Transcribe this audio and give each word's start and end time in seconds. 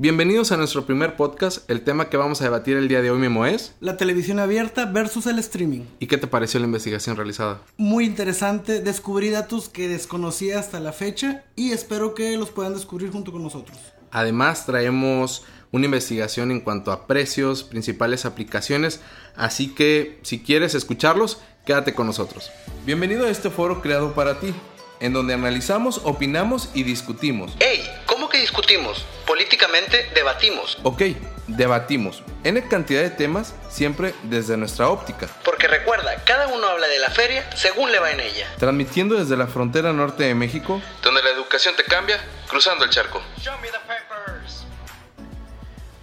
Bienvenidos 0.00 0.52
a 0.52 0.56
nuestro 0.56 0.86
primer 0.86 1.16
podcast. 1.16 1.68
El 1.68 1.80
tema 1.80 2.08
que 2.08 2.16
vamos 2.16 2.40
a 2.40 2.44
debatir 2.44 2.76
el 2.76 2.86
día 2.86 3.02
de 3.02 3.10
hoy, 3.10 3.18
Memo, 3.18 3.46
es... 3.46 3.74
La 3.80 3.96
televisión 3.96 4.38
abierta 4.38 4.84
versus 4.84 5.26
el 5.26 5.40
streaming. 5.40 5.86
¿Y 5.98 6.06
qué 6.06 6.16
te 6.16 6.28
pareció 6.28 6.60
la 6.60 6.66
investigación 6.66 7.16
realizada? 7.16 7.62
Muy 7.78 8.04
interesante. 8.04 8.80
Descubrí 8.80 9.30
datos 9.30 9.68
que 9.68 9.88
desconocía 9.88 10.60
hasta 10.60 10.78
la 10.78 10.92
fecha 10.92 11.42
y 11.56 11.72
espero 11.72 12.14
que 12.14 12.36
los 12.36 12.50
puedan 12.50 12.74
descubrir 12.74 13.10
junto 13.10 13.32
con 13.32 13.42
nosotros. 13.42 13.76
Además, 14.12 14.66
traemos 14.66 15.44
una 15.72 15.86
investigación 15.86 16.52
en 16.52 16.60
cuanto 16.60 16.92
a 16.92 17.08
precios, 17.08 17.64
principales 17.64 18.24
aplicaciones, 18.24 19.00
así 19.34 19.74
que 19.74 20.20
si 20.22 20.38
quieres 20.38 20.76
escucharlos, 20.76 21.40
quédate 21.66 21.94
con 21.94 22.06
nosotros. 22.06 22.52
Bienvenido 22.86 23.26
a 23.26 23.30
este 23.30 23.50
foro 23.50 23.82
creado 23.82 24.14
para 24.14 24.38
ti, 24.38 24.54
en 25.00 25.12
donde 25.12 25.34
analizamos, 25.34 26.02
opinamos 26.04 26.70
y 26.72 26.84
discutimos. 26.84 27.56
¡Ey! 27.58 27.80
¿Cómo 28.06 28.17
que 28.28 28.38
discutimos? 28.38 29.04
Políticamente 29.26 30.10
debatimos. 30.14 30.78
Ok, 30.82 31.02
debatimos. 31.46 32.22
N 32.44 32.62
cantidad 32.68 33.02
de 33.02 33.10
temas, 33.10 33.54
siempre 33.68 34.14
desde 34.24 34.56
nuestra 34.56 34.88
óptica. 34.88 35.28
Porque 35.44 35.66
recuerda, 35.68 36.22
cada 36.24 36.48
uno 36.48 36.66
habla 36.66 36.86
de 36.88 36.98
la 36.98 37.10
feria 37.10 37.48
según 37.56 37.90
le 37.90 37.98
va 37.98 38.10
en 38.10 38.20
ella. 38.20 38.46
Transmitiendo 38.58 39.16
desde 39.16 39.36
la 39.36 39.46
frontera 39.46 39.92
norte 39.92 40.24
de 40.24 40.34
México, 40.34 40.80
donde 41.02 41.22
la 41.22 41.30
educación 41.30 41.74
te 41.76 41.84
cambia, 41.84 42.20
cruzando 42.48 42.84
el 42.84 42.90
charco. 42.90 43.20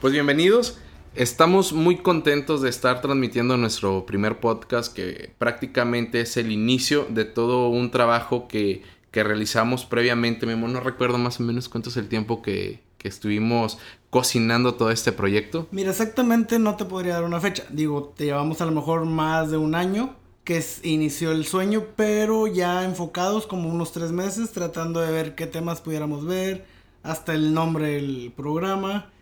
Pues 0.01 0.13
bienvenidos. 0.13 0.77
Estamos 1.15 1.71
muy 1.71 1.99
contentos 1.99 2.61
de 2.61 2.69
estar 2.69 2.99
transmitiendo 2.99 3.55
nuestro 3.55 4.05
primer 4.05 4.41
podcast 4.41 4.93
que 4.93 5.33
prácticamente 5.37 6.19
es 6.19 6.35
el 6.35 6.51
inicio 6.51 7.07
de 7.09 7.23
todo 7.23 7.69
un 7.69 7.89
trabajo 7.89 8.49
que, 8.49 8.83
que 9.15 9.23
realizamos 9.23 9.85
previamente. 9.85 10.45
Memo, 10.45 10.67
no 10.67 10.81
recuerdo 10.81 11.17
más 11.17 11.39
o 11.39 11.43
menos 11.43 11.69
cuánto 11.69 11.87
es 11.87 11.95
el 11.95 12.09
tiempo 12.09 12.41
que, 12.41 12.81
que 12.97 13.07
estuvimos 13.07 13.77
cocinando 14.09 14.73
todo 14.73 14.91
este 14.91 15.13
proyecto. 15.13 15.69
Mira, 15.71 15.91
exactamente 15.91 16.59
no 16.59 16.75
te 16.75 16.83
podría 16.83 17.13
dar 17.13 17.23
una 17.23 17.39
fecha. 17.39 17.63
Digo, 17.69 18.13
te 18.17 18.25
llevamos 18.25 18.59
a 18.59 18.65
lo 18.65 18.73
mejor 18.73 19.05
más 19.05 19.51
de 19.51 19.55
un 19.55 19.73
año 19.73 20.17
que 20.43 20.61
inició 20.83 21.31
el 21.31 21.45
sueño, 21.45 21.85
pero 21.95 22.47
ya 22.47 22.83
enfocados 22.83 23.47
como 23.47 23.69
unos 23.69 23.93
tres 23.93 24.11
meses 24.11 24.51
tratando 24.51 24.99
de 24.99 25.13
ver 25.13 25.33
qué 25.33 25.47
temas 25.47 25.79
pudiéramos 25.79 26.25
ver, 26.25 26.65
hasta 27.01 27.33
el 27.33 27.53
nombre 27.53 27.91
del 27.91 28.33
programa. 28.35 29.13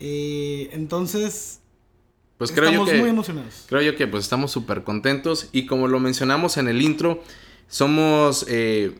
Eh, 0.00 0.70
entonces, 0.72 1.60
pues 2.38 2.52
creo 2.52 2.70
estamos 2.70 2.88
yo 2.88 2.94
que, 2.94 3.00
muy 3.00 3.10
emocionados. 3.10 3.66
Creo 3.68 3.82
yo 3.82 3.96
que 3.96 4.06
pues 4.06 4.24
estamos 4.24 4.50
súper 4.50 4.82
contentos 4.82 5.50
y 5.52 5.66
como 5.66 5.88
lo 5.88 6.00
mencionamos 6.00 6.56
en 6.56 6.68
el 6.68 6.80
intro, 6.80 7.22
somos 7.68 8.46
eh, 8.48 8.98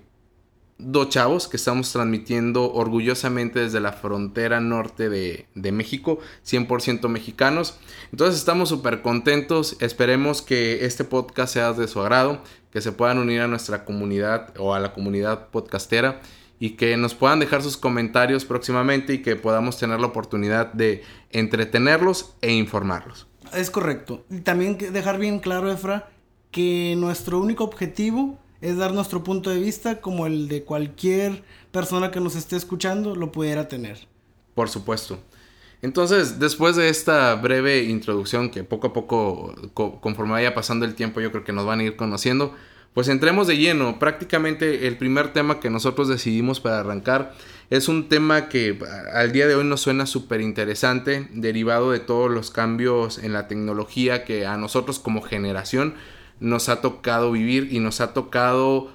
dos 0.85 1.09
chavos 1.09 1.49
que 1.49 1.57
estamos 1.57 1.93
transmitiendo 1.93 2.73
orgullosamente 2.73 3.61
desde 3.61 3.81
la 3.81 3.93
frontera 3.93 4.61
norte 4.61 5.09
de, 5.09 5.47
de 5.55 5.73
México, 5.73 6.19
100% 6.47 7.09
mexicanos. 7.09 7.79
Entonces 8.11 8.39
estamos 8.39 8.69
súper 8.69 9.03
contentos, 9.03 9.77
esperemos 9.81 10.43
que 10.43 10.85
este 10.85 11.05
podcast 11.05 11.55
sea 11.55 11.73
de 11.73 11.89
su 11.89 12.01
agrado, 12.01 12.43
que 12.73 12.81
se 12.81 12.93
puedan 12.93 13.19
unir 13.19 13.41
a 13.43 13.49
nuestra 13.49 13.85
comunidad 13.85 14.55
o 14.59 14.75
a 14.75 14.81
la 14.81 14.93
comunidad 14.93 15.49
podcastera 15.49 16.21
y 16.59 16.71
que 16.71 16.97
nos 16.97 17.15
puedan 17.15 17.41
dejar 17.41 17.63
sus 17.63 17.77
comentarios 17.77 18.45
próximamente 18.45 19.15
y 19.15 19.23
que 19.23 19.37
podamos 19.37 19.79
tener 19.79 19.99
la 19.99 20.07
oportunidad 20.07 20.73
de 20.73 21.03
entretenerlos 21.31 22.35
e 22.41 22.53
informarlos. 22.53 23.27
Es 23.53 23.71
correcto. 23.71 24.25
Y 24.31 24.41
también 24.43 24.79
dejar 24.79 25.19
bien 25.19 25.41
claro, 25.41 25.71
Efra, 25.71 26.09
que 26.53 26.95
nuestro 26.97 27.41
único 27.41 27.65
objetivo 27.65 28.39
es 28.63 28.77
dar 28.77 28.95
nuestro 28.95 29.23
punto 29.23 29.51
de 29.51 29.59
vista 29.59 30.01
como 30.01 30.27
el 30.27 30.49
de 30.49 30.63
cualquier 30.63 31.43
persona 31.73 32.11
que 32.11 32.21
nos 32.21 32.37
esté 32.37 32.57
escuchando 32.57 33.15
lo 33.15 33.33
pudiera 33.33 33.69
tener. 33.69 34.07
Por 34.55 34.69
supuesto. 34.69 35.19
Entonces, 35.83 36.39
después 36.39 36.77
de 36.77 36.89
esta 36.89 37.35
breve 37.35 37.83
introducción 37.83 38.51
que 38.51 38.63
poco 38.63 38.87
a 38.87 38.93
poco, 38.93 39.55
co 39.75 40.01
conforme 40.01 40.33
vaya 40.33 40.55
pasando 40.55 40.87
el 40.87 40.95
tiempo, 40.95 41.21
yo 41.21 41.33
creo 41.33 41.43
que 41.43 41.53
nos 41.53 41.67
van 41.67 41.81
a 41.81 41.83
ir 41.83 41.97
conociendo, 41.97 42.55
pues 42.95 43.09
entremos 43.09 43.49
de 43.49 43.59
lleno. 43.59 43.99
Prácticamente 43.99 44.87
el 44.87 44.97
primer 44.97 45.33
tema 45.33 45.59
que 45.59 45.69
nosotros 45.69 46.07
decidimos 46.07 46.61
para 46.61 46.79
arrancar 46.79 47.35
es 47.69 47.89
un 47.89 48.09
tema 48.09 48.49
que 48.49 48.79
al 49.13 49.33
día 49.33 49.49
de 49.49 49.57
hoy 49.57 49.65
nos 49.65 49.81
suena 49.81 50.07
súper 50.07 50.41
interesante, 50.41 51.27
derivado 51.33 51.91
de 51.91 51.99
todos 51.99 52.31
los 52.31 52.53
cambios 52.53 53.19
en 53.19 53.33
la 53.33 53.49
tecnología 53.49 54.25
que 54.25 54.47
a 54.47 54.57
nosotros 54.57 55.01
como 55.01 55.21
generación 55.21 55.95
nos 56.43 56.69
ha 56.69 56.81
tocado 56.81 57.33
vivir 57.33 57.73
y 57.73 57.79
nos 57.79 58.01
ha 58.01 58.13
tocado 58.13 58.91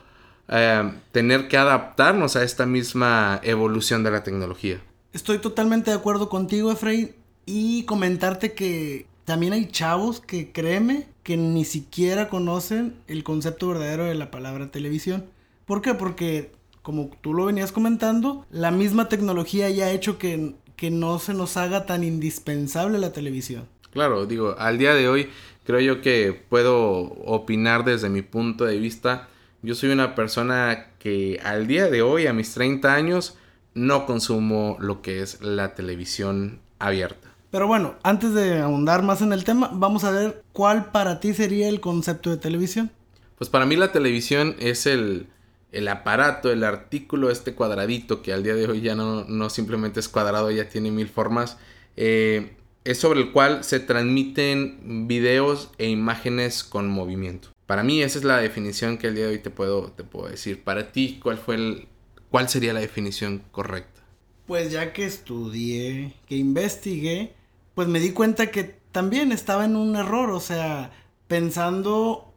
eh, 0.49 0.91
tener 1.11 1.47
que 1.47 1.57
adaptarnos 1.57 2.35
a 2.35 2.43
esta 2.43 2.65
misma 2.65 3.39
evolución 3.43 4.03
de 4.03 4.11
la 4.11 4.23
tecnología. 4.23 4.81
Estoy 5.13 5.39
totalmente 5.39 5.91
de 5.91 5.97
acuerdo 5.97 6.29
contigo, 6.29 6.71
Efraín, 6.71 7.15
y 7.45 7.83
comentarte 7.83 8.53
que 8.53 9.07
también 9.25 9.53
hay 9.53 9.65
chavos 9.65 10.21
que 10.21 10.51
créeme 10.51 11.07
que 11.23 11.37
ni 11.37 11.65
siquiera 11.65 12.29
conocen 12.29 12.95
el 13.07 13.23
concepto 13.23 13.67
verdadero 13.67 14.05
de 14.05 14.15
la 14.15 14.31
palabra 14.31 14.71
televisión. 14.71 15.25
¿Por 15.65 15.81
qué? 15.81 15.93
Porque, 15.93 16.51
como 16.81 17.09
tú 17.21 17.33
lo 17.33 17.45
venías 17.45 17.71
comentando, 17.71 18.45
la 18.51 18.71
misma 18.71 19.09
tecnología 19.09 19.69
ya 19.69 19.87
ha 19.87 19.91
hecho 19.91 20.17
que, 20.17 20.55
que 20.77 20.91
no 20.91 21.19
se 21.19 21.33
nos 21.33 21.57
haga 21.57 21.85
tan 21.85 22.03
indispensable 22.03 22.99
la 22.99 23.11
televisión. 23.11 23.67
Claro, 23.97 24.27
digo, 24.27 24.55
al 24.59 24.77
día 24.77 24.93
de 24.93 25.09
hoy 25.09 25.27
creo 25.65 25.79
yo 25.79 26.01
que 26.03 26.31
puedo 26.31 26.99
opinar 27.25 27.83
desde 27.83 28.09
mi 28.09 28.21
punto 28.21 28.63
de 28.63 28.77
vista. 28.77 29.27
Yo 29.63 29.73
soy 29.73 29.89
una 29.89 30.13
persona 30.13 30.91
que 30.99 31.41
al 31.43 31.65
día 31.65 31.87
de 31.89 32.03
hoy, 32.03 32.27
a 32.27 32.33
mis 32.33 32.53
30 32.53 32.93
años, 32.93 33.39
no 33.73 34.05
consumo 34.05 34.77
lo 34.79 35.01
que 35.01 35.23
es 35.23 35.41
la 35.41 35.73
televisión 35.73 36.59
abierta. 36.77 37.29
Pero 37.49 37.65
bueno, 37.65 37.95
antes 38.03 38.35
de 38.35 38.59
ahondar 38.59 39.01
más 39.01 39.23
en 39.23 39.33
el 39.33 39.43
tema, 39.43 39.71
vamos 39.73 40.03
a 40.03 40.11
ver 40.11 40.43
cuál 40.53 40.91
para 40.91 41.19
ti 41.19 41.33
sería 41.33 41.67
el 41.67 41.81
concepto 41.81 42.29
de 42.29 42.37
televisión. 42.37 42.91
Pues 43.39 43.49
para 43.49 43.65
mí 43.65 43.77
la 43.77 43.91
televisión 43.91 44.55
es 44.59 44.85
el, 44.85 45.25
el 45.71 45.87
aparato, 45.87 46.51
el 46.51 46.63
artículo, 46.63 47.31
este 47.31 47.55
cuadradito 47.55 48.21
que 48.21 48.31
al 48.31 48.43
día 48.43 48.53
de 48.53 48.67
hoy 48.67 48.81
ya 48.81 48.93
no, 48.93 49.23
no 49.23 49.49
simplemente 49.49 49.99
es 49.99 50.07
cuadrado, 50.07 50.51
ya 50.51 50.69
tiene 50.69 50.91
mil 50.91 51.07
formas. 51.07 51.57
Eh, 51.95 52.56
es 52.87 52.99
sobre 52.99 53.19
el 53.19 53.33
cual 53.33 53.65
se 53.65 53.81
transmiten 53.81 55.07
videos 55.09 55.71
e 55.77 55.89
imágenes 55.89 56.63
con 56.63 56.87
movimiento. 56.87 57.49
Para 57.65 57.83
mí 57.83 58.01
esa 58.01 58.17
es 58.17 58.23
la 58.23 58.37
definición 58.37 58.97
que 58.97 59.07
el 59.07 59.15
día 59.15 59.25
de 59.25 59.31
hoy 59.31 59.39
te 59.39 59.49
puedo, 59.49 59.91
te 59.91 60.05
puedo 60.05 60.29
decir. 60.29 60.63
Para 60.63 60.93
ti, 60.93 61.19
¿cuál, 61.21 61.37
fue 61.37 61.55
el, 61.55 61.87
¿cuál 62.31 62.47
sería 62.47 62.71
la 62.71 62.79
definición 62.79 63.43
correcta? 63.51 64.01
Pues 64.45 64.71
ya 64.71 64.93
que 64.93 65.03
estudié, 65.03 66.13
que 66.29 66.37
investigué, 66.37 67.33
pues 67.75 67.89
me 67.89 67.99
di 67.99 68.11
cuenta 68.11 68.51
que 68.51 68.63
también 68.93 69.33
estaba 69.33 69.65
en 69.65 69.75
un 69.75 69.97
error, 69.97 70.29
o 70.29 70.39
sea, 70.39 70.91
pensando 71.27 72.33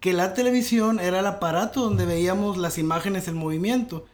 que 0.00 0.14
la 0.14 0.32
televisión 0.32 1.00
era 1.00 1.20
el 1.20 1.26
aparato 1.26 1.82
donde 1.82 2.06
veíamos 2.06 2.56
las 2.56 2.78
imágenes 2.78 3.28
en 3.28 3.34
movimiento. 3.34 4.06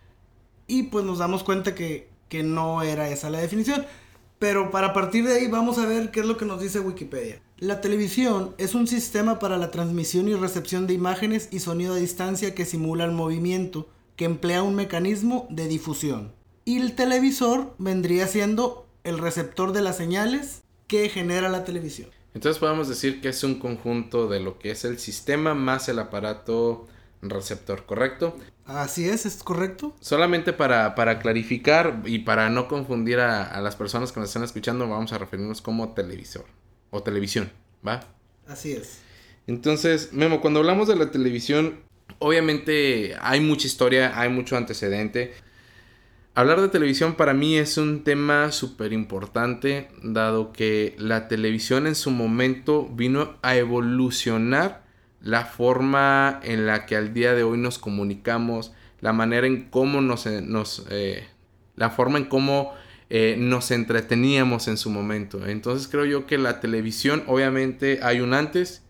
Y 0.66 0.82
pues 0.84 1.04
nos 1.04 1.18
damos 1.18 1.44
cuenta 1.44 1.76
que, 1.76 2.08
que 2.28 2.42
no 2.42 2.82
era 2.82 3.08
esa 3.10 3.30
la 3.30 3.38
definición. 3.38 3.86
Pero 4.38 4.70
para 4.70 4.92
partir 4.92 5.26
de 5.26 5.34
ahí 5.34 5.48
vamos 5.48 5.78
a 5.78 5.86
ver 5.86 6.10
qué 6.10 6.20
es 6.20 6.26
lo 6.26 6.36
que 6.36 6.44
nos 6.44 6.60
dice 6.60 6.80
Wikipedia. 6.80 7.42
La 7.58 7.80
televisión 7.80 8.54
es 8.58 8.74
un 8.74 8.86
sistema 8.86 9.38
para 9.40 9.58
la 9.58 9.70
transmisión 9.70 10.28
y 10.28 10.34
recepción 10.34 10.86
de 10.86 10.94
imágenes 10.94 11.48
y 11.50 11.58
sonido 11.58 11.94
a 11.94 11.98
distancia 11.98 12.54
que 12.54 12.64
simula 12.64 13.04
el 13.04 13.12
movimiento, 13.12 13.88
que 14.14 14.26
emplea 14.26 14.62
un 14.62 14.76
mecanismo 14.76 15.48
de 15.50 15.66
difusión. 15.66 16.32
Y 16.64 16.78
el 16.78 16.94
televisor 16.94 17.74
vendría 17.78 18.28
siendo 18.28 18.86
el 19.02 19.18
receptor 19.18 19.72
de 19.72 19.82
las 19.82 19.96
señales 19.96 20.62
que 20.86 21.08
genera 21.08 21.48
la 21.48 21.64
televisión. 21.64 22.10
Entonces 22.34 22.60
podemos 22.60 22.88
decir 22.88 23.20
que 23.20 23.30
es 23.30 23.42
un 23.42 23.58
conjunto 23.58 24.28
de 24.28 24.38
lo 24.38 24.58
que 24.58 24.70
es 24.70 24.84
el 24.84 24.98
sistema 24.98 25.54
más 25.54 25.88
el 25.88 25.98
aparato 25.98 26.86
receptor, 27.22 27.84
¿correcto? 27.86 28.36
Así 28.64 29.08
es, 29.08 29.26
es 29.26 29.42
correcto. 29.42 29.94
Solamente 30.00 30.52
para, 30.52 30.94
para 30.94 31.18
clarificar 31.18 32.02
y 32.04 32.20
para 32.20 32.50
no 32.50 32.68
confundir 32.68 33.20
a, 33.20 33.44
a, 33.44 33.60
las 33.60 33.76
personas 33.76 34.12
que 34.12 34.20
nos 34.20 34.28
están 34.28 34.44
escuchando, 34.44 34.88
vamos 34.88 35.12
a 35.12 35.18
referirnos 35.18 35.62
como 35.62 35.94
televisor 35.94 36.44
o 36.90 37.02
televisión, 37.02 37.50
¿va? 37.86 38.00
Así 38.46 38.72
es. 38.72 39.00
Entonces, 39.46 40.12
Memo, 40.12 40.40
cuando 40.40 40.60
hablamos 40.60 40.88
de 40.88 40.96
la 40.96 41.10
televisión, 41.10 41.80
obviamente 42.18 43.16
hay 43.20 43.40
mucha 43.40 43.66
historia, 43.66 44.18
hay 44.20 44.28
mucho 44.28 44.56
antecedente. 44.56 45.32
Hablar 46.34 46.60
de 46.60 46.68
televisión 46.68 47.14
para 47.14 47.34
mí 47.34 47.56
es 47.56 47.78
un 47.78 48.04
tema 48.04 48.52
súper 48.52 48.92
importante, 48.92 49.88
dado 50.02 50.52
que 50.52 50.94
la 50.98 51.26
televisión 51.26 51.86
en 51.86 51.94
su 51.94 52.10
momento 52.10 52.86
vino 52.86 53.36
a 53.42 53.56
evolucionar 53.56 54.87
la 55.20 55.44
forma 55.44 56.40
en 56.42 56.66
la 56.66 56.86
que 56.86 56.96
al 56.96 57.12
día 57.12 57.34
de 57.34 57.42
hoy 57.42 57.58
nos 57.58 57.78
comunicamos, 57.78 58.72
la 59.00 59.12
manera 59.12 59.46
en 59.46 59.68
cómo 59.70 60.00
nos, 60.00 60.26
nos 60.26 60.84
eh, 60.90 61.26
la 61.76 61.90
forma 61.90 62.18
en 62.18 62.24
cómo 62.24 62.72
eh, 63.10 63.36
nos 63.38 63.70
entreteníamos 63.70 64.68
en 64.68 64.76
su 64.76 64.90
momento. 64.90 65.46
Entonces 65.46 65.88
creo 65.88 66.04
yo 66.04 66.26
que 66.26 66.38
la 66.38 66.60
televisión, 66.60 67.24
obviamente, 67.26 68.00
hay 68.02 68.20
un 68.20 68.34
antes 68.34 68.82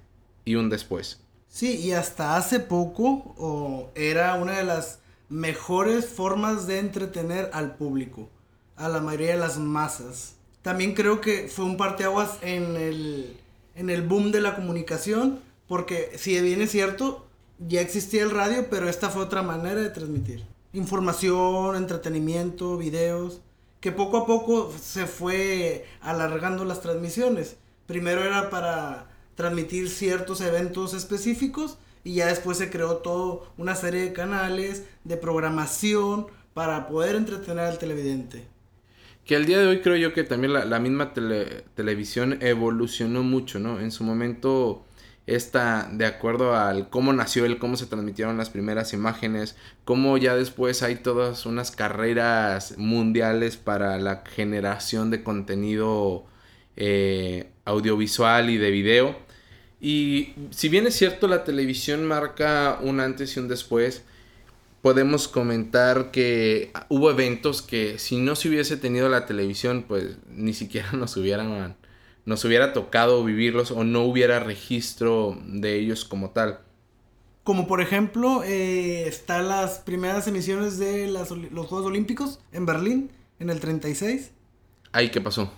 y 0.45 0.55
un 0.57 0.71
después. 0.71 1.21
Sí, 1.49 1.77
y 1.77 1.93
hasta 1.93 2.37
hace 2.37 2.61
poco 2.61 3.91
era 3.95 4.35
una 4.35 4.59
de 4.59 4.65
las 4.65 5.01
mejores 5.29 6.07
formas 6.07 6.67
de 6.67 6.79
entretener 6.79 7.51
al 7.53 7.77
público. 7.77 8.31
a 8.77 8.89
la 8.89 9.01
mayoría 9.01 9.33
de 9.33 9.39
las 9.39 9.59
masas. 9.59 10.37
También 10.63 10.95
creo 10.95 11.21
que 11.21 11.49
fue 11.49 11.65
un 11.65 11.77
parteaguas 11.77 12.39
en 12.43 12.77
el, 12.77 13.37
en 13.75 13.91
el 13.91 14.03
boom 14.03 14.31
de 14.31 14.41
la 14.41 14.55
comunicación, 14.55 15.41
porque 15.69 16.13
si 16.17 16.41
bien 16.41 16.63
es 16.63 16.71
cierto, 16.73 17.27
ya 17.59 17.81
existía 17.81 18.23
el 18.23 18.31
radio, 18.31 18.67
pero 18.71 18.89
esta 18.89 19.11
fue 19.11 19.23
otra 19.23 19.43
manera 19.43 19.81
de 19.81 19.91
transmitir. 19.91 20.45
Información, 20.73 21.77
entretenimiento, 21.77 22.77
videos, 22.77 23.41
que 23.81 23.93
poco 23.93 24.19
a 24.19 24.27
poco 24.27 24.73
se 24.81 25.07
fue 25.07 25.87
alargando 26.01 26.65
las 26.65 26.81
transmisiones. 26.81 27.57
Primero 27.87 28.25
era 28.25 28.51
para 28.51 29.09
transmitir 29.35 29.89
ciertos 29.89 30.41
eventos 30.41 30.95
específicos 30.95 31.79
y 32.05 32.15
ya 32.15 32.27
después 32.27 32.59
se 32.59 32.71
creó 32.71 32.97
toda 32.97 33.49
una 33.57 33.75
serie 33.75 34.03
de 34.03 34.13
canales 34.13 34.85
de 35.05 35.17
programación 35.17 36.27
para 36.55 36.89
poder 36.89 37.17
entretener 37.17 37.65
al 37.65 37.79
televidente. 37.79 38.45
Que 39.25 39.37
al 39.37 39.47
día 39.47 39.59
de 39.59 39.67
hoy 39.67 39.81
creo 39.81 39.97
yo 39.97 40.15
que 40.15 40.25
también 40.25 40.55
la, 40.55 40.79
misma 40.81 41.13
televisión 41.13 42.39
evolucionó 42.41 43.23
mucho, 43.23 43.59
¿no? 43.59 43.79
En 43.79 43.93
su 43.93 44.03
momento 44.03 44.85
esta, 45.29 45.91
de 45.93 46.07
acuerdo 46.07 46.57
al 46.57 46.89
cómo 46.89 47.13
nació 47.13 47.45
el 47.45 47.59
cómo 47.59 47.77
se 47.77 47.85
transmitieron 47.85 48.39
las 48.39 48.49
primeras 48.49 48.95
imágenes, 48.95 49.57
cómo 49.85 50.17
ya 50.17 50.35
después 50.35 50.83
hay 50.83 50.97
todas 50.97 51.45
unas 51.45 51.71
carreras 51.71 52.79
mundiales 52.79 53.59
para 53.59 53.99
la 53.99 54.25
generación 54.25 55.11
de 55.11 55.23
contenido 55.23 56.25
eh, 56.77 57.51
audiovisual 57.67 58.49
y 58.49 58.57
de 58.57 58.71
video. 58.71 59.17
Y 59.83 60.33
si 60.51 60.71
bien 60.71 60.87
es 60.87 60.97
cierto, 60.97 61.29
la 61.29 61.45
televisión 61.45 62.07
marca 62.07 62.79
un 62.81 62.99
antes 62.99 63.37
y 63.37 63.41
un 63.41 63.49
después, 63.49 64.05
podemos 64.81 65.29
comentar 65.29 66.11
que 66.11 66.73
hubo 66.89 67.11
eventos 67.11 67.61
que 67.61 67.99
si 67.99 68.17
no 68.17 68.35
se 68.35 68.49
hubiese 68.49 68.79
tenido 68.79 69.11
la 69.11 69.27
televisión, 69.27 69.85
pues 69.87 70.17
ni 70.31 70.55
siquiera 70.55 70.91
nos 70.95 71.19
hubieran 71.19 71.77
nos 72.29 72.45
hubiera 72.45 72.75
tocado 72.75 73.25
vivirlos 73.25 73.71
o 73.71 73.85
no 73.85 74.03
hubiera 74.03 74.39
registro 74.39 75.39
de 75.47 75.79
ellos 75.79 76.05
como 76.05 76.29
tal. 76.29 76.61
Como 77.43 77.67
por 77.67 77.81
ejemplo, 77.81 78.43
eh, 78.45 79.09
están 79.09 79.49
las 79.49 79.79
primeras 79.79 80.29
emisiones 80.29 80.79
de 80.79 81.09
los 81.09 81.29
Juegos 81.67 81.87
Olímpicos 81.87 82.41
en 82.53 82.67
Berlín, 82.67 83.11
en 83.39 83.49
el 83.49 83.61
36. 83.61 84.33
¿Ahí 84.93 85.09
qué 85.11 85.23
pasó? 85.23 85.51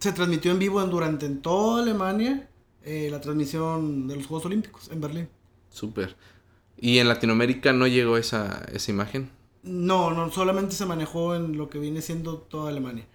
Se 0.00 0.10
transmitió 0.10 0.50
en 0.50 0.58
vivo 0.58 0.82
durante 0.86 1.24
en 1.24 1.40
toda 1.40 1.84
Alemania 1.84 2.48
eh, 2.82 3.06
la 3.12 3.20
transmisión 3.20 4.08
de 4.08 4.16
los 4.16 4.26
Juegos 4.26 4.46
Olímpicos 4.46 4.90
en 4.90 5.00
Berlín. 5.00 5.28
Súper. 5.70 6.16
¿Y 6.76 6.98
en 6.98 7.06
Latinoamérica 7.06 7.72
no 7.72 7.86
llegó 7.86 8.16
esa, 8.16 8.66
esa 8.72 8.90
imagen? 8.90 9.30
No, 9.62 10.10
no, 10.10 10.32
solamente 10.32 10.74
se 10.74 10.84
manejó 10.84 11.36
en 11.36 11.56
lo 11.56 11.70
que 11.70 11.78
viene 11.78 12.02
siendo 12.02 12.38
toda 12.38 12.70
Alemania. 12.70 13.06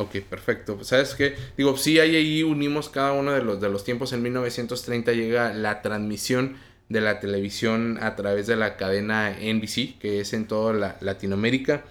Ok, 0.00 0.22
perfecto. 0.30 0.82
¿Sabes 0.82 1.14
qué? 1.14 1.36
Digo, 1.58 1.76
sí, 1.76 1.98
ahí, 1.98 2.16
ahí 2.16 2.42
unimos 2.42 2.88
cada 2.88 3.12
uno 3.12 3.32
de 3.32 3.42
los, 3.42 3.60
de 3.60 3.68
los 3.68 3.84
tiempos. 3.84 4.14
En 4.14 4.22
1930 4.22 5.12
llega 5.12 5.52
la 5.52 5.82
transmisión 5.82 6.56
de 6.88 7.02
la 7.02 7.20
televisión 7.20 7.98
a 8.00 8.16
través 8.16 8.46
de 8.46 8.56
la 8.56 8.78
cadena 8.78 9.36
NBC, 9.38 9.98
que 9.98 10.20
es 10.20 10.32
en 10.32 10.46
toda 10.46 10.72
la, 10.72 10.96
Latinoamérica. 11.02 11.84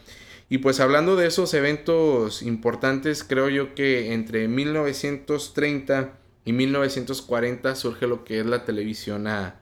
Y 0.50 0.57
pues 0.57 0.79
hablando 0.79 1.17
de 1.17 1.27
esos 1.27 1.53
eventos 1.53 2.41
importantes, 2.41 3.23
creo 3.23 3.47
yo 3.47 3.75
que 3.75 4.12
entre 4.12 4.47
1930 4.47 6.17
y 6.45 6.53
1940 6.53 7.75
surge 7.75 8.07
lo 8.07 8.23
que 8.23 8.39
es 8.39 8.45
la 8.47 8.65
televisión 8.65 9.27
a, 9.27 9.62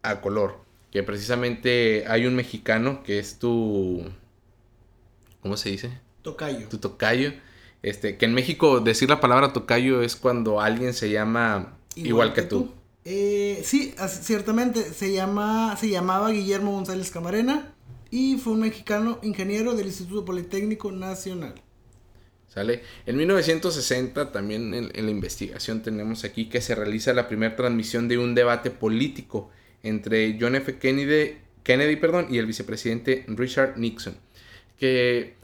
a 0.00 0.22
color. 0.22 0.60
Que 0.90 1.02
precisamente 1.02 2.06
hay 2.08 2.24
un 2.24 2.34
mexicano 2.34 3.02
que 3.02 3.18
es 3.18 3.38
tu... 3.38 4.10
¿Cómo 5.42 5.58
se 5.58 5.68
dice? 5.68 5.90
Tocayo. 6.22 6.66
Tu 6.70 6.78
tocayo 6.78 7.34
este, 7.82 8.16
que 8.16 8.26
en 8.26 8.34
México 8.34 8.80
decir 8.80 9.08
la 9.08 9.20
palabra 9.20 9.52
tocayo 9.52 10.02
es 10.02 10.16
cuando 10.16 10.60
alguien 10.60 10.94
se 10.94 11.10
llama 11.10 11.76
igual, 11.94 12.32
que, 12.32 12.42
tú. 12.42 12.72
Eh, 13.04 13.62
sí, 13.64 13.94
ciertamente 14.20 14.82
se 14.82 15.12
llama, 15.12 15.76
se 15.78 15.88
llamaba 15.88 16.30
Guillermo 16.30 16.72
González 16.72 17.10
Camarena 17.10 17.74
y 18.10 18.38
fue 18.38 18.54
un 18.54 18.60
mexicano 18.60 19.18
ingeniero 19.22 19.74
del 19.74 19.86
Instituto 19.86 20.24
Politécnico 20.24 20.90
Nacional. 20.92 21.54
¿Sale? 22.48 22.82
En 23.06 23.16
1960 23.16 24.32
también 24.32 24.72
en, 24.74 24.90
la 24.92 25.10
investigación 25.10 25.82
tenemos 25.82 26.24
aquí 26.24 26.48
que 26.48 26.60
se 26.60 26.74
realiza 26.74 27.12
la 27.12 27.28
primera 27.28 27.54
transmisión 27.54 28.08
de 28.08 28.18
un 28.18 28.34
debate 28.34 28.70
político 28.70 29.50
entre 29.82 30.36
John 30.40 30.56
F. 30.56 30.78
Kennedy, 30.78 31.36
Kennedy 31.62 31.96
perdón, 31.96 32.26
y 32.30 32.38
el 32.38 32.46
vicepresidente 32.46 33.24
Richard 33.28 33.78
Nixon. 33.78 34.16
Que 34.78 35.37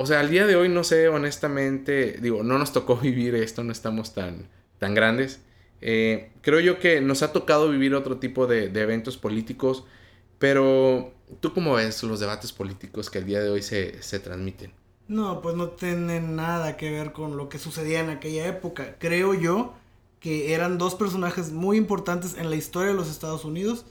o 0.00 0.06
sea, 0.06 0.20
al 0.20 0.30
día 0.30 0.46
de 0.46 0.56
hoy 0.56 0.70
no 0.70 0.82
sé, 0.82 1.08
honestamente, 1.08 2.16
digo, 2.22 2.42
no 2.42 2.56
nos 2.56 2.72
tocó 2.72 2.96
vivir 3.02 3.34
esto, 3.34 3.62
no 3.62 3.70
estamos 3.70 4.14
tan, 4.14 4.48
tan 4.78 4.94
grandes. 4.94 5.40
Eh, 5.82 6.30
creo 6.40 6.58
yo 6.58 6.78
que 6.78 7.02
nos 7.02 7.22
ha 7.22 7.34
tocado 7.34 7.68
vivir 7.68 7.94
otro 7.94 8.16
tipo 8.16 8.46
de, 8.46 8.64
eventos 8.80 9.18
políticos, 9.18 9.84
pero 10.38 11.12
¿tú 11.40 11.52
cómo 11.52 11.74
ves 11.74 12.02
los 12.02 12.18
debates 12.18 12.50
políticos 12.50 13.10
que 13.10 13.18
al 13.18 13.26
día 13.26 13.42
de 13.42 13.50
hoy 13.50 13.60
se, 13.60 14.02
se 14.02 14.20
transmiten? 14.20 14.72
No, 15.06 15.42
pues 15.42 15.54
no 15.54 15.68
tienen 15.68 16.34
nada 16.34 16.78
que 16.78 16.90
ver 16.90 17.12
con 17.12 17.36
lo 17.36 17.50
que 17.50 17.58
sucedía 17.58 18.00
en 18.00 18.08
aquella 18.08 18.46
época. 18.46 18.96
Creo 18.98 19.34
yo 19.34 19.74
que 20.18 20.54
eran 20.54 20.78
dos 20.78 20.94
personajes 20.94 21.52
muy 21.52 21.76
importantes 21.76 22.38
en 22.38 22.48
la 22.48 22.56
historia 22.56 22.92
de 22.92 22.96
los 22.96 23.10
Estados 23.10 23.44
Unidos 23.44 23.84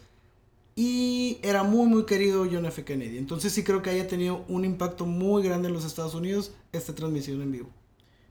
y 0.81 1.39
era 1.43 1.63
muy, 1.63 1.89
muy 1.89 2.05
querido 2.05 2.47
John 2.49 2.65
F. 2.65 2.85
Kennedy. 2.85 3.17
Entonces 3.17 3.51
sí 3.51 3.65
creo 3.65 3.81
que 3.81 3.89
haya 3.89 4.07
tenido 4.07 4.45
un 4.47 4.63
impacto 4.63 5.05
muy 5.05 5.43
grande 5.43 5.67
en 5.67 5.73
los 5.73 5.83
Estados 5.83 6.15
Unidos 6.15 6.53
esta 6.71 6.95
transmisión 6.95 7.41
en 7.41 7.51
vivo. 7.51 7.69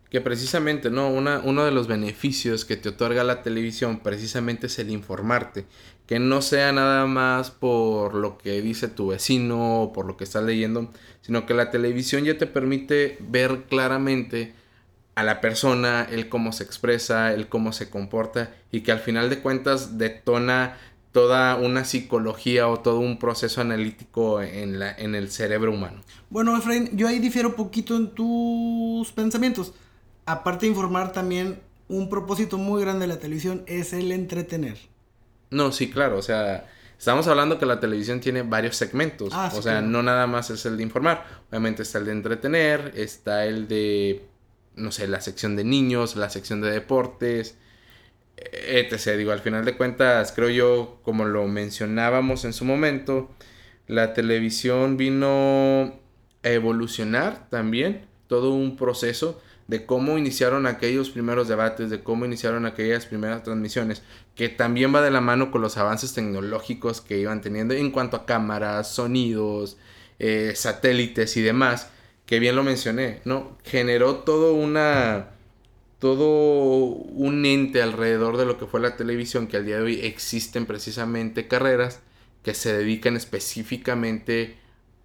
Que 0.08 0.22
precisamente, 0.22 0.88
¿no? 0.88 1.10
Una, 1.10 1.42
uno 1.44 1.66
de 1.66 1.72
los 1.72 1.88
beneficios 1.88 2.64
que 2.64 2.78
te 2.78 2.88
otorga 2.88 3.22
la 3.22 3.42
televisión 3.42 4.00
precisamente 4.00 4.68
es 4.68 4.78
el 4.78 4.88
informarte. 4.88 5.66
Que 6.06 6.20
no 6.20 6.40
sea 6.40 6.72
nada 6.72 7.04
más 7.04 7.50
por 7.50 8.14
lo 8.14 8.38
que 8.38 8.62
dice 8.62 8.88
tu 8.88 9.08
vecino 9.08 9.82
o 9.82 9.92
por 9.92 10.06
lo 10.06 10.16
que 10.16 10.24
estás 10.24 10.42
leyendo, 10.42 10.90
sino 11.20 11.44
que 11.44 11.52
la 11.52 11.70
televisión 11.70 12.24
ya 12.24 12.38
te 12.38 12.46
permite 12.46 13.18
ver 13.20 13.64
claramente 13.68 14.54
a 15.16 15.22
la 15.22 15.42
persona, 15.42 16.08
el 16.10 16.30
cómo 16.30 16.52
se 16.52 16.64
expresa, 16.64 17.34
el 17.34 17.48
cómo 17.48 17.74
se 17.74 17.90
comporta 17.90 18.54
y 18.72 18.80
que 18.80 18.92
al 18.92 19.00
final 19.00 19.28
de 19.28 19.40
cuentas 19.40 19.98
detona 19.98 20.78
toda 21.12 21.56
una 21.56 21.84
psicología 21.84 22.68
o 22.68 22.80
todo 22.80 23.00
un 23.00 23.18
proceso 23.18 23.60
analítico 23.60 24.42
en, 24.42 24.78
la, 24.78 24.92
en 24.92 25.14
el 25.14 25.30
cerebro 25.30 25.72
humano. 25.72 26.00
Bueno, 26.30 26.56
Efraín, 26.56 26.90
yo 26.96 27.08
ahí 27.08 27.18
difiero 27.18 27.56
poquito 27.56 27.96
en 27.96 28.10
tus 28.10 29.10
pensamientos. 29.12 29.72
Aparte 30.26 30.66
de 30.66 30.72
informar 30.72 31.12
también, 31.12 31.60
un 31.88 32.10
propósito 32.10 32.58
muy 32.58 32.82
grande 32.82 33.06
de 33.06 33.14
la 33.14 33.18
televisión 33.18 33.64
es 33.66 33.92
el 33.92 34.12
entretener. 34.12 34.76
No, 35.50 35.72
sí, 35.72 35.90
claro, 35.90 36.18
o 36.18 36.22
sea, 36.22 36.68
estamos 36.98 37.26
hablando 37.26 37.58
que 37.58 37.64
la 37.64 37.80
televisión 37.80 38.20
tiene 38.20 38.42
varios 38.42 38.76
segmentos, 38.76 39.32
ah, 39.32 39.50
o 39.54 39.62
sea, 39.62 39.80
no 39.80 40.02
nada 40.02 40.26
más 40.26 40.50
es 40.50 40.66
el 40.66 40.76
de 40.76 40.82
informar, 40.82 41.24
obviamente 41.48 41.82
está 41.82 41.98
el 41.98 42.04
de 42.04 42.12
entretener, 42.12 42.92
está 42.94 43.46
el 43.46 43.66
de, 43.66 44.26
no 44.76 44.92
sé, 44.92 45.08
la 45.08 45.22
sección 45.22 45.56
de 45.56 45.64
niños, 45.64 46.16
la 46.16 46.28
sección 46.28 46.60
de 46.60 46.70
deportes, 46.70 47.56
etc. 48.52 49.16
Digo, 49.16 49.32
al 49.32 49.40
final 49.40 49.64
de 49.64 49.76
cuentas, 49.76 50.32
creo 50.32 50.50
yo, 50.50 51.00
como 51.02 51.24
lo 51.24 51.46
mencionábamos 51.46 52.44
en 52.44 52.52
su 52.52 52.64
momento, 52.64 53.30
la 53.86 54.14
televisión 54.14 54.96
vino 54.96 55.94
a 56.42 56.48
evolucionar 56.48 57.48
también 57.50 58.06
todo 58.26 58.52
un 58.52 58.76
proceso 58.76 59.40
de 59.66 59.84
cómo 59.84 60.16
iniciaron 60.16 60.66
aquellos 60.66 61.10
primeros 61.10 61.46
debates, 61.46 61.90
de 61.90 62.02
cómo 62.02 62.24
iniciaron 62.24 62.64
aquellas 62.64 63.06
primeras 63.06 63.42
transmisiones, 63.42 64.02
que 64.34 64.48
también 64.48 64.94
va 64.94 65.02
de 65.02 65.10
la 65.10 65.20
mano 65.20 65.50
con 65.50 65.60
los 65.60 65.76
avances 65.76 66.14
tecnológicos 66.14 67.02
que 67.02 67.18
iban 67.18 67.42
teniendo 67.42 67.74
en 67.74 67.90
cuanto 67.90 68.16
a 68.16 68.24
cámaras, 68.24 68.90
sonidos, 68.94 69.76
eh, 70.18 70.52
satélites 70.54 71.36
y 71.36 71.42
demás, 71.42 71.90
que 72.24 72.38
bien 72.38 72.56
lo 72.56 72.62
mencioné, 72.62 73.20
¿no? 73.24 73.58
Generó 73.62 74.16
todo 74.16 74.54
una 74.54 75.30
todo 75.98 76.26
un 76.26 77.44
ente 77.44 77.82
alrededor 77.82 78.36
de 78.36 78.46
lo 78.46 78.58
que 78.58 78.66
fue 78.66 78.80
la 78.80 78.96
televisión, 78.96 79.48
que 79.48 79.56
al 79.56 79.66
día 79.66 79.76
de 79.76 79.82
hoy 79.82 80.00
existen 80.02 80.66
precisamente 80.66 81.48
carreras 81.48 82.00
que 82.42 82.54
se 82.54 82.72
dedican 82.72 83.16
específicamente 83.16 84.56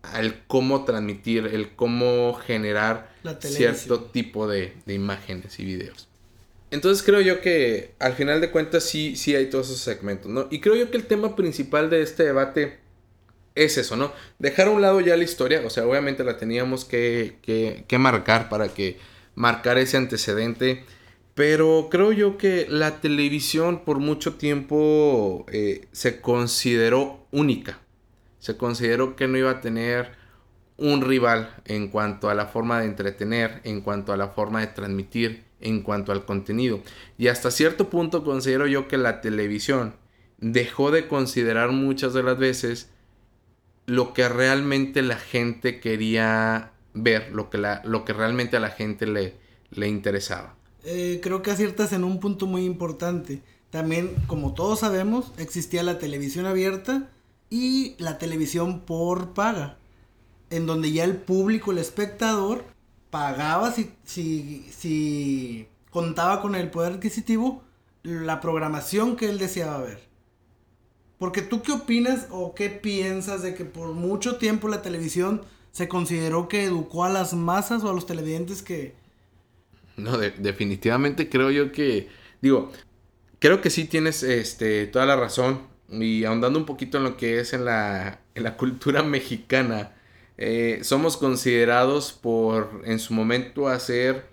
al 0.03 0.43
cómo 0.47 0.85
transmitir, 0.85 1.47
el 1.47 1.75
cómo 1.75 2.33
generar 2.33 3.11
cierto 3.39 4.01
tipo 4.05 4.47
de, 4.47 4.73
imágenes 4.87 5.59
y 5.59 5.65
videos. 5.65 6.09
Entonces 6.69 7.03
creo 7.03 7.21
yo 7.21 7.39
que 7.41 7.93
al 7.99 8.13
final 8.13 8.41
de 8.41 8.51
cuentas 8.51 8.83
sí, 8.83 9.15
sí 9.15 9.35
hay 9.35 9.49
todos 9.49 9.67
esos 9.67 9.79
segmentos, 9.79 10.29
¿no? 10.31 10.47
Y 10.51 10.59
creo 10.59 10.75
yo 10.75 10.91
que 10.91 10.97
el 10.97 11.05
tema 11.05 11.35
principal 11.35 11.89
de 11.89 12.01
este 12.01 12.23
debate 12.23 12.79
es 13.55 13.77
eso, 13.77 13.95
¿no? 13.95 14.11
Dejar 14.39 14.67
a 14.67 14.71
un 14.71 14.81
lado 14.81 14.99
ya 14.99 15.15
la 15.15 15.23
historia, 15.23 15.61
o 15.65 15.69
sea, 15.69 15.85
obviamente 15.85 16.23
la 16.23 16.37
teníamos 16.37 16.83
que, 16.85 17.37
que, 17.41 17.85
que 17.87 17.97
marcar 17.97 18.49
para 18.49 18.69
que 18.69 18.97
marcar 19.35 19.77
ese 19.77 19.97
antecedente. 19.97 20.85
Pero 21.35 21.87
creo 21.89 22.11
yo 22.11 22.37
que 22.37 22.67
la 22.69 23.01
televisión 23.01 23.83
por 23.85 23.99
mucho 23.99 24.35
tiempo 24.35 25.45
eh, 25.51 25.87
se 25.91 26.21
consideró 26.21 27.25
única. 27.31 27.79
Se 28.39 28.55
consideró 28.57 29.15
que 29.15 29.27
no 29.27 29.37
iba 29.37 29.49
a 29.49 29.61
tener 29.61 30.11
un 30.77 31.01
rival 31.01 31.55
en 31.65 31.87
cuanto 31.87 32.29
a 32.29 32.35
la 32.35 32.47
forma 32.47 32.79
de 32.79 32.85
entretener, 32.85 33.61
en 33.63 33.81
cuanto 33.81 34.13
a 34.13 34.17
la 34.17 34.29
forma 34.29 34.59
de 34.59 34.67
transmitir, 34.67 35.43
en 35.59 35.81
cuanto 35.81 36.11
al 36.11 36.25
contenido. 36.25 36.81
Y 37.17 37.27
hasta 37.29 37.51
cierto 37.51 37.89
punto 37.89 38.23
considero 38.23 38.67
yo 38.67 38.87
que 38.87 38.97
la 38.97 39.21
televisión 39.21 39.95
dejó 40.39 40.91
de 40.91 41.07
considerar 41.07 41.71
muchas 41.71 42.13
de 42.13 42.23
las 42.23 42.37
veces 42.37 42.89
lo 43.85 44.13
que 44.13 44.27
realmente 44.29 45.01
la 45.01 45.17
gente 45.17 45.79
quería 45.79 46.72
ver, 46.93 47.31
lo 47.31 47.49
que, 47.49 47.57
la, 47.57 47.81
lo 47.85 48.05
que 48.05 48.13
realmente 48.13 48.57
a 48.57 48.59
la 48.59 48.69
gente 48.69 49.05
le, 49.05 49.35
le 49.71 49.87
interesaba. 49.87 50.55
Eh, 50.83 51.19
creo 51.23 51.41
que 51.41 51.51
aciertas 51.51 51.93
en 51.93 52.03
un 52.03 52.19
punto 52.19 52.45
muy 52.45 52.65
importante. 52.65 53.41
También, 53.69 54.13
como 54.27 54.53
todos 54.53 54.79
sabemos, 54.79 55.31
existía 55.37 55.81
la 55.83 55.97
televisión 55.97 56.45
abierta 56.45 57.09
y 57.49 57.95
la 57.97 58.17
televisión 58.17 58.81
por 58.81 59.33
paga, 59.33 59.77
en 60.49 60.65
donde 60.65 60.91
ya 60.91 61.03
el 61.03 61.15
público, 61.15 61.71
el 61.71 61.77
espectador, 61.77 62.65
pagaba 63.09 63.71
si, 63.71 63.91
si, 64.03 64.67
si 64.75 65.67
contaba 65.89 66.41
con 66.41 66.55
el 66.55 66.69
poder 66.69 66.93
adquisitivo 66.93 67.63
la 68.03 68.41
programación 68.41 69.15
que 69.15 69.29
él 69.29 69.39
deseaba 69.39 69.81
ver. 69.81 70.01
Porque 71.17 71.41
tú 71.41 71.61
qué 71.61 71.71
opinas 71.71 72.27
o 72.31 72.53
qué 72.53 72.69
piensas 72.69 73.41
de 73.41 73.55
que 73.55 73.65
por 73.65 73.93
mucho 73.93 74.37
tiempo 74.37 74.67
la 74.67 74.81
televisión 74.81 75.41
se 75.73 75.87
consideró 75.87 76.47
que 76.47 76.63
educó 76.63 77.03
a 77.03 77.09
las 77.09 77.33
masas 77.33 77.83
o 77.83 77.89
a 77.89 77.93
los 77.93 78.05
televidentes 78.05 78.61
que... 78.61 78.93
No, 79.97 80.17
definitivamente 80.17 81.29
creo 81.29 81.51
yo 81.51 81.71
que, 81.71 82.09
digo, 82.41 82.71
creo 83.39 83.59
que 83.59 83.69
sí 83.69 83.85
tienes 83.85 84.23
este, 84.23 84.87
toda 84.87 85.05
la 85.05 85.15
razón. 85.15 85.61
Y 85.89 86.23
ahondando 86.23 86.57
un 86.57 86.65
poquito 86.65 86.97
en 86.97 87.03
lo 87.03 87.17
que 87.17 87.39
es 87.39 87.53
en 87.53 87.65
la, 87.65 88.21
en 88.35 88.43
la 88.43 88.55
cultura 88.55 89.03
mexicana, 89.03 89.93
eh, 90.37 90.79
somos 90.83 91.17
considerados 91.17 92.13
por 92.13 92.81
en 92.85 92.99
su 92.99 93.13
momento 93.13 93.67
hacer 93.67 94.25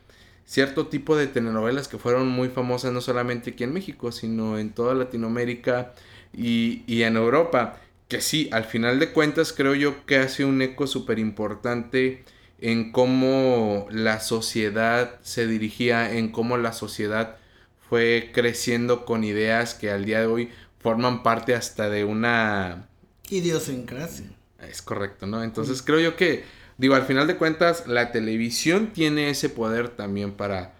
cierto 0.45 0.89
tipo 0.89 1.17
de 1.17 1.27
telenovelas 1.27 1.89
que 1.89 1.99
fueron 1.99 2.29
muy 2.29 2.49
famosas 2.49 2.93
no 2.93 3.01
solamente 3.01 3.51
aquí 3.51 3.65
en 3.65 3.73
México, 3.73 4.13
sino 4.13 4.59
en 4.59 4.71
toda 4.71 4.95
Latinoamérica 4.95 5.93
y, 6.35 6.83
y 6.87 7.03
en 7.03 7.17
Europa. 7.17 7.81
Que 8.11 8.21
sí, 8.21 8.50
al 8.50 8.64
final 8.64 8.99
de 8.99 9.12
cuentas 9.12 9.52
creo 9.52 9.76
yo 9.76 10.05
que 10.05 10.17
hace 10.17 10.45
un 10.45 10.61
eco 10.62 10.88
súper 10.88 11.21
importante 11.21 12.25
en 12.61 12.90
cómo 12.90 13.87
la 13.88 14.19
sociedad 14.19 15.21
se 15.23 15.47
dirigía, 15.47 16.12
en 16.12 16.33
cómo 16.33 16.57
la 16.57 16.73
sociedad 16.73 17.37
fue 17.88 18.33
creciendo 18.35 19.07
con 19.07 19.23
ideas 19.23 19.75
que 19.75 19.93
al 19.93 20.05
día 20.05 20.19
de 20.19 20.26
hoy 20.26 20.50
forman 20.81 21.23
parte 21.23 21.55
hasta 21.55 21.88
de 21.88 22.05
una... 22.05 22.88
Idiosincrasia. 23.29 24.26
Es 24.61 24.83
correcto, 24.83 25.29
¿no? 25.29 25.45
Entonces 25.45 25.81
creo 25.81 26.00
yo 26.00 26.17
que, 26.17 26.43
digo, 26.79 26.97
al 26.97 27.05
final 27.05 27.29
de 27.29 27.37
cuentas, 27.37 27.87
la 27.87 28.11
televisión 28.11 28.93
tiene 28.93 29.31
ese 29.31 29.50
poder 29.50 29.88
también 29.88 30.33
para, 30.33 30.75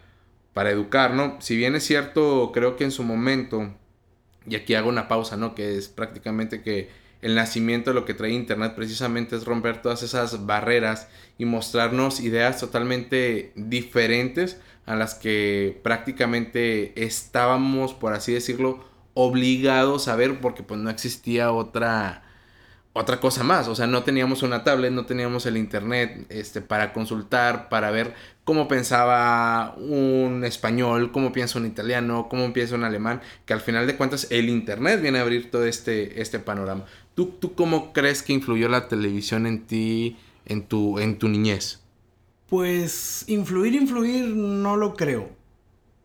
para 0.52 0.72
educar, 0.72 1.14
¿no? 1.14 1.40
Si 1.40 1.56
bien 1.56 1.76
es 1.76 1.84
cierto, 1.84 2.50
creo 2.52 2.75
que 2.75 2.82
en 2.82 2.90
su 2.90 3.04
momento, 3.04 3.72
y 4.49 4.56
aquí 4.56 4.75
hago 4.75 4.88
una 4.88 5.06
pausa, 5.06 5.37
¿no? 5.37 5.54
Que 5.54 5.78
es 5.78 5.87
prácticamente 5.87 6.60
que 6.62 6.99
el 7.22 7.34
nacimiento 7.34 7.90
de 7.90 7.94
lo 7.94 8.04
que 8.04 8.14
trae 8.14 8.30
Internet 8.30 8.74
precisamente 8.74 9.36
es 9.36 9.44
romper 9.44 9.82
todas 9.82 10.02
esas 10.02 10.46
barreras 10.46 11.08
y 11.38 11.44
mostrarnos 11.44 12.20
ideas 12.20 12.58
totalmente 12.60 13.52
diferentes 13.54 14.60
a 14.86 14.96
las 14.96 15.14
que 15.14 15.78
prácticamente 15.82 17.04
estábamos, 17.04 17.94
por 17.94 18.12
así 18.12 18.32
decirlo, 18.32 18.84
obligados 19.14 20.08
a 20.08 20.16
ver 20.16 20.40
porque 20.40 20.62
pues 20.62 20.80
no 20.80 20.90
existía 20.90 21.52
otra 21.52 22.22
otra 22.92 23.20
cosa 23.20 23.44
más, 23.44 23.68
o 23.68 23.76
sea, 23.76 23.86
no 23.86 24.02
teníamos 24.02 24.42
una 24.42 24.64
tablet, 24.64 24.90
no 24.90 25.06
teníamos 25.06 25.46
el 25.46 25.56
internet 25.56 26.26
este 26.28 26.60
para 26.60 26.92
consultar, 26.92 27.68
para 27.68 27.92
ver 27.92 28.14
cómo 28.42 28.66
pensaba 28.66 29.74
un 29.76 30.42
español, 30.44 31.12
cómo 31.12 31.30
piensa 31.32 31.60
un 31.60 31.66
italiano, 31.66 32.26
cómo 32.28 32.52
piensa 32.52 32.74
un 32.74 32.82
alemán, 32.82 33.20
que 33.46 33.52
al 33.52 33.60
final 33.60 33.86
de 33.86 33.96
cuentas 33.96 34.26
el 34.30 34.48
internet 34.48 35.00
viene 35.00 35.18
a 35.18 35.22
abrir 35.22 35.52
todo 35.52 35.66
este 35.66 36.20
este 36.20 36.40
panorama. 36.40 36.84
¿Tú, 37.14 37.26
tú 37.26 37.55
cómo 37.55 37.93
crees 37.93 38.23
que 38.23 38.33
influyó 38.33 38.69
la 38.69 38.88
televisión 38.88 39.47
en 39.47 39.67
ti 39.67 40.17
en 40.47 40.67
tu 40.67 40.99
en 40.99 41.19
tu 41.19 41.29
niñez? 41.29 41.81
Pues 42.49 43.25
influir 43.29 43.75
influir 43.75 44.26
no 44.26 44.76
lo 44.76 44.95
creo. 44.95 45.29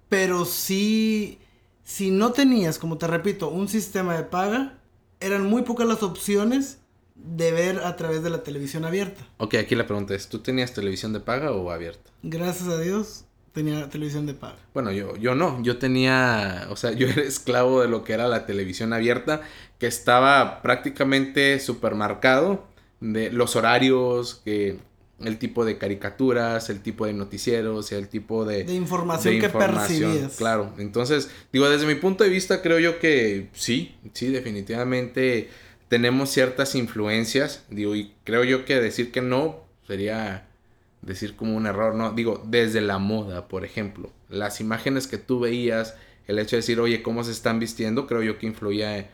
Pero 0.10 0.46
sí 0.46 1.40
si 1.86 2.10
no 2.10 2.32
tenías, 2.32 2.80
como 2.80 2.98
te 2.98 3.08
repito, 3.08 3.50
un 3.50 3.68
sistema 3.68 4.18
de 4.18 4.24
paga, 4.24 4.80
eran 5.20 5.46
muy 5.46 5.62
pocas 5.62 5.88
las 5.88 6.04
opciones 6.04 6.80
de 7.16 7.52
ver 7.52 7.80
a 7.80 7.96
través 7.96 8.24
de 8.24 8.30
la 8.30 8.44
televisión 8.44 8.86
abierta. 8.86 9.26
Ok, 9.38 9.56
aquí 9.56 9.76
la 9.76 9.86
pregunta 9.86 10.16
es, 10.16 10.28
¿tú 10.28 10.40
tenías 10.40 10.74
televisión 10.74 11.14
de 11.14 11.20
paga 11.20 11.52
o 11.52 11.72
abierta? 11.72 12.12
Gracias 12.24 12.68
a 12.68 12.80
Dios 12.80 13.25
tenía 13.56 13.90
televisión 13.90 14.28
de 14.28 14.36
paga. 14.36 14.58
Bueno, 14.74 14.92
yo, 14.92 15.16
yo 15.16 15.34
no, 15.34 15.64
yo 15.64 15.78
tenía, 15.78 16.68
o 16.70 16.76
sea, 16.76 16.92
yo 17.00 17.08
era 17.08 17.24
esclavo 17.24 17.82
de 17.82 17.88
lo 17.88 18.04
que 18.04 18.14
era 18.14 18.28
la 18.28 18.46
televisión 18.46 18.94
abierta, 18.94 19.42
que 19.80 19.88
estaba 19.88 20.62
prácticamente 20.62 21.60
supermarcado 21.60 22.68
de 23.00 23.32
los 23.32 23.56
horarios, 23.56 24.42
que 24.46 24.78
el 25.22 25.38
tipo 25.38 25.64
de 25.64 25.78
caricaturas, 25.78 26.70
el 26.70 26.82
tipo 26.82 27.06
de 27.06 27.14
noticieros, 27.14 27.92
el 27.94 28.10
tipo 28.10 28.44
de, 28.44 28.66
de 28.66 28.74
información 28.74 29.40
que 29.40 29.50
percibías. 29.50 30.36
Claro, 30.36 30.74
entonces, 30.78 31.32
digo, 31.54 31.70
desde 31.70 31.88
mi 31.88 31.96
punto 31.96 32.26
de 32.26 32.30
vista 32.30 32.62
creo 32.62 32.80
yo 32.80 33.00
que 33.00 33.50
sí, 33.54 33.96
sí, 34.14 34.28
definitivamente 34.28 35.50
tenemos 35.88 36.30
ciertas 36.30 36.76
influencias, 36.76 37.64
digo, 37.70 37.96
y 37.96 38.14
creo 38.26 38.44
yo 38.44 38.66
que 38.66 38.82
decir 38.82 39.12
que 39.14 39.22
no 39.22 39.64
sería 39.88 40.50
decir 41.06 41.36
como 41.36 41.56
un 41.56 41.66
error, 41.66 41.96
¿no? 41.96 42.12
Digo, 42.12 42.44
desde 42.46 42.82
la 42.82 42.98
moda, 42.98 43.48
por 43.48 43.64
ejemplo, 43.64 44.12
las 44.30 44.60
imágenes 44.60 45.08
que 45.08 45.18
tú 45.18 45.40
veías, 45.40 45.96
el 46.28 46.40
hecho 46.40 46.56
de 46.56 46.62
decir, 46.62 46.80
oye, 46.80 47.02
¿cómo 47.02 47.24
se 47.24 47.32
están 47.32 47.60
vistiendo? 47.60 48.08
Creo 48.08 48.24
yo 48.24 48.38
que 48.38 48.48
influía 48.48 48.98
en, 48.98 49.08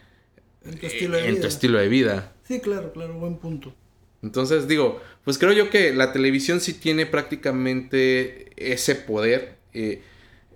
tu 0.79 0.85
estilo 0.85 1.17
de, 1.17 1.23
vida. 1.23 1.41
Tu 1.41 1.47
estilo 1.47 1.79
de 1.79 1.87
vida. 1.89 2.33
Sí, 2.43 2.59
claro, 2.59 2.93
claro, 2.93 3.13
buen 3.15 3.37
punto. 3.37 3.73
Entonces 4.23 4.67
digo, 4.67 5.01
pues 5.23 5.37
creo 5.37 5.51
yo 5.51 5.69
que 5.69 5.93
la 5.93 6.13
televisión 6.13 6.61
sí 6.61 6.73
tiene 6.73 7.05
prácticamente 7.05 8.51
ese 8.55 8.95
poder. 8.95 9.57
Eh, 9.73 10.01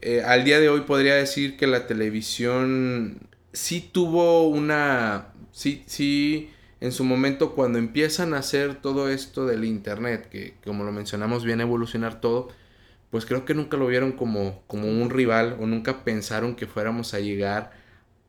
eh, 0.02 0.22
al 0.24 0.44
día 0.44 0.60
de 0.60 0.70
hoy 0.70 0.82
podría 0.82 1.16
decir 1.16 1.58
que 1.58 1.68
la 1.68 1.88
televisión 1.88 3.28
sí 3.54 3.90
tuvo 3.92 4.48
una... 4.48 5.34
Sí, 5.52 5.84
sí, 5.88 6.50
en 6.86 6.92
su 6.92 7.04
momento 7.04 7.56
cuando 7.56 7.80
empiezan 7.80 8.36
a 8.36 8.38
hacer 8.38 8.76
todo 8.76 9.10
esto 9.10 9.48
del 9.48 9.66
Internet, 9.66 10.30
que 10.30 10.54
como 10.64 10.84
lo 10.84 10.92
mencionamos 10.92 11.44
viene 11.44 11.64
a 11.64 11.66
evolucionar 11.66 12.22
todo, 12.22 12.50
pues 13.10 13.26
creo 13.26 13.44
que 13.44 13.56
nunca 13.56 13.76
lo 13.76 13.88
vieron 13.88 14.12
como, 14.12 14.62
como 14.68 14.88
un 14.88 15.10
rival 15.10 15.58
o 15.60 15.66
nunca 15.66 16.04
pensaron 16.04 16.56
que 16.56 16.68
fuéramos 16.68 17.16
a 17.16 17.20
llegar 17.20 17.72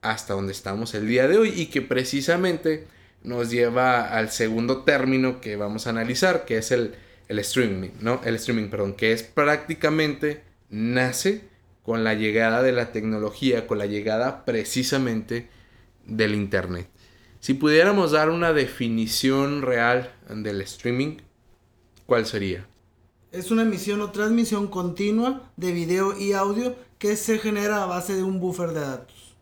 hasta 0.00 0.32
donde 0.32 0.52
estamos 0.52 0.94
el 0.94 1.06
día 1.06 1.28
de 1.28 1.36
hoy 1.36 1.52
y 1.54 1.66
que 1.66 1.82
precisamente 1.82 2.86
nos 3.22 3.50
lleva 3.50 4.08
al 4.08 4.30
segundo 4.30 4.84
término 4.84 5.42
que 5.42 5.56
vamos 5.56 5.86
a 5.86 5.90
analizar, 5.90 6.46
que 6.46 6.56
es 6.56 6.70
el, 6.70 6.94
el 7.28 7.38
streaming, 7.40 7.90
¿no? 8.00 8.22
El 8.24 8.36
streaming, 8.36 8.70
perdón, 8.70 8.94
que 8.94 9.12
es 9.12 9.22
prácticamente 9.22 10.42
nace 10.70 11.42
con 11.82 12.04
la 12.04 12.14
llegada 12.14 12.62
de 12.62 12.72
la 12.72 12.90
tecnología, 12.90 13.66
con 13.66 13.76
la 13.76 13.86
llegada 13.86 14.46
precisamente 14.46 15.48
del 16.06 16.34
Internet. 16.34 16.88
Si 17.46 17.54
pudiéramos 17.54 18.10
dar 18.10 18.30
una 18.30 18.52
definición 18.52 19.62
real 19.62 20.12
del 20.28 20.60
streaming, 20.62 21.18
¿cuál 22.04 22.26
sería? 22.26 22.66
Es 23.30 23.52
una 23.52 23.62
emisión 23.62 24.00
o 24.00 24.10
transmisión 24.10 24.66
continua 24.66 25.52
de 25.56 25.70
video 25.70 26.18
y 26.18 26.32
audio 26.32 26.74
que 26.98 27.14
se 27.14 27.38
genera 27.38 27.84
a 27.84 27.86
base 27.86 28.16
de 28.16 28.24
un 28.24 28.40
buffer 28.40 28.70
de 28.70 28.80
datos. 28.80 29.36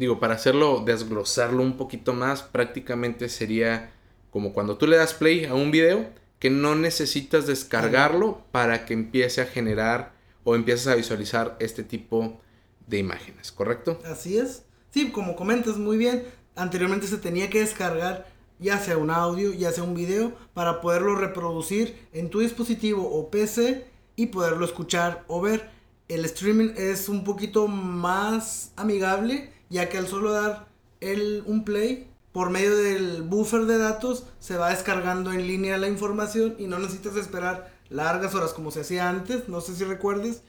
Digo, 0.00 0.18
para 0.18 0.34
hacerlo, 0.34 0.82
desglosarlo 0.84 1.62
un 1.62 1.76
poquito 1.76 2.12
más, 2.12 2.42
prácticamente 2.42 3.28
sería 3.28 3.92
como 4.32 4.52
cuando 4.52 4.76
tú 4.76 4.88
le 4.88 4.96
das 4.96 5.14
play 5.14 5.44
a 5.44 5.54
un 5.54 5.70
video 5.70 6.08
que 6.40 6.50
no 6.50 6.74
necesitas 6.74 7.46
descargarlo 7.46 8.42
para 8.50 8.84
que 8.84 8.94
empiece 8.94 9.42
a 9.42 9.46
generar 9.46 10.10
o 10.42 10.56
empieces 10.56 10.88
a 10.88 10.96
visualizar 10.96 11.56
este 11.60 11.84
tipo 11.84 12.40
de 12.88 12.98
imágenes, 12.98 13.52
¿correcto? 13.52 14.00
Así 14.04 14.38
es. 14.38 14.64
Sí, 14.90 15.10
como 15.10 15.36
comentas 15.36 15.76
muy 15.76 15.98
bien, 15.98 16.24
anteriormente 16.58 17.06
se 17.06 17.18
tenía 17.18 17.48
que 17.48 17.60
descargar 17.60 18.26
ya 18.58 18.78
sea 18.78 18.98
un 18.98 19.10
audio, 19.10 19.52
ya 19.52 19.72
sea 19.72 19.84
un 19.84 19.94
video, 19.94 20.32
para 20.52 20.80
poderlo 20.80 21.14
reproducir 21.14 22.08
en 22.12 22.28
tu 22.28 22.40
dispositivo 22.40 23.08
o 23.08 23.30
PC 23.30 23.86
y 24.16 24.26
poderlo 24.26 24.64
escuchar 24.64 25.24
o 25.28 25.40
ver. 25.40 25.70
El 26.08 26.24
streaming 26.24 26.70
es 26.76 27.08
un 27.08 27.22
poquito 27.22 27.68
más 27.68 28.72
amigable 28.76 29.52
ya 29.70 29.88
que 29.88 29.98
al 29.98 30.06
solo 30.06 30.32
dar 30.32 30.66
el, 31.00 31.42
un 31.46 31.64
play, 31.64 32.10
por 32.32 32.50
medio 32.50 32.76
del 32.76 33.22
buffer 33.22 33.66
de 33.66 33.78
datos, 33.78 34.24
se 34.38 34.56
va 34.56 34.70
descargando 34.70 35.32
en 35.32 35.46
línea 35.46 35.78
la 35.78 35.88
información 35.88 36.54
y 36.58 36.66
no 36.66 36.78
necesitas 36.78 37.16
esperar 37.16 37.72
largas 37.88 38.34
horas 38.34 38.52
como 38.52 38.70
se 38.70 38.80
hacía 38.80 39.08
antes, 39.08 39.48
no 39.48 39.60
sé 39.60 39.74
si 39.74 39.84
recuerdes, 39.84 40.42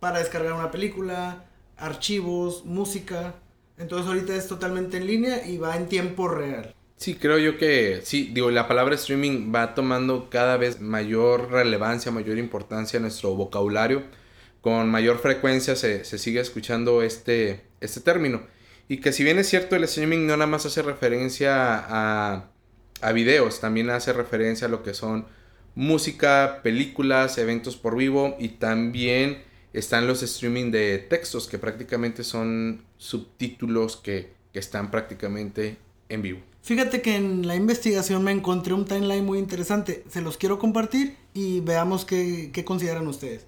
para 0.00 0.18
descargar 0.18 0.52
una 0.52 0.70
película, 0.70 1.46
archivos, 1.76 2.64
música. 2.64 3.34
Entonces 3.78 4.06
ahorita 4.06 4.34
es 4.36 4.46
totalmente 4.46 4.96
en 4.96 5.06
línea 5.06 5.46
y 5.46 5.58
va 5.58 5.76
en 5.76 5.88
tiempo 5.88 6.28
real. 6.28 6.74
Sí, 6.96 7.16
creo 7.16 7.38
yo 7.38 7.58
que 7.58 8.00
sí, 8.04 8.30
digo, 8.32 8.50
la 8.50 8.68
palabra 8.68 8.94
streaming 8.94 9.52
va 9.54 9.74
tomando 9.74 10.30
cada 10.30 10.56
vez 10.56 10.80
mayor 10.80 11.50
relevancia, 11.50 12.12
mayor 12.12 12.38
importancia 12.38 12.98
en 12.98 13.02
nuestro 13.02 13.34
vocabulario. 13.34 14.04
Con 14.60 14.88
mayor 14.90 15.18
frecuencia 15.18 15.76
se, 15.76 16.04
se 16.04 16.18
sigue 16.18 16.40
escuchando 16.40 17.02
este, 17.02 17.64
este 17.80 18.00
término. 18.00 18.42
Y 18.88 18.98
que 18.98 19.12
si 19.12 19.24
bien 19.24 19.38
es 19.38 19.48
cierto, 19.48 19.76
el 19.76 19.84
streaming 19.84 20.26
no 20.26 20.36
nada 20.36 20.46
más 20.46 20.66
hace 20.66 20.82
referencia 20.82 21.76
a, 21.76 22.50
a 23.00 23.12
videos, 23.12 23.60
también 23.60 23.90
hace 23.90 24.12
referencia 24.12 24.66
a 24.68 24.70
lo 24.70 24.82
que 24.82 24.94
son 24.94 25.26
música, 25.74 26.60
películas, 26.62 27.38
eventos 27.38 27.76
por 27.76 27.96
vivo 27.96 28.36
y 28.38 28.48
también 28.48 29.42
están 29.74 30.06
los 30.06 30.22
streaming 30.22 30.70
de 30.70 30.98
textos 30.98 31.46
que 31.48 31.58
prácticamente 31.58 32.24
son 32.24 32.82
subtítulos 32.96 33.96
que, 33.96 34.32
que 34.52 34.60
están 34.60 34.90
prácticamente 34.90 35.76
en 36.08 36.22
vivo. 36.22 36.40
Fíjate 36.62 37.02
que 37.02 37.16
en 37.16 37.46
la 37.46 37.56
investigación 37.56 38.24
me 38.24 38.32
encontré 38.32 38.72
un 38.72 38.86
timeline 38.86 39.24
muy 39.24 39.38
interesante. 39.38 40.04
Se 40.08 40.22
los 40.22 40.38
quiero 40.38 40.58
compartir 40.58 41.16
y 41.34 41.60
veamos 41.60 42.06
qué, 42.06 42.50
qué 42.52 42.64
consideran 42.64 43.06
ustedes. 43.06 43.46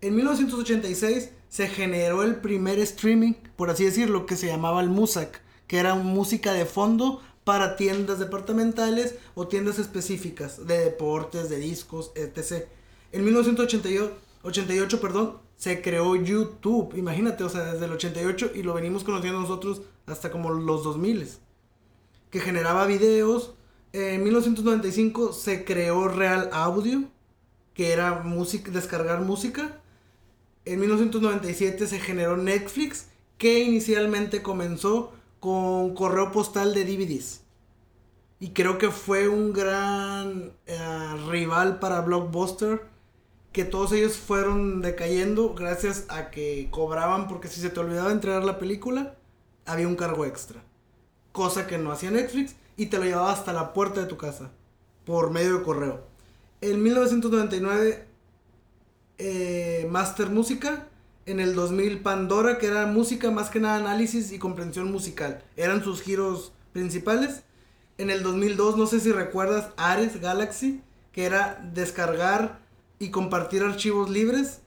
En 0.00 0.14
1986 0.14 1.30
se 1.48 1.68
generó 1.68 2.22
el 2.22 2.36
primer 2.36 2.78
streaming, 2.78 3.34
por 3.56 3.68
así 3.70 3.84
decirlo, 3.84 4.24
que 4.24 4.36
se 4.36 4.46
llamaba 4.46 4.80
el 4.80 4.88
Musac, 4.88 5.42
que 5.66 5.78
era 5.78 5.96
música 5.96 6.52
de 6.52 6.64
fondo 6.64 7.20
para 7.44 7.76
tiendas 7.76 8.18
departamentales 8.18 9.16
o 9.34 9.48
tiendas 9.48 9.78
específicas 9.78 10.66
de 10.66 10.78
deportes, 10.78 11.48
de 11.48 11.58
discos, 11.58 12.12
etc. 12.14 12.66
En 13.12 13.24
1988, 13.24 15.00
perdón, 15.00 15.45
se 15.56 15.82
creó 15.82 16.16
YouTube. 16.16 16.94
Imagínate, 16.96 17.44
o 17.44 17.48
sea, 17.48 17.72
desde 17.72 17.86
el 17.86 17.92
88 17.92 18.52
y 18.54 18.62
lo 18.62 18.74
venimos 18.74 19.04
conociendo 19.04 19.40
nosotros 19.40 19.82
hasta 20.06 20.30
como 20.30 20.50
los 20.50 20.84
2000 20.84 21.26
que 22.30 22.40
generaba 22.40 22.86
videos. 22.86 23.54
En 23.92 24.22
1995 24.22 25.32
se 25.32 25.64
creó 25.64 26.08
Real 26.08 26.50
Audio, 26.52 27.04
que 27.74 27.92
era 27.92 28.20
música, 28.22 28.70
descargar 28.70 29.22
música. 29.22 29.80
En 30.64 30.80
1997 30.80 31.86
se 31.86 31.98
generó 31.98 32.36
Netflix, 32.36 33.06
que 33.38 33.60
inicialmente 33.60 34.42
comenzó 34.42 35.12
con 35.40 35.94
correo 35.94 36.32
postal 36.32 36.74
de 36.74 36.84
DVDs. 36.84 37.42
Y 38.38 38.50
creo 38.50 38.76
que 38.76 38.90
fue 38.90 39.28
un 39.28 39.52
gran 39.52 40.52
eh, 40.66 40.78
rival 41.30 41.78
para 41.78 42.00
Blockbuster. 42.02 42.82
Que 43.56 43.64
todos 43.64 43.90
ellos 43.90 44.16
fueron 44.16 44.82
decayendo 44.82 45.54
gracias 45.54 46.04
a 46.10 46.30
que 46.30 46.68
cobraban 46.70 47.26
porque 47.26 47.48
si 47.48 47.60
se 47.60 47.70
te 47.70 47.80
olvidaba 47.80 48.12
entregar 48.12 48.44
la 48.44 48.60
película, 48.60 49.16
había 49.64 49.88
un 49.88 49.96
cargo 49.96 50.24
extra 50.24 50.62
cosa 51.36 51.66
que 51.66 51.76
no 51.76 51.92
hacía 51.92 52.10
Netflix, 52.10 52.56
y 52.78 52.86
te 52.86 52.98
lo 52.98 53.04
llevaba 53.04 53.30
hasta 53.30 53.52
la 53.52 53.74
puerta 53.74 54.00
de 54.00 54.06
tu 54.06 54.16
casa, 54.16 54.50
por 55.04 55.30
medio 55.30 55.58
de 55.58 55.64
correo. 55.64 56.00
En 56.62 56.82
1999, 56.82 58.06
eh, 59.18 59.86
Master 59.90 60.30
Música. 60.30 60.88
En 61.26 61.40
el 61.40 61.54
2000, 61.54 62.02
Pandora, 62.02 62.56
que 62.56 62.68
era 62.68 62.86
música, 62.86 63.32
más 63.32 63.50
que 63.50 63.58
nada 63.58 63.76
análisis 63.76 64.30
y 64.32 64.38
comprensión 64.38 64.92
musical. 64.92 65.42
Eran 65.56 65.82
sus 65.82 66.00
giros 66.00 66.52
principales. 66.72 67.42
En 67.98 68.10
el 68.10 68.22
2002, 68.22 68.76
no 68.76 68.86
sé 68.86 69.00
si 69.00 69.10
recuerdas, 69.10 69.70
Ares 69.76 70.20
Galaxy, 70.20 70.82
que 71.10 71.24
era 71.24 71.60
descargar 71.74 72.60
y 72.98 73.10
compartir 73.10 73.62
archivos 73.62 74.10
libres 74.10 74.60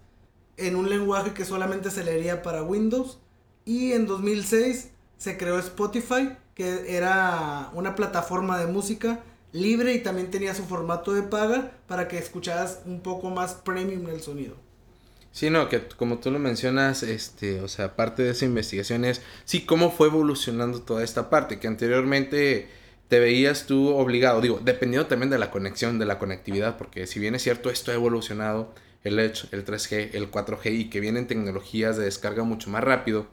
en 0.58 0.76
un 0.76 0.90
lenguaje 0.90 1.34
que 1.34 1.46
solamente 1.46 1.92
se 1.92 2.04
leería 2.04 2.42
para 2.42 2.64
Windows. 2.64 3.20
Y 3.66 3.94
en 3.94 4.08
2006 4.08 4.92
se 5.18 5.38
creó 5.38 5.60
Spotify, 5.60 6.36
que 6.56 6.96
era 6.96 7.70
una 7.74 7.96
plataforma 7.96 8.60
de 8.60 8.68
música 8.68 9.24
libre 9.52 9.94
y 9.94 10.00
también 10.00 10.30
tenía 10.30 10.54
su 10.54 10.64
formato 10.66 11.14
de 11.14 11.24
paga 11.24 11.72
para 11.88 12.08
que 12.08 12.18
escucharas 12.18 12.82
un 12.86 13.02
poco 13.02 13.30
más 13.30 13.54
premium 13.54 14.08
el 14.10 14.22
sonido. 14.22 14.56
Sí, 15.32 15.50
no, 15.50 15.70
que 15.70 15.88
como 15.88 16.18
tú 16.18 16.32
lo 16.32 16.40
mencionas, 16.40 17.04
este, 17.04 17.62
o 17.62 17.68
sea, 17.68 17.96
parte 17.96 18.24
de 18.24 18.32
esa 18.32 18.46
investigación 18.46 19.06
es, 19.06 19.22
sí, 19.46 19.66
cómo 19.66 19.92
fue 19.92 20.08
evolucionando 20.08 20.82
toda 20.82 21.04
esta 21.04 21.30
parte, 21.30 21.60
que 21.60 21.68
anteriormente 21.68 22.68
te 23.10 23.20
veías 23.20 23.66
tú 23.66 23.90
obligado, 23.90 24.40
digo, 24.40 24.62
dependiendo 24.64 25.08
también 25.08 25.30
de 25.30 25.38
la 25.38 25.52
conexión, 25.52 26.00
de 26.00 26.06
la 26.06 26.18
conectividad, 26.20 26.78
porque 26.78 27.08
si 27.08 27.20
bien 27.20 27.36
es 27.36 27.44
cierto, 27.44 27.70
esto 27.70 27.92
ha 27.92 27.96
evolucionado, 27.96 28.74
el 29.04 29.20
Edge, 29.20 29.48
el 29.52 29.66
3G, 29.66 30.12
el 30.14 30.32
4G 30.32 30.72
y 30.72 30.90
que 30.90 31.00
vienen 31.00 31.28
tecnologías 31.28 31.98
de 31.98 32.06
descarga 32.06 32.44
mucho 32.44 32.70
más 32.70 32.84
rápido, 32.84 33.28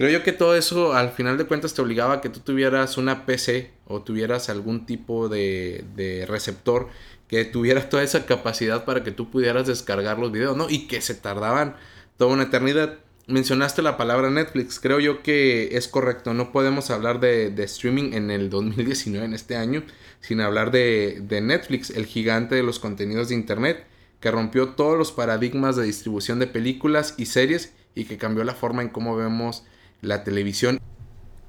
Creo 0.00 0.08
yo 0.08 0.22
que 0.22 0.32
todo 0.32 0.56
eso 0.56 0.94
al 0.94 1.10
final 1.10 1.36
de 1.36 1.44
cuentas 1.44 1.74
te 1.74 1.82
obligaba 1.82 2.14
a 2.14 2.20
que 2.22 2.30
tú 2.30 2.40
tuvieras 2.40 2.96
una 2.96 3.26
PC 3.26 3.70
o 3.86 4.00
tuvieras 4.00 4.48
algún 4.48 4.86
tipo 4.86 5.28
de, 5.28 5.84
de 5.94 6.24
receptor 6.24 6.88
que 7.28 7.44
tuviera 7.44 7.86
toda 7.86 8.02
esa 8.02 8.24
capacidad 8.24 8.86
para 8.86 9.04
que 9.04 9.10
tú 9.10 9.30
pudieras 9.30 9.66
descargar 9.66 10.18
los 10.18 10.32
videos, 10.32 10.56
¿no? 10.56 10.70
Y 10.70 10.86
que 10.86 11.02
se 11.02 11.14
tardaban 11.14 11.76
toda 12.16 12.32
una 12.32 12.44
eternidad. 12.44 13.00
Mencionaste 13.30 13.80
la 13.80 13.96
palabra 13.96 14.28
Netflix, 14.28 14.80
creo 14.80 14.98
yo 14.98 15.22
que 15.22 15.76
es 15.76 15.86
correcto, 15.86 16.34
no 16.34 16.50
podemos 16.50 16.90
hablar 16.90 17.20
de, 17.20 17.54
streaming 17.62 18.12
en 18.12 18.28
el 18.32 18.50
2019, 18.50 19.24
en 19.24 19.34
este 19.34 19.54
año, 19.54 19.84
sin 20.20 20.40
hablar 20.40 20.72
de, 20.72 21.20
de 21.22 21.40
Netflix, 21.40 21.90
el 21.90 22.06
gigante 22.06 22.56
de 22.56 22.64
los 22.64 22.80
contenidos 22.80 23.28
de 23.28 23.36
Internet, 23.36 23.86
que 24.18 24.32
rompió 24.32 24.70
todos 24.70 24.98
los 24.98 25.12
paradigmas 25.12 25.76
de 25.76 25.84
distribución 25.84 26.40
de 26.40 26.48
películas 26.48 27.14
y 27.18 27.26
series 27.26 27.72
y 27.94 28.06
que 28.06 28.18
cambió 28.18 28.42
la 28.42 28.56
forma 28.56 28.82
en 28.82 28.88
cómo 28.88 29.14
vemos 29.16 29.62
la 30.02 30.24
televisión 30.24 30.80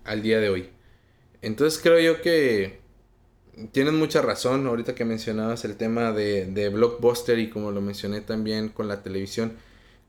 al 0.04 0.22
día 0.22 0.40
de 0.40 0.50
hoy. 0.50 0.70
Entonces 1.42 1.80
creo 1.82 2.00
yo 2.00 2.22
que 2.22 2.80
tienes 3.72 3.94
mucha 3.94 4.22
razón 4.22 4.68
ahorita 4.68 4.94
que 4.94 5.04
mencionabas 5.04 5.66
el 5.66 5.78
tema 5.78 6.12
de, 6.12 6.46
de 6.46 6.70
blockbuster 6.70 7.40
y 7.40 7.50
como 7.50 7.72
lo 7.72 7.82
mencioné 7.82 8.22
también 8.22 8.70
con 8.70 8.88
la 8.88 9.02
televisión. 9.02 9.54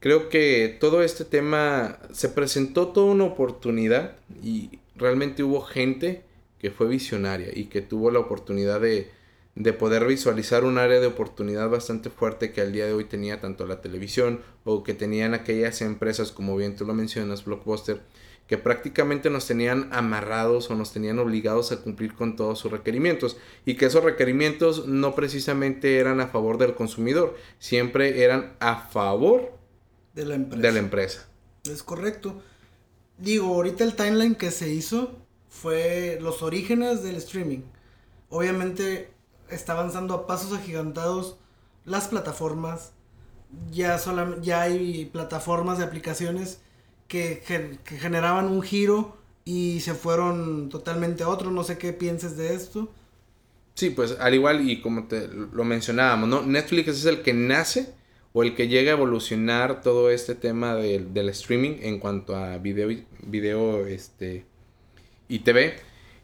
Creo 0.03 0.29
que 0.31 0.77
todo 0.81 1.05
este 1.05 1.25
tema 1.25 1.97
se 2.13 2.29
presentó 2.29 2.89
toda 2.89 3.13
una 3.13 3.23
oportunidad 3.23 4.17
y 4.43 4.81
realmente 4.97 5.45
hubo 5.45 5.61
gente 5.61 6.25
que 6.59 6.73
fue 6.73 6.89
visionaria 6.89 7.51
y 7.55 7.67
que 7.67 7.83
tuvo 7.83 8.11
la 8.11 8.19
oportunidad 8.19 8.81
de, 8.81 9.13
de 9.55 9.73
poder 9.73 10.05
visualizar 10.05 10.65
un 10.65 10.79
área 10.79 10.99
de 10.99 11.07
oportunidad 11.07 11.71
bastante 11.71 12.11
fuerte 12.11 12.51
que 12.51 12.63
al 12.63 12.73
día 12.73 12.87
de 12.87 12.95
hoy 12.95 13.05
tenía 13.05 13.41
tanto 13.41 13.65
la 13.65 13.81
televisión 13.81 14.41
o 14.65 14.83
que 14.83 14.93
tenían 14.93 15.35
aquellas 15.35 15.81
empresas 15.83 16.33
como 16.33 16.57
bien 16.57 16.75
tú 16.75 16.85
lo 16.85 16.95
mencionas, 16.95 17.45
Blockbuster, 17.45 18.01
que 18.49 18.59
prácticamente 18.59 19.31
nos 19.31 19.47
tenían 19.47 19.89
amarrados 19.93 20.69
o 20.69 20.75
nos 20.75 20.93
tenían 20.93 21.21
obligados 21.21 21.71
a 21.71 21.81
cumplir 21.81 22.15
con 22.15 22.35
todos 22.35 22.59
sus 22.59 22.73
requerimientos 22.73 23.37
y 23.65 23.77
que 23.77 23.87
esos 23.87 24.03
requerimientos 24.03 24.89
no 24.89 25.15
precisamente 25.15 25.99
eran 25.99 26.19
a 26.19 26.27
favor 26.27 26.59
del 26.59 26.75
consumidor, 26.75 27.37
siempre 27.61 28.25
eran 28.25 28.55
a 28.59 28.89
favor 28.89 29.62
de 30.15 30.25
la 30.25 30.35
empresa. 30.35 30.63
De 30.63 30.73
la 30.73 30.79
empresa. 30.79 31.29
Es 31.65 31.83
correcto. 31.83 32.43
Digo, 33.19 33.55
ahorita 33.55 33.85
el 33.85 33.95
timeline 33.95 34.35
que 34.35 34.51
se 34.51 34.73
hizo 34.73 35.17
fue 35.49 36.19
los 36.21 36.43
orígenes 36.43 37.03
del 37.03 37.17
streaming. 37.17 37.61
Obviamente 38.31 39.11
está 39.49 39.73
avanzando 39.73 40.15
a 40.15 40.27
pasos 40.27 40.53
agigantados 40.53 41.37
las 41.85 42.09
plataformas. 42.09 42.93
Ya, 43.71 44.01
ya 44.41 44.63
hay 44.63 45.07
plataformas 45.07 45.79
de 45.79 45.85
aplicaciones 45.85 46.61
que, 47.07 47.79
generaban 47.85 48.47
un 48.47 48.63
giro 48.63 49.19
y 49.45 49.81
se 49.81 49.95
fueron 49.95 50.71
totalmente 50.71 51.23
a 51.23 51.29
otro. 51.29 51.51
No 51.51 51.63
sé 51.63 51.77
qué 51.77 51.93
pienses 51.93 52.37
de 52.37 52.55
esto. 52.55 52.91
Sí, 53.75 53.91
pues 53.91 54.17
al 54.19 54.35
igual 54.35 54.69
y 54.69 54.81
como 54.81 55.05
te 55.05 55.29
lo 55.29 55.65
mencionábamos, 55.65 56.29
¿no? 56.29 56.43
Netflix 56.43 56.89
es 56.89 57.05
el 57.07 57.23
que 57.23 57.35
nace 57.35 57.95
o 58.33 58.43
el 58.43 58.55
que 58.55 58.69
llega 58.69 58.93
a 58.93 58.95
evolucionar 58.95 59.83
todo 59.83 60.11
este 60.11 60.35
tema 60.35 60.75
del, 60.75 61.13
del 61.13 61.29
streaming 61.31 61.79
en 61.81 61.99
cuanto 61.99 62.37
a 62.37 62.59
video, 62.59 62.89
video 63.23 63.87
este, 63.87 64.45
y 65.29 65.41
TV. 65.41 65.75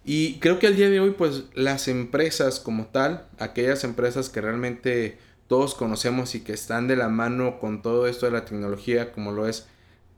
Y 0.04 0.38
creo 0.38 0.58
que 0.58 0.66
al 0.66 0.76
día 0.76 0.88
de 0.88 1.00
hoy, 1.00 1.10
pues 1.10 1.44
las 1.54 1.86
empresas 1.86 2.60
como 2.60 2.86
tal, 2.86 3.28
aquellas 3.38 3.84
empresas 3.84 4.30
que 4.30 4.40
realmente 4.40 5.18
todos 5.48 5.74
conocemos 5.74 6.34
y 6.34 6.40
que 6.40 6.52
están 6.52 6.88
de 6.88 6.96
la 6.96 7.08
mano 7.08 7.58
con 7.58 7.82
todo 7.82 8.06
esto 8.06 8.26
de 8.26 8.32
la 8.32 8.44
tecnología, 8.44 9.12
como 9.12 9.32
lo 9.32 9.48
es 9.48 9.66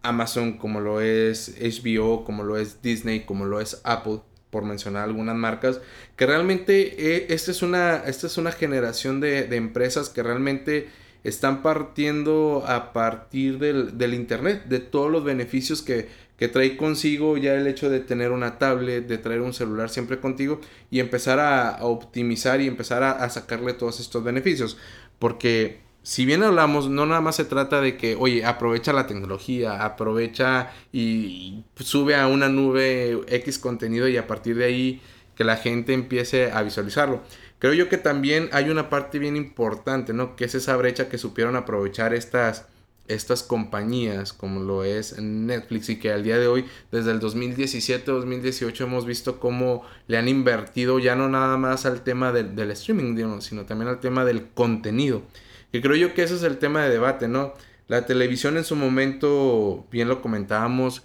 Amazon, 0.02 0.58
como 0.58 0.80
lo 0.80 1.00
es 1.00 1.56
HBO, 1.60 2.24
como 2.24 2.44
lo 2.44 2.56
es 2.56 2.82
Disney, 2.82 3.20
como 3.20 3.46
lo 3.46 3.60
es 3.60 3.80
Apple, 3.84 4.20
por 4.50 4.64
mencionar 4.64 5.04
algunas 5.04 5.36
marcas, 5.36 5.80
que 6.16 6.26
realmente 6.26 7.16
eh, 7.16 7.26
esta, 7.30 7.52
es 7.52 7.62
una, 7.62 7.96
esta 7.98 8.26
es 8.26 8.36
una 8.36 8.52
generación 8.52 9.20
de, 9.20 9.44
de, 9.44 9.56
empresas 9.56 10.08
que 10.08 10.22
realmente 10.22 10.88
están 11.24 11.62
partiendo 11.62 12.64
a 12.66 12.92
partir 12.92 13.58
del, 13.58 13.98
del, 13.98 14.14
Internet, 14.14 14.64
de 14.66 14.78
todos 14.78 15.10
los 15.10 15.24
beneficios 15.24 15.82
que, 15.82 16.08
que, 16.38 16.48
trae 16.48 16.76
consigo 16.76 17.36
ya 17.36 17.54
el 17.54 17.66
hecho 17.66 17.90
de 17.90 18.00
tener 18.00 18.32
una 18.32 18.58
tablet, 18.58 19.06
de 19.06 19.18
traer 19.18 19.40
un 19.40 19.52
celular 19.52 19.90
siempre 19.90 20.18
contigo 20.18 20.60
y 20.90 21.00
empezar 21.00 21.38
a, 21.40 21.78
optimizar 21.80 22.60
y 22.60 22.66
empezar 22.66 23.02
a, 23.02 23.12
a 23.12 23.28
sacarle 23.30 23.74
todos 23.74 24.00
estos 24.00 24.24
beneficios. 24.24 24.78
Porque 25.18 25.80
si 26.02 26.24
bien 26.24 26.42
hablamos, 26.42 26.88
no 26.88 27.04
nada 27.04 27.20
más 27.20 27.36
se 27.36 27.44
trata 27.44 27.80
de 27.80 27.96
que, 27.96 28.16
oye, 28.16 28.44
aprovecha 28.44 28.92
la 28.92 29.06
tecnología, 29.06 29.84
aprovecha 29.84 30.70
y, 30.92 31.64
sube 31.76 32.14
a 32.16 32.26
una 32.26 32.48
nube 32.48 33.20
X 33.28 33.58
contenido 33.58 34.08
y 34.08 34.16
a 34.16 34.26
partir 34.26 34.56
de 34.56 34.64
ahí 34.64 35.02
que 35.34 35.44
la 35.44 35.56
gente 35.56 35.92
empiece 35.92 36.50
a 36.52 36.62
visualizarlo. 36.62 37.22
Creo 37.60 37.74
yo 37.74 37.90
que 37.90 37.98
también 37.98 38.48
hay 38.52 38.70
una 38.70 38.88
parte 38.88 39.18
bien 39.18 39.36
importante, 39.36 40.14
¿no? 40.14 40.34
Que 40.34 40.46
es 40.46 40.54
esa 40.54 40.76
brecha 40.76 41.10
que 41.10 41.18
supieron 41.18 41.56
aprovechar 41.56 42.14
estas, 42.14 42.64
estas 43.06 43.42
compañías, 43.42 44.32
como 44.32 44.60
lo 44.60 44.82
es 44.82 45.18
Netflix, 45.20 45.90
y 45.90 45.98
que 45.98 46.10
al 46.10 46.24
día 46.24 46.38
de 46.38 46.46
hoy, 46.46 46.64
desde 46.90 47.10
el 47.10 47.20
2017-2018, 47.20 48.80
hemos 48.80 49.04
visto 49.04 49.38
cómo 49.38 49.84
le 50.08 50.16
han 50.16 50.26
invertido 50.26 50.98
ya 50.98 51.14
no 51.16 51.28
nada 51.28 51.58
más 51.58 51.84
al 51.84 52.02
tema 52.02 52.32
del, 52.32 52.70
streaming, 52.70 53.40
sino 53.40 53.66
también 53.66 53.90
al 53.90 54.00
tema 54.00 54.24
del 54.24 54.48
contenido. 54.48 55.22
Que 55.70 55.82
creo 55.82 55.96
yo 55.96 56.14
que 56.14 56.22
ese 56.22 56.36
es 56.36 56.42
el 56.44 56.56
tema 56.56 56.82
de 56.82 56.88
debate, 56.88 57.28
¿no? 57.28 57.52
La 57.88 58.06
televisión 58.06 58.56
en 58.56 58.64
su 58.64 58.74
momento, 58.74 59.86
bien 59.92 60.08
lo 60.08 60.22
comentábamos, 60.22 61.02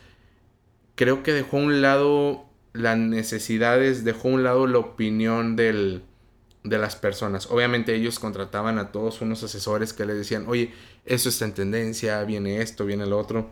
creo 0.95 1.21
que 1.21 1.33
dejó 1.33 1.57
a 1.57 1.61
un 1.61 1.81
lado 1.81 2.45
las 2.71 2.97
necesidades, 2.97 4.05
dejó 4.05 4.29
a 4.29 4.31
un 4.31 4.43
lado 4.43 4.67
la 4.67 4.77
opinión 4.77 5.57
del, 5.57 6.03
de 6.65 6.77
las 6.77 6.95
personas. 6.95 7.47
Obviamente 7.49 7.95
ellos 7.95 8.19
contrataban 8.19 8.79
a 8.79 8.91
todos 8.91 9.21
unos 9.21 9.43
asesores 9.43 9.93
que 9.93 10.05
les 10.05 10.17
decían, 10.17 10.45
oye, 10.47 10.73
eso 11.05 11.29
está 11.29 11.45
en 11.45 11.53
tendencia, 11.53 12.23
viene 12.23 12.61
esto, 12.61 12.85
viene 12.85 13.05
lo 13.05 13.17
otro. 13.19 13.51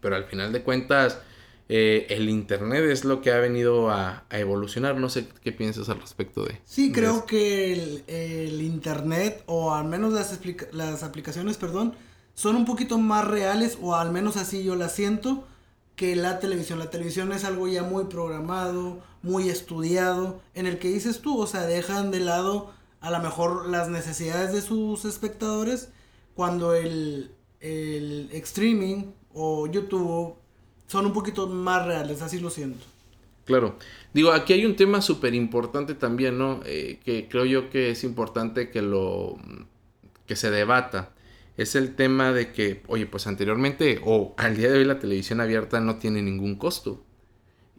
Pero 0.00 0.16
al 0.16 0.24
final 0.24 0.52
de 0.52 0.62
cuentas, 0.62 1.18
eh, 1.68 2.06
el 2.10 2.28
Internet 2.28 2.84
es 2.84 3.04
lo 3.04 3.22
que 3.22 3.32
ha 3.32 3.38
venido 3.38 3.90
a, 3.90 4.24
evolucionar. 4.30 4.96
No 4.96 5.08
sé 5.08 5.26
qué 5.42 5.50
piensas 5.50 5.88
al 5.88 6.00
respecto 6.00 6.44
de... 6.44 6.60
Sí, 6.64 6.92
creo 6.92 7.24
que 7.24 7.72
el, 8.06 8.60
Internet, 8.60 9.42
o 9.46 9.74
al 9.74 9.86
menos 9.86 10.12
las, 10.12 10.38
las 10.72 11.02
aplicaciones, 11.02 11.56
perdón, 11.56 11.94
son 12.34 12.54
un 12.54 12.66
poquito 12.66 12.98
más 12.98 13.26
reales, 13.26 13.78
o 13.80 13.94
al 13.94 14.12
menos 14.12 14.36
así 14.36 14.62
yo 14.62 14.76
las 14.76 14.94
siento, 14.94 15.46
que 15.96 16.14
la 16.14 16.38
televisión. 16.38 16.78
La 16.78 16.90
televisión 16.90 17.32
es 17.32 17.44
algo 17.44 17.66
ya 17.66 17.82
muy 17.82 18.04
programado, 18.04 19.02
muy 19.26 19.50
estudiado, 19.50 20.40
en 20.54 20.66
el 20.66 20.78
que 20.78 20.88
dices 20.88 21.20
tú, 21.20 21.38
o 21.38 21.46
sea, 21.46 21.66
dejan 21.66 22.10
de 22.10 22.20
lado 22.20 22.70
a 23.00 23.10
lo 23.10 23.18
mejor 23.20 23.68
las 23.68 23.88
necesidades 23.88 24.52
de 24.52 24.62
sus 24.62 25.04
espectadores 25.04 25.90
cuando 26.34 26.74
el, 26.74 27.32
el 27.60 28.30
streaming 28.32 29.12
o 29.34 29.66
YouTube 29.66 30.34
son 30.86 31.06
un 31.06 31.12
poquito 31.12 31.46
más 31.48 31.84
reales, 31.84 32.22
así 32.22 32.38
lo 32.38 32.50
siento. 32.50 32.84
Claro. 33.44 33.76
Digo, 34.12 34.32
aquí 34.32 34.52
hay 34.52 34.64
un 34.64 34.76
tema 34.76 35.00
súper 35.00 35.34
importante 35.34 35.94
también, 35.94 36.38
¿no? 36.38 36.60
Eh, 36.64 37.00
que 37.04 37.28
creo 37.28 37.44
yo 37.44 37.70
que 37.70 37.90
es 37.90 38.02
importante 38.04 38.70
que 38.70 38.82
lo... 38.82 39.36
que 40.26 40.36
se 40.36 40.50
debata. 40.50 41.12
Es 41.56 41.74
el 41.74 41.94
tema 41.94 42.32
de 42.32 42.52
que, 42.52 42.82
oye, 42.88 43.06
pues 43.06 43.26
anteriormente 43.26 44.00
o 44.04 44.34
al 44.36 44.56
día 44.56 44.70
de 44.70 44.78
hoy 44.78 44.84
la 44.84 44.98
televisión 44.98 45.40
abierta 45.40 45.80
no 45.80 45.96
tiene 45.96 46.22
ningún 46.22 46.56
costo. 46.56 47.05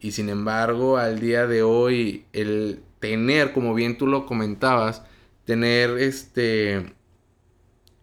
Y 0.00 0.12
sin 0.12 0.28
embargo, 0.28 0.96
al 0.96 1.18
día 1.20 1.46
de 1.46 1.62
hoy, 1.62 2.24
el 2.32 2.82
tener, 3.00 3.52
como 3.52 3.74
bien 3.74 3.98
tú 3.98 4.06
lo 4.06 4.26
comentabas, 4.26 5.02
tener 5.44 5.98
este 5.98 6.94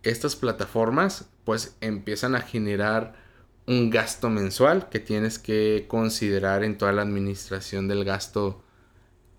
estas 0.03 0.35
plataformas, 0.35 1.29
pues 1.45 1.75
empiezan 1.81 2.35
a 2.35 2.41
generar 2.41 3.15
un 3.67 3.89
gasto 3.89 4.29
mensual 4.29 4.89
que 4.89 4.99
tienes 4.99 5.39
que 5.39 5.85
considerar 5.87 6.63
en 6.63 6.77
toda 6.77 6.91
la 6.91 7.01
administración 7.01 7.87
del 7.87 8.05
gasto 8.05 8.61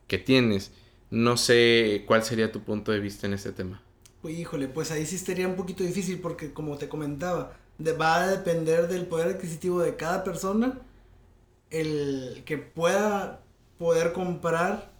que 0.08 0.18
tienes. 0.18 0.72
No 1.10 1.36
sé 1.36 2.04
cuál 2.06 2.24
sería 2.24 2.50
tu 2.50 2.62
punto 2.62 2.90
de 2.90 2.98
vista 2.98 3.26
en 3.26 3.34
este 3.34 3.52
tema. 3.52 3.80
Pues 4.22 4.36
híjole, 4.36 4.66
pues 4.66 4.90
ahí 4.90 5.06
sí 5.06 5.18
sería 5.18 5.46
un 5.46 5.54
poquito 5.54 5.84
difícil 5.84 6.18
porque 6.20 6.52
como 6.52 6.76
te 6.78 6.88
comentaba, 6.88 7.56
va 8.00 8.22
a 8.22 8.28
depender 8.28 8.88
del 8.88 9.06
poder 9.06 9.36
adquisitivo 9.36 9.80
de 9.80 9.94
cada 9.94 10.24
persona 10.24 10.80
el 11.70 12.42
que 12.44 12.58
pueda 12.58 13.40
poder 13.78 14.12
comprar 14.12 14.92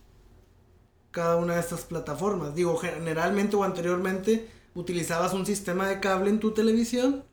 cada 1.11 1.37
una 1.37 1.55
de 1.55 1.61
estas 1.61 1.83
plataformas. 1.83 2.55
Digo, 2.55 2.77
generalmente 2.77 3.57
o 3.57 3.65
anteriormente 3.65 4.49
utilizabas 4.75 5.33
un 5.33 5.47
sistema 5.47 5.89
de 5.89 6.01
cable 6.01 6.31
en 6.31 6.41
tu 6.41 6.51
televisión 6.53 7.25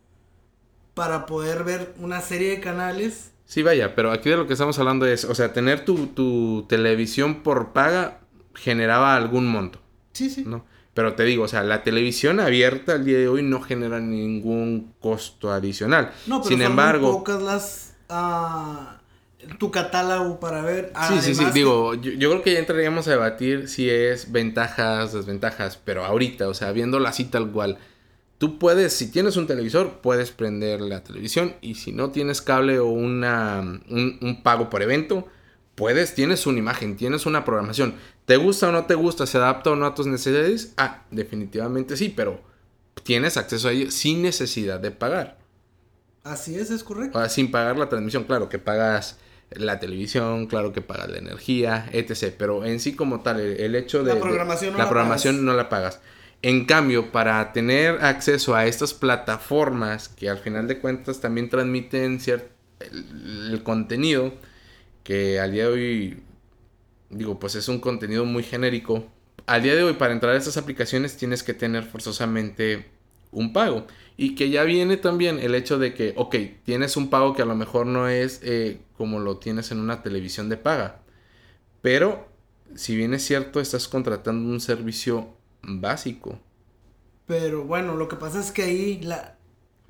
para 0.94 1.26
poder 1.26 1.64
ver 1.64 1.94
una 2.00 2.22
serie 2.22 2.52
de 2.52 2.60
canales. 2.60 3.32
Sí, 3.46 3.62
vaya, 3.62 3.96
pero 3.96 4.12
aquí 4.12 4.30
de 4.30 4.38
lo 4.38 4.48
que 4.48 4.54
estamos 4.54 4.80
hablando 4.80 5.06
es, 5.06 5.26
o 5.26 5.36
sea, 5.36 5.52
tener 5.52 5.84
tu, 5.84 6.08
tu 6.08 6.66
televisión 6.70 7.44
por 7.44 7.74
paga 7.74 8.22
generaba 8.56 9.16
algún 9.16 9.48
monto. 9.48 9.80
Sí, 10.14 10.30
sí. 10.30 10.44
¿no? 10.46 10.66
Pero 10.94 11.16
te 11.16 11.24
digo, 11.24 11.44
o 11.44 11.48
sea, 11.48 11.64
la 11.64 11.84
televisión 11.84 12.40
abierta 12.40 12.94
al 12.94 13.06
día 13.06 13.18
de 13.18 13.28
hoy 13.28 13.42
no 13.42 13.62
genera 13.62 14.00
ningún 14.00 14.94
costo 15.00 15.52
adicional. 15.52 16.14
No, 16.28 16.38
pero 16.40 16.50
Sin 16.50 16.60
son 16.60 16.72
embargo, 16.72 17.08
muy 17.08 17.18
pocas 17.18 17.42
las 17.42 17.94
uh, 18.10 19.03
tu 19.60 19.72
catálogo 19.72 20.40
para 20.40 20.62
ver. 20.62 20.94
Sí, 21.08 21.22
sí, 21.22 21.36
sí. 21.36 21.46
Digo, 21.54 21.94
yo, 21.96 22.12
yo, 22.12 22.30
creo 22.30 22.44
que 22.44 22.54
ya 22.54 22.60
entraríamos 22.60 23.08
a 23.08 23.12
debatir 23.12 23.68
si 23.68 23.90
es 23.90 24.32
ventajas, 24.32 25.14
desventajas, 25.14 25.78
pero 25.78 26.06
ahorita, 26.06 26.48
o 26.48 26.54
sea, 26.54 26.72
viéndolo 26.72 27.08
así 27.08 27.26
tal 27.26 27.52
cual 27.52 27.78
Tú 28.44 28.60
puedes, 28.60 28.92
si 28.92 29.10
tienes 29.10 29.38
un 29.38 29.48
televisor, 29.48 30.02
puedes 30.02 30.32
prender 30.32 30.82
la 30.82 31.02
televisión 31.02 31.56
y 31.62 31.76
si 31.76 31.94
no 31.94 32.12
tienes 32.12 32.42
cable 32.42 32.78
o 32.78 32.88
una, 32.88 33.62
un, 33.62 34.42
pago 34.44 34.70
por 34.70 34.82
evento, 34.82 35.30
puedes, 35.76 36.14
tienes 36.14 36.46
una 36.46 36.60
imagen, 36.60 36.98
tienes 36.98 37.26
una 37.26 37.46
programación. 37.46 37.96
¿Te 38.26 38.36
gusta 38.36 38.68
o 38.68 38.74
no 38.74 38.86
te 38.86 38.96
gusta? 38.96 39.28
¿Se 39.28 39.38
adapta 39.38 39.72
o 39.72 39.78
no 39.78 39.86
a 39.86 39.96
tus 39.96 40.08
necesidades? 40.08 40.74
Ah, 40.76 41.06
definitivamente 41.10 41.96
sí, 41.96 42.10
pero 42.10 42.42
tienes 43.04 43.38
acceso 43.38 43.70
a 43.70 43.72
ello 43.72 43.90
sin 43.92 44.22
necesidad 44.22 44.82
de 44.82 44.92
pagar. 44.92 45.38
Así 46.26 46.58
es, 46.58 46.70
es 46.70 46.84
correcto. 46.84 47.18
Ah, 47.18 47.30
sin 47.30 47.50
pagar 47.50 47.78
la 47.78 47.88
transmisión, 47.88 48.26
claro 48.26 48.50
que 48.50 48.60
pagas 48.60 49.20
la 49.56 49.80
televisión, 49.80 50.48
claro 50.48 50.74
que 50.74 50.82
pagas 50.82 51.10
la 51.10 51.18
energía, 51.18 51.90
etc. 51.92 52.34
Pero 52.38 52.66
en 52.66 52.80
sí 52.80 52.96
como 52.96 53.22
tal, 53.22 53.40
el, 53.40 53.76
hecho 53.76 54.04
de... 54.04 54.14
La 54.14 54.20
programación, 54.20 54.74
no, 54.74 54.80
la, 54.80 54.90
programación 54.90 55.46
no 55.46 55.54
la 55.54 55.70
pagas. 55.70 56.00
En 56.42 56.66
cambio, 56.66 57.12
para 57.12 57.54
tener 57.54 58.04
acceso 58.04 58.56
a 58.56 58.66
estas 58.66 58.94
plataformas 58.94 60.10
que 60.10 60.30
al 60.30 60.40
final 60.40 60.68
de 60.68 60.80
cuentas 60.80 61.22
también 61.22 61.50
transmiten 61.50 62.20
cierto, 62.20 62.54
el, 62.80 63.62
contenido, 63.64 64.34
que 65.04 65.40
al 65.40 65.52
día 65.52 65.64
de 65.64 65.70
hoy, 65.70 66.24
digo, 67.10 67.40
pues 67.40 67.56
es 67.56 67.68
un 67.70 67.80
contenido 67.80 68.26
muy 68.26 68.44
genérico. 68.44 69.08
Al 69.46 69.64
día 69.64 69.76
de 69.76 69.84
hoy, 69.84 69.94
para 69.94 70.14
entrar 70.14 70.36
a 70.36 70.38
estas 70.38 70.58
aplicaciones 70.58 71.18
tienes 71.18 71.44
que 71.44 71.54
tener 71.54 71.84
forzosamente 71.84 72.93
un 73.34 73.54
pago. 73.54 73.86
Y 74.16 74.36
que 74.36 74.50
ya 74.50 74.64
viene 74.64 74.98
también 74.98 75.40
el 75.40 75.56
hecho 75.56 75.80
de 75.80 75.94
que, 75.94 76.14
ok, 76.16 76.36
tienes 76.64 76.98
un 76.98 77.10
pago 77.10 77.34
que 77.34 77.42
a 77.42 77.46
lo 77.46 77.56
mejor 77.56 77.88
no 77.88 78.08
es 78.08 78.40
eh, 78.44 78.80
como 78.96 79.20
lo 79.20 79.38
tienes 79.38 79.72
en 79.72 79.80
una 79.80 80.04
televisión 80.04 80.50
de 80.50 80.58
paga. 80.58 81.02
Pero, 81.82 82.28
si 82.76 82.96
bien 82.96 83.14
es 83.14 83.26
cierto, 83.26 83.60
estás 83.60 83.88
contratando 83.88 84.50
un 84.50 84.62
servicio 84.62 85.30
básico. 85.64 86.40
Pero 87.26 87.64
bueno, 87.64 87.96
lo 87.96 88.08
que 88.08 88.16
pasa 88.16 88.40
es 88.40 88.52
que 88.52 88.64
ahí 88.64 89.02
la... 89.02 89.38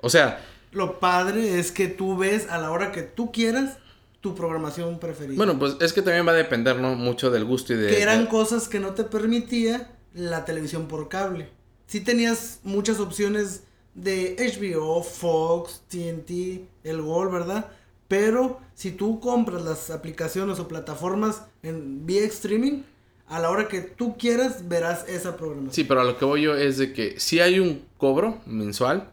O 0.00 0.08
sea... 0.08 0.42
Lo 0.72 0.98
padre 0.98 1.60
es 1.60 1.70
que 1.70 1.86
tú 1.86 2.16
ves 2.16 2.48
a 2.48 2.58
la 2.58 2.70
hora 2.70 2.90
que 2.90 3.02
tú 3.02 3.30
quieras 3.30 3.78
tu 4.20 4.34
programación 4.34 4.98
preferida. 4.98 5.36
Bueno, 5.36 5.58
pues 5.58 5.76
es 5.80 5.92
que 5.92 6.02
también 6.02 6.26
va 6.26 6.32
a 6.32 6.36
depender, 6.36 6.76
¿no? 6.78 6.94
Mucho 6.94 7.30
del 7.30 7.44
gusto 7.44 7.74
y 7.74 7.76
de... 7.76 7.88
Que 7.88 8.02
eran 8.02 8.26
cosas 8.26 8.68
que 8.68 8.80
no 8.80 8.94
te 8.94 9.04
permitía 9.04 9.90
la 10.14 10.44
televisión 10.44 10.88
por 10.88 11.08
cable. 11.08 11.50
Sí 11.86 12.00
tenías 12.00 12.60
muchas 12.64 13.00
opciones 13.00 13.62
de 13.94 14.36
HBO, 14.38 15.02
Fox, 15.02 15.82
TNT, 15.88 16.66
El 16.82 17.02
Gol, 17.02 17.30
¿verdad? 17.30 17.70
Pero 18.08 18.60
si 18.74 18.90
tú 18.92 19.20
compras 19.20 19.62
las 19.62 19.90
aplicaciones 19.90 20.58
o 20.58 20.68
plataformas 20.68 21.42
en 21.62 22.04
vía 22.06 22.24
streaming, 22.24 22.82
a 23.26 23.40
la 23.40 23.50
hora 23.50 23.68
que 23.68 23.80
tú 23.80 24.16
quieras 24.18 24.68
verás 24.68 25.08
esa 25.08 25.36
programación. 25.36 25.72
Sí, 25.72 25.84
pero 25.84 26.00
a 26.00 26.04
lo 26.04 26.18
que 26.18 26.24
voy 26.24 26.42
yo 26.42 26.54
es 26.54 26.76
de 26.76 26.92
que 26.92 27.18
si 27.18 27.40
hay 27.40 27.58
un 27.58 27.84
cobro 27.96 28.40
mensual, 28.46 29.10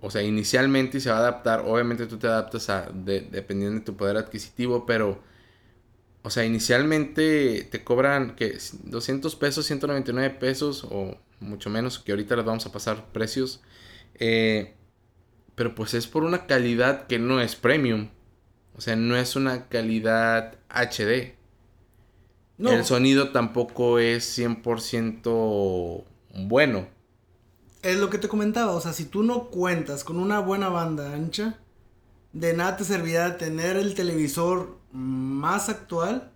o 0.00 0.10
sea, 0.10 0.22
inicialmente 0.22 1.00
se 1.00 1.10
va 1.10 1.16
a 1.16 1.20
adaptar, 1.20 1.64
obviamente 1.66 2.06
tú 2.06 2.18
te 2.18 2.28
adaptas 2.28 2.70
a, 2.70 2.88
dependiendo 2.92 3.80
de 3.80 3.84
tu 3.84 3.96
poder 3.96 4.16
adquisitivo, 4.16 4.86
pero, 4.86 5.18
o 6.22 6.30
sea, 6.30 6.44
inicialmente 6.44 7.68
te 7.70 7.84
cobran, 7.84 8.36
que 8.36 8.56
200 8.84 9.34
pesos, 9.36 9.66
199 9.66 10.30
pesos 10.38 10.86
o 10.88 11.16
mucho 11.40 11.70
menos, 11.70 11.98
que 11.98 12.12
ahorita 12.12 12.36
les 12.36 12.44
vamos 12.44 12.66
a 12.66 12.72
pasar 12.72 13.06
precios, 13.12 13.60
eh, 14.14 14.74
pero 15.54 15.74
pues 15.74 15.94
es 15.94 16.06
por 16.06 16.24
una 16.24 16.46
calidad 16.46 17.06
que 17.06 17.18
no 17.18 17.40
es 17.40 17.56
premium, 17.56 18.08
o 18.76 18.80
sea, 18.80 18.96
no 18.96 19.16
es 19.16 19.36
una 19.36 19.68
calidad 19.68 20.54
HD. 20.68 21.36
El 22.58 22.84
sonido 22.84 23.30
tampoco 23.30 24.00
es 24.00 24.36
100% 24.36 26.04
bueno. 26.46 26.88
Es 27.82 27.96
lo 27.98 28.10
que 28.10 28.18
te 28.18 28.28
comentaba, 28.28 28.72
o 28.72 28.80
sea, 28.80 28.92
si 28.92 29.04
tú 29.04 29.22
no 29.22 29.44
cuentas 29.50 30.02
con 30.02 30.18
una 30.18 30.40
buena 30.40 30.68
banda 30.68 31.12
ancha, 31.12 31.58
de 32.32 32.54
nada 32.54 32.76
te 32.76 32.84
servirá 32.84 33.38
tener 33.38 33.76
el 33.76 33.94
televisor 33.94 34.76
más 34.92 35.68
actual, 35.68 36.32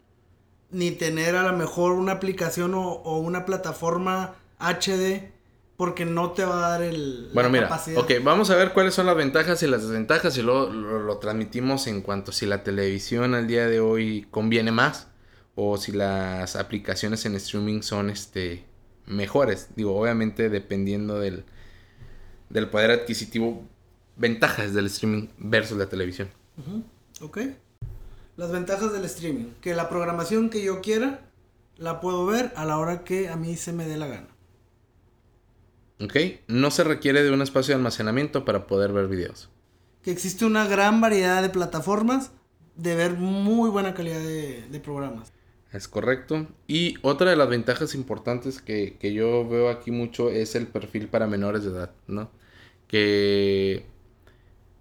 ni 0.71 0.91
tener 0.91 1.37
a 1.37 1.43
lo 1.51 1.57
mejor 1.57 1.93
una 1.93 2.12
aplicación 2.12 2.73
o, 2.75 3.19
una 3.19 3.45
plataforma 3.45 4.37
HD, 4.62 5.33
porque 5.77 6.05
no 6.05 6.33
te 6.33 6.44
va 6.44 6.66
a 6.66 6.70
dar 6.70 6.83
el... 6.83 7.31
Bueno, 7.35 7.51
mira, 7.51 7.68
ok, 7.96 8.12
vamos 8.22 8.51
a 8.51 8.57
ver 8.57 8.72
cuáles 8.72 8.94
son 8.94 9.07
las 9.07 9.16
ventajas 9.16 9.62
y 9.62 9.66
las 9.66 9.83
desventajas 9.83 10.37
y 10.38 10.42
luego 10.42 10.70
lo 10.70 11.18
transmitimos 11.18 11.87
en 11.87 12.03
cuanto 12.03 12.31
si 12.33 12.46
la 12.46 12.62
televisión 12.62 13.35
al 13.35 13.46
día 13.46 13.66
de 13.66 13.81
hoy 13.81 14.27
conviene 14.31 14.70
más 14.70 15.09
o 15.55 15.77
si 15.77 15.92
las 15.92 16.57
aplicaciones 16.57 17.27
en 17.27 17.35
streaming 17.35 17.83
son 17.83 18.11
este 18.11 18.64
mejores. 19.07 19.68
Digo, 19.75 19.98
obviamente 19.98 20.48
dependiendo 20.48 21.18
del, 21.18 21.44
del 22.48 22.68
poder 22.68 22.90
adquisitivo, 22.90 23.64
ventajas 24.16 24.75
del 24.75 24.87
streaming 24.87 25.29
versus 25.38 25.79
la 25.79 25.87
televisión. 25.87 26.29
Ok. 27.20 27.38
Las 28.37 28.51
ventajas 28.51 28.92
del 28.92 29.05
streaming. 29.05 29.53
Que 29.61 29.75
la 29.75 29.88
programación 29.88 30.51
que 30.51 30.62
yo 30.62 30.81
quiera 30.81 31.20
la 31.77 32.01
puedo 32.01 32.25
ver 32.27 32.53
a 32.57 32.64
la 32.64 32.79
hora 32.79 33.05
que 33.05 33.29
a 33.29 33.37
mí 33.37 33.57
se 33.57 33.72
me 33.72 33.87
dé 33.87 33.96
la 33.96 34.07
gana. 34.07 34.29
Ok. 36.03 36.17
No 36.49 36.71
se 36.71 36.85
requiere 36.85 37.23
de 37.23 37.31
un 37.31 37.43
espacio 37.43 37.73
de 37.73 37.77
almacenamiento 37.77 38.45
para 38.45 38.67
poder 38.67 38.93
ver 38.93 39.09
videos. 39.09 39.51
Que 40.03 40.11
existe 40.11 40.45
una 40.45 40.67
gran 40.67 41.01
variedad 41.01 41.43
de 41.43 41.49
plataformas 41.49 42.33
de 42.77 42.95
ver 42.97 43.12
muy 43.12 43.71
buena 43.71 43.95
calidad 43.95 44.21
de, 44.21 44.65
de 44.69 44.81
programas. 44.81 45.33
Es 45.73 45.88
correcto. 45.88 46.47
Y 46.67 46.97
otra 47.03 47.31
de 47.31 47.37
las 47.37 47.49
ventajas 47.49 47.95
importantes 47.95 48.61
que, 48.61 48.97
que, 48.99 49.15
yo 49.15 49.49
veo 49.49 49.71
aquí 49.71 49.91
mucho 49.91 50.31
es 50.31 50.55
el 50.55 50.67
perfil 50.67 51.09
para 51.09 51.27
menores 51.27 51.65
de 51.65 51.71
edad, 51.71 51.93
¿no? 52.07 52.31
Que 52.88 53.87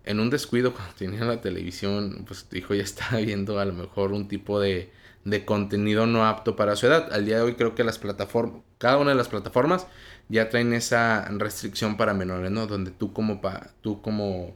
en 0.04 0.20
un 0.20 0.30
descuido 0.30 0.74
cuando 0.76 0.94
tenía 0.96 1.24
la 1.24 1.40
televisión, 1.42 2.26
pues 2.28 2.46
tu 2.46 2.58
hijo 2.58 2.74
ya 2.74 2.84
estaba 2.84 3.18
viendo 3.20 3.60
a 3.60 3.66
lo 3.66 3.74
mejor 3.74 4.12
un 4.12 4.28
tipo 4.28 4.60
de, 4.60 4.92
de 5.24 5.46
contenido 5.46 6.06
no 6.06 6.26
apto 6.26 6.56
para 6.56 6.76
su 6.76 6.88
edad. 6.88 7.12
Al 7.12 7.26
día 7.26 7.38
de 7.38 7.44
hoy 7.44 7.56
creo 7.56 7.76
que 7.76 7.84
las 7.84 8.00
plataformas, 8.00 8.62
cada 8.78 8.98
una 8.98 9.12
de 9.12 9.18
las 9.18 9.28
plataformas 9.28 9.88
ya 10.30 10.50
traen 10.50 10.74
esa 10.74 11.28
restricción 11.30 11.98
para 11.98 12.14
menores, 12.14 12.52
¿no? 12.52 12.68
Donde 12.68 12.92
tú 12.92 13.14
como, 13.14 13.42
pa, 13.42 13.72
tú 13.82 14.02
como 14.02 14.56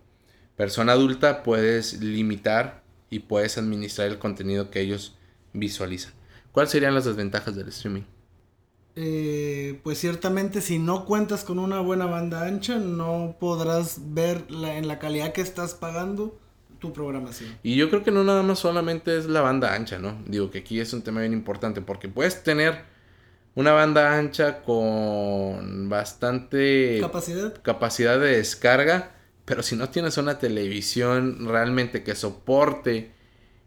persona 0.55 0.93
adulta 0.93 1.43
puedes 1.43 2.01
limitar 2.01 2.83
y 3.09 3.19
puedes 3.19 3.57
administrar 3.57 4.07
el 4.07 4.19
contenido 4.19 4.71
que 4.71 4.81
ellos 4.81 5.17
visualizan. 5.53 6.13
¿Cuáles 6.51 6.71
serían 6.71 6.95
las 6.95 7.05
desventajas 7.05 7.55
del 7.55 7.67
streaming? 7.67 8.03
Eh, 8.97 9.81
pues 9.83 9.97
ciertamente 9.97 10.61
si 10.61 10.79
no 10.79 11.03
cuentas 11.03 11.43
con 11.43 11.59
una 11.59 11.81
buena 11.81 12.05
banda 12.05 12.45
ancha 12.45 12.77
no 12.77 13.35
podrás 13.41 14.13
ver 14.13 14.45
en 14.49 14.87
la 14.87 14.99
calidad 14.99 15.33
que 15.33 15.41
estás 15.41 15.73
pagando 15.73 16.39
tu 16.79 16.93
programación. 16.93 17.57
Y 17.63 17.75
yo 17.75 17.89
creo 17.89 18.03
que 18.03 18.11
no 18.11 18.23
nada 18.23 18.43
más 18.43 18.59
solamente 18.59 19.17
es 19.17 19.25
la 19.25 19.41
banda 19.41 19.73
ancha, 19.73 19.99
¿no? 19.99 20.17
Digo 20.25 20.51
que 20.51 20.59
aquí 20.59 20.79
es 20.79 20.93
un 20.93 21.01
tema 21.01 21.21
bien 21.21 21.33
importante 21.33 21.81
porque 21.81 22.07
puedes 22.09 22.43
tener 22.43 22.83
una 23.55 23.71
banda 23.71 24.17
ancha 24.17 24.61
con 24.61 25.89
bastante 25.89 26.97
capacidad, 26.99 27.61
capacidad 27.61 28.19
de 28.19 28.37
descarga, 28.37 29.11
pero 29.45 29.63
si 29.63 29.75
no 29.75 29.89
tienes 29.89 30.17
una 30.17 30.39
televisión 30.39 31.47
realmente 31.47 32.03
que 32.03 32.15
soporte 32.15 33.11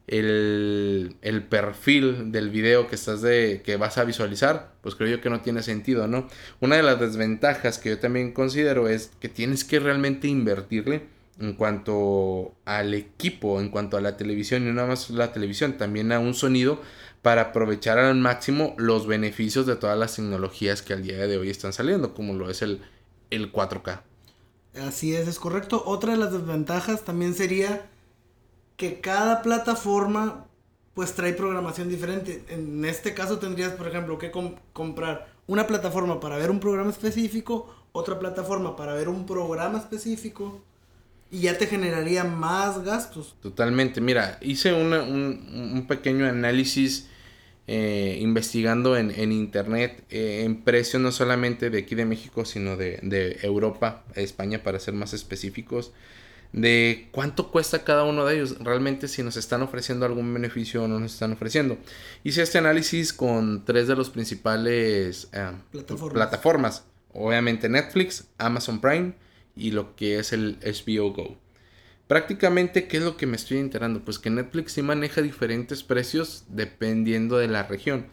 el, 0.07 1.17
el, 1.23 1.43
perfil 1.43 2.33
del 2.33 2.51
video 2.51 2.87
que 2.87 2.95
estás 2.95 3.21
de 3.21 3.63
que 3.65 3.77
vas 3.77 3.99
a 3.99 4.05
visualizar, 4.05 4.73
pues 4.81 4.95
creo 4.95 5.09
yo 5.09 5.21
que 5.21 5.31
no 5.31 5.41
tiene 5.41 5.63
sentido, 5.63 6.07
¿no? 6.07 6.29
Una 6.61 6.77
de 6.77 6.83
las 6.83 6.99
desventajas 6.99 7.79
que 7.79 7.91
yo 7.91 7.99
también 7.99 8.33
considero 8.33 8.89
es 8.89 9.11
que 9.21 9.29
tienes 9.29 9.65
que 9.65 9.81
realmente 9.81 10.27
invertirle 10.27 11.18
en 11.41 11.55
cuanto 11.55 12.55
al 12.65 12.95
equipo, 12.95 13.61
en 13.61 13.71
cuanto 13.71 13.97
a 13.97 14.01
la 14.01 14.17
televisión 14.17 14.63
y 14.63 14.67
no 14.67 14.75
nada 14.75 14.89
más 14.89 15.11
la 15.11 15.33
televisión, 15.33 15.77
también 15.79 16.11
a 16.13 16.19
un 16.19 16.35
sonido 16.35 16.81
para 17.23 17.43
aprovechar 17.43 17.99
al 17.99 18.17
máximo 18.17 18.75
los 18.77 19.07
beneficios 19.07 19.67
de 19.67 19.77
todas 19.77 19.99
las 19.99 20.17
tecnologías 20.17 20.83
que 20.83 20.93
al 20.93 21.03
día 21.03 21.27
de 21.27 21.39
hoy 21.39 21.51
están 21.51 21.73
saliendo, 21.73 22.15
como 22.15 22.35
lo 22.35 22.51
es 22.51 22.63
el, 22.63 22.81
el 23.31 23.53
4K. 23.53 24.01
Así 24.83 25.15
es, 25.15 25.29
es 25.29 25.39
correcto. 25.39 25.83
Otra 25.87 26.13
de 26.13 26.19
las 26.19 26.33
desventajas 26.33 27.05
también 27.05 27.35
sería 27.35 27.89
que 28.77 29.01
cada 29.01 29.43
plataforma 29.43 30.47
pues 30.95 31.15
trae 31.15 31.33
programación 31.33 31.89
diferente. 31.89 32.45
En 32.49 32.85
este 32.85 33.15
caso 33.15 33.39
tendrías, 33.39 33.73
por 33.73 33.87
ejemplo, 33.87 34.19
que 34.19 34.31
com 34.31 34.57
comprar 34.73 35.33
una 35.47 35.67
plataforma 35.67 36.21
para 36.21 36.37
ver 36.37 36.51
un 36.51 36.61
programa 36.61 36.91
específico, 36.91 37.73
otra 37.93 38.19
plataforma 38.19 38.77
para 38.77 38.95
ver 38.95 39.09
un 39.09 39.25
programa 39.25 39.79
específico 39.79 40.63
y 41.31 41.41
ya 41.41 41.59
te 41.59 41.67
generaría 41.67 42.25
más 42.25 42.83
gastos. 42.85 43.37
Totalmente. 43.43 44.01
Mira, 44.01 44.39
hice 44.41 44.73
una, 44.73 45.03
un, 45.03 45.73
un, 45.75 45.87
pequeño 45.87 46.27
análisis 46.27 47.09
eh, 47.67 48.19
investigando 48.21 48.97
en, 48.97 49.11
en 49.11 49.33
internet 49.33 50.05
eh, 50.11 50.43
en 50.45 50.63
precios 50.63 51.03
no 51.03 51.13
solamente 51.13 51.71
de 51.71 51.81
aquí 51.81 51.95
de 51.95 52.07
México, 52.07 52.45
sino 52.45 52.77
de, 52.77 52.99
de 53.03 53.39
Europa, 53.43 54.05
España 54.15 54.63
para 54.63 54.81
ser 54.81 54.95
más 54.95 55.13
específicos 55.13 55.93
de 56.53 57.09
cuánto 57.13 57.51
cuesta 57.51 57.85
cada 57.85 58.05
uno 58.05 58.25
de 58.25 58.37
ellos, 58.37 58.57
realmente 58.61 59.07
si 59.09 59.23
nos 59.23 59.37
están 59.37 59.63
ofreciendo 59.63 60.07
algún 60.07 60.33
beneficio 60.33 60.85
o 60.85 60.89
no 60.89 60.99
nos 60.99 61.13
están 61.13 61.33
ofreciendo. 61.33 61.77
Hice 62.25 62.43
este 62.43 62.59
análisis 62.59 63.13
con 63.13 63.65
tres 63.65 63.87
de 63.87 63.97
los 63.97 64.11
principales 64.11 65.29
eh, 65.33 65.53
plataformas. 65.71 66.15
plataformas. 66.15 66.85
obviamente 67.13 67.69
Netflix, 67.69 68.29
Amazon 68.39 68.81
Prime 68.81 69.13
y 69.59 69.73
lo 69.73 69.97
que 69.97 70.19
es 70.19 70.33
el 70.33 70.59
HBO 70.63 71.13
Go. 71.13 71.37
Prácticamente, 72.07 72.89
¿qué 72.89 72.99
es 72.99 73.03
lo 73.03 73.17
que 73.17 73.27
me 73.27 73.37
estoy 73.37 73.59
enterando? 73.59 74.01
Pues 74.05 74.19
que 74.19 74.31
Netflix 74.31 74.73
sí 74.73 74.83
maneja 74.83 75.21
diferentes 75.21 75.83
precios 75.83 76.45
dependiendo 76.49 77.37
de 77.37 77.49
la 77.49 77.65
región. 77.65 78.07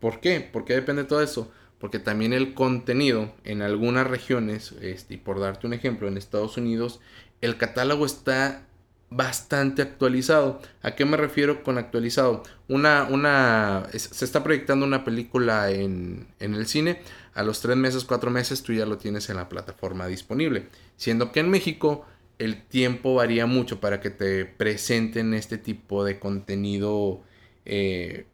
¿Por 0.00 0.20
qué? 0.20 0.40
¿Por 0.40 0.64
qué 0.64 0.74
depende 0.74 1.04
todo 1.04 1.22
eso? 1.22 1.52
Porque 1.78 1.98
también 1.98 2.32
el 2.32 2.54
contenido 2.54 3.34
en 3.44 3.60
algunas 3.60 4.06
regiones, 4.06 4.72
este, 4.80 5.14
y 5.14 5.16
por 5.18 5.40
darte 5.40 5.66
un 5.66 5.74
ejemplo, 5.74 6.08
en 6.08 6.16
Estados 6.16 6.56
Unidos 6.56 7.00
el 7.44 7.58
catálogo 7.58 8.06
está 8.06 8.62
bastante 9.10 9.82
actualizado. 9.82 10.60
¿A 10.82 10.92
qué 10.92 11.04
me 11.04 11.16
refiero 11.16 11.62
con 11.62 11.78
actualizado? 11.78 12.42
Una, 12.68 13.06
una, 13.10 13.86
se 13.92 14.24
está 14.24 14.42
proyectando 14.42 14.86
una 14.86 15.04
película 15.04 15.70
en, 15.70 16.26
en 16.40 16.54
el 16.54 16.66
cine. 16.66 17.00
A 17.34 17.42
los 17.42 17.60
tres 17.60 17.76
meses, 17.76 18.04
cuatro 18.04 18.30
meses, 18.30 18.62
tú 18.62 18.72
ya 18.72 18.86
lo 18.86 18.96
tienes 18.98 19.28
en 19.28 19.36
la 19.36 19.48
plataforma 19.48 20.06
disponible. 20.06 20.68
Siendo 20.96 21.32
que 21.32 21.40
en 21.40 21.50
México 21.50 22.06
el 22.38 22.62
tiempo 22.62 23.14
varía 23.14 23.46
mucho 23.46 23.80
para 23.80 24.00
que 24.00 24.10
te 24.10 24.44
presenten 24.44 25.34
este 25.34 25.58
tipo 25.58 26.04
de 26.04 26.18
contenido 26.18 27.22
eh, 27.64 28.26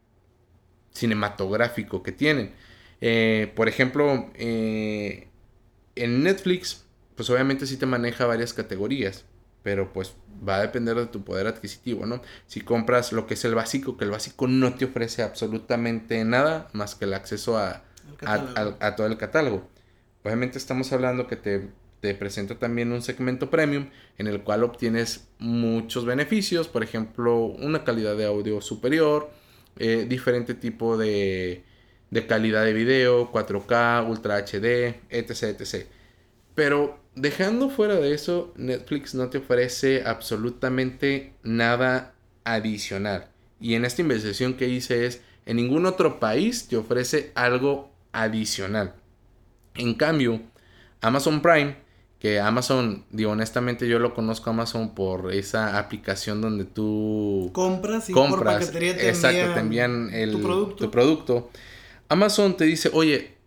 cinematográfico 0.91 2.03
que 2.03 2.11
tienen. 2.11 2.53
Eh, 2.99 3.51
por 3.55 3.67
ejemplo, 3.67 4.29
eh, 4.35 5.27
en 5.95 6.23
Netflix 6.23 6.85
pues 7.21 7.29
obviamente 7.29 7.67
sí 7.67 7.77
te 7.77 7.85
maneja 7.85 8.25
varias 8.25 8.51
categorías, 8.51 9.25
pero 9.61 9.93
pues 9.93 10.15
va 10.47 10.55
a 10.55 10.61
depender 10.61 10.95
de 10.95 11.05
tu 11.05 11.23
poder 11.23 11.45
adquisitivo, 11.45 12.07
¿no? 12.07 12.21
Si 12.47 12.61
compras 12.61 13.11
lo 13.11 13.27
que 13.27 13.35
es 13.35 13.45
el 13.45 13.53
básico, 13.53 13.95
que 13.95 14.05
el 14.05 14.09
básico 14.09 14.47
no 14.47 14.73
te 14.73 14.85
ofrece 14.85 15.21
absolutamente 15.21 16.23
nada 16.25 16.69
más 16.73 16.95
que 16.95 17.05
el 17.05 17.13
acceso 17.13 17.59
a, 17.59 17.83
a, 18.25 18.95
todo 18.95 19.07
el 19.07 19.17
catálogo. 19.17 19.67
Obviamente 20.23 20.57
estamos 20.57 20.91
hablando 20.93 21.27
que 21.27 21.35
te, 21.35 21.69
te, 21.99 22.13
presenta 22.13 22.55
también 22.59 22.91
un 22.91 23.01
segmento 23.01 23.49
premium 23.49 23.89
en 24.17 24.27
el 24.27 24.41
cual 24.43 24.63
obtienes 24.63 25.27
muchos 25.39 26.05
beneficios, 26.05 26.67
por 26.67 26.83
ejemplo, 26.83 27.37
una 27.37 27.83
calidad 27.83 28.15
de 28.15 28.25
audio 28.25 28.61
superior, 28.61 29.31
eh, 29.77 30.05
diferente 30.07 30.53
tipo 30.53 30.97
de, 30.97 31.63
de 32.11 32.27
calidad 32.27 32.65
de 32.65 32.73
video, 32.73 33.31
4K, 33.31 34.07
Ultra 34.07 34.37
HD, 34.37 34.99
etc, 35.09 35.59
etc. 35.59 35.87
Pero 36.53 36.99
dejando 37.15 37.69
fuera 37.69 37.95
de 37.95 38.13
eso, 38.13 38.53
Netflix 38.55 39.15
no 39.15 39.29
te 39.29 39.39
ofrece 39.39 40.03
absolutamente 40.05 41.33
nada 41.43 42.13
adicional. 42.43 43.27
Y 43.59 43.75
en 43.75 43.85
esta 43.85 44.01
investigación 44.01 44.55
que 44.55 44.67
hice 44.67 45.05
es, 45.05 45.21
en 45.45 45.57
ningún 45.57 45.85
otro 45.85 46.19
país 46.19 46.67
te 46.67 46.77
ofrece 46.77 47.31
algo 47.35 47.90
adicional. 48.11 48.95
En 49.75 49.93
cambio, 49.93 50.41
Amazon 51.01 51.41
Prime, 51.41 51.77
que 52.19 52.39
Amazon, 52.39 53.05
digo 53.09 53.31
honestamente 53.31 53.87
yo 53.87 53.97
lo 53.97 54.13
conozco 54.13 54.51
Amazon 54.51 54.93
por 54.93 55.33
esa 55.33 55.79
aplicación 55.79 56.39
donde 56.39 56.65
tú 56.65 57.49
compras 57.53 58.09
y 58.09 58.13
compras, 58.13 58.37
por 58.37 58.59
paquetería 58.59 58.95
te 58.95 59.09
exacto, 59.09 59.39
envían 59.39 59.53
te 59.53 59.59
envían 59.59 60.09
el, 60.13 60.31
tu 60.31 60.41
producto. 60.41 60.85
tu 60.85 60.91
producto. 60.91 61.49
Amazon 62.09 62.57
te 62.57 62.65
dice, 62.65 62.91
oye, 62.93 63.37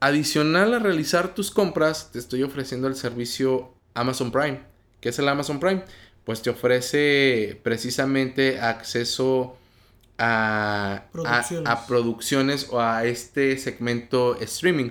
adicional 0.00 0.74
a 0.74 0.78
realizar 0.78 1.34
tus 1.34 1.50
compras, 1.50 2.10
te 2.12 2.18
estoy 2.18 2.42
ofreciendo 2.42 2.88
el 2.88 2.94
servicio 2.94 3.74
Amazon 3.94 4.30
Prime. 4.30 4.60
¿Qué 5.00 5.10
es 5.10 5.18
el 5.18 5.28
Amazon 5.28 5.60
Prime? 5.60 5.84
Pues 6.24 6.40
te 6.40 6.50
ofrece 6.50 7.60
precisamente 7.62 8.60
acceso 8.60 9.58
a 10.18 11.04
producciones, 11.12 11.68
a, 11.68 11.72
a 11.72 11.86
producciones 11.86 12.68
o 12.70 12.80
a 12.80 13.04
este 13.04 13.56
segmento 13.58 14.36
streaming. 14.40 14.90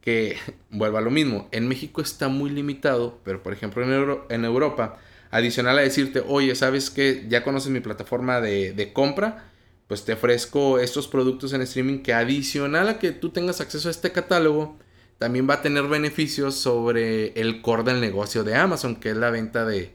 Que 0.00 0.36
vuelva 0.70 0.98
a 0.98 1.02
lo 1.02 1.10
mismo. 1.10 1.48
En 1.52 1.68
México 1.68 2.00
está 2.00 2.28
muy 2.28 2.50
limitado, 2.50 3.20
pero 3.24 3.42
por 3.42 3.52
ejemplo 3.52 3.82
en, 3.82 3.92
Euro, 3.92 4.26
en 4.30 4.44
Europa, 4.44 4.98
adicional 5.30 5.78
a 5.78 5.82
decirte, 5.82 6.22
oye, 6.26 6.54
¿sabes 6.54 6.90
que 6.90 7.26
Ya 7.28 7.42
conoces 7.42 7.70
mi 7.70 7.80
plataforma 7.80 8.40
de, 8.40 8.72
de 8.72 8.92
compra 8.92 9.50
pues 9.86 10.04
te 10.04 10.14
ofrezco 10.14 10.78
estos 10.78 11.08
productos 11.08 11.52
en 11.52 11.62
streaming 11.62 11.98
que 12.02 12.14
adicional 12.14 12.88
a 12.88 12.98
que 12.98 13.12
tú 13.12 13.30
tengas 13.30 13.60
acceso 13.60 13.88
a 13.88 13.90
este 13.90 14.12
catálogo, 14.12 14.78
también 15.18 15.48
va 15.48 15.54
a 15.54 15.62
tener 15.62 15.84
beneficios 15.88 16.54
sobre 16.56 17.38
el 17.40 17.62
core 17.62 17.84
del 17.84 18.00
negocio 18.00 18.44
de 18.44 18.54
Amazon, 18.54 18.96
que 18.96 19.10
es 19.10 19.16
la 19.16 19.30
venta 19.30 19.64
de, 19.64 19.94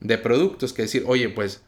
de 0.00 0.18
productos. 0.18 0.72
Que 0.72 0.82
decir, 0.82 1.04
oye, 1.06 1.28
pues 1.28 1.62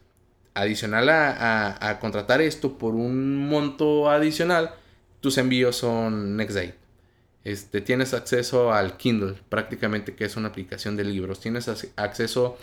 adicional 0.61 1.09
a, 1.09 1.89
a, 1.89 1.99
contratar 1.99 2.41
esto 2.41 2.77
por 2.77 2.95
un 2.95 3.37
monto 3.49 4.09
adicional, 4.09 4.73
tus 5.21 5.37
envíos 5.37 5.77
son 5.77 6.37
next 6.37 6.55
day. 6.55 6.73
Este, 7.43 7.81
tienes 7.81 8.13
acceso 8.13 8.73
al 8.73 8.97
Kindle, 8.97 9.35
prácticamente 9.49 10.15
que 10.15 10.25
es 10.25 10.35
una 10.35 10.49
aplicación 10.49 10.95
de 10.95 11.03
libros. 11.05 11.39
Tienes 11.39 11.69
acceso 11.95 12.57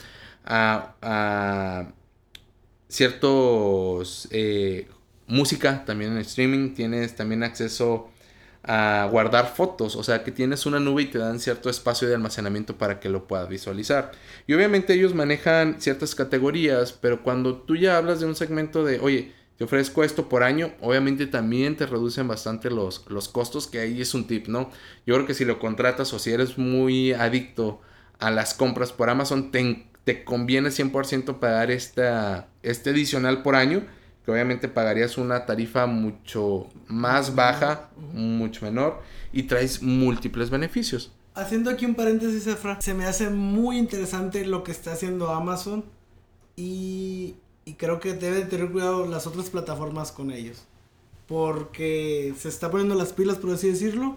a, 0.44 1.88
ciertos 2.88 4.28
eh, 4.30 4.88
música 5.26 5.84
también 5.84 6.12
en 6.12 6.18
streaming. 6.18 6.74
Tienes 6.74 7.16
también 7.16 7.42
acceso 7.42 8.10
a 8.66 9.08
guardar 9.10 9.54
fotos, 9.54 9.96
o 9.96 10.02
sea 10.02 10.24
que 10.24 10.32
tienes 10.32 10.66
una 10.66 10.80
nube 10.80 11.02
y 11.02 11.06
te 11.06 11.18
dan 11.18 11.38
cierto 11.40 11.70
espacio 11.70 12.08
de 12.08 12.14
almacenamiento 12.14 12.76
para 12.76 13.00
que 13.00 13.08
lo 13.08 13.26
puedas 13.26 13.48
visualizar. 13.48 14.12
Y 14.46 14.54
obviamente 14.54 14.94
ellos 14.94 15.14
manejan 15.14 15.80
ciertas 15.80 16.14
categorías, 16.14 16.92
pero 16.92 17.22
cuando 17.22 17.56
tú 17.56 17.76
ya 17.76 17.96
hablas 17.96 18.20
de 18.20 18.26
un 18.26 18.34
segmento 18.34 18.84
de, 18.84 18.98
oye, 19.00 19.32
te 19.56 19.64
ofrezco 19.64 20.04
esto 20.04 20.28
por 20.28 20.42
año, 20.42 20.72
obviamente 20.80 21.26
también 21.26 21.76
te 21.76 21.86
reducen 21.86 22.28
bastante 22.28 22.70
los, 22.70 23.04
los 23.08 23.28
costos, 23.28 23.66
que 23.66 23.80
ahí 23.80 24.00
es 24.00 24.12
un 24.14 24.26
tip, 24.26 24.48
¿no? 24.48 24.70
Yo 25.06 25.14
creo 25.14 25.26
que 25.26 25.34
si 25.34 25.44
lo 25.44 25.58
contratas 25.58 26.12
o 26.12 26.18
si 26.18 26.32
eres 26.32 26.58
muy 26.58 27.12
adicto 27.12 27.80
a 28.18 28.30
las 28.30 28.52
compras 28.52 28.92
por 28.92 29.08
Amazon, 29.08 29.50
te, 29.50 29.86
te 30.04 30.24
conviene 30.24 30.68
100% 30.68 31.38
pagar 31.38 31.70
esta, 31.70 32.48
este 32.62 32.90
adicional 32.90 33.42
por 33.42 33.54
año 33.54 33.84
que 34.26 34.32
obviamente 34.32 34.66
pagarías 34.66 35.18
una 35.18 35.46
tarifa 35.46 35.86
mucho 35.86 36.66
más 36.88 37.36
baja, 37.36 37.90
mucho 38.12 38.64
menor, 38.64 39.00
y 39.32 39.44
traes 39.44 39.80
múltiples 39.80 40.50
beneficios. 40.50 41.12
Haciendo 41.34 41.70
aquí 41.70 41.86
un 41.86 41.94
paréntesis, 41.94 42.44
Efra, 42.48 42.80
se 42.80 42.92
me 42.92 43.04
hace 43.04 43.30
muy 43.30 43.78
interesante 43.78 44.44
lo 44.44 44.64
que 44.64 44.72
está 44.72 44.94
haciendo 44.94 45.30
Amazon 45.30 45.84
y, 46.56 47.36
y 47.64 47.74
creo 47.74 48.00
que 48.00 48.14
deben 48.14 48.48
tener 48.48 48.72
cuidado 48.72 49.06
las 49.06 49.28
otras 49.28 49.48
plataformas 49.48 50.10
con 50.10 50.32
ellos. 50.32 50.64
Porque 51.28 52.34
se 52.36 52.48
está 52.48 52.68
poniendo 52.68 52.96
las 52.96 53.12
pilas, 53.12 53.36
por 53.36 53.52
así 53.52 53.68
decirlo, 53.70 54.16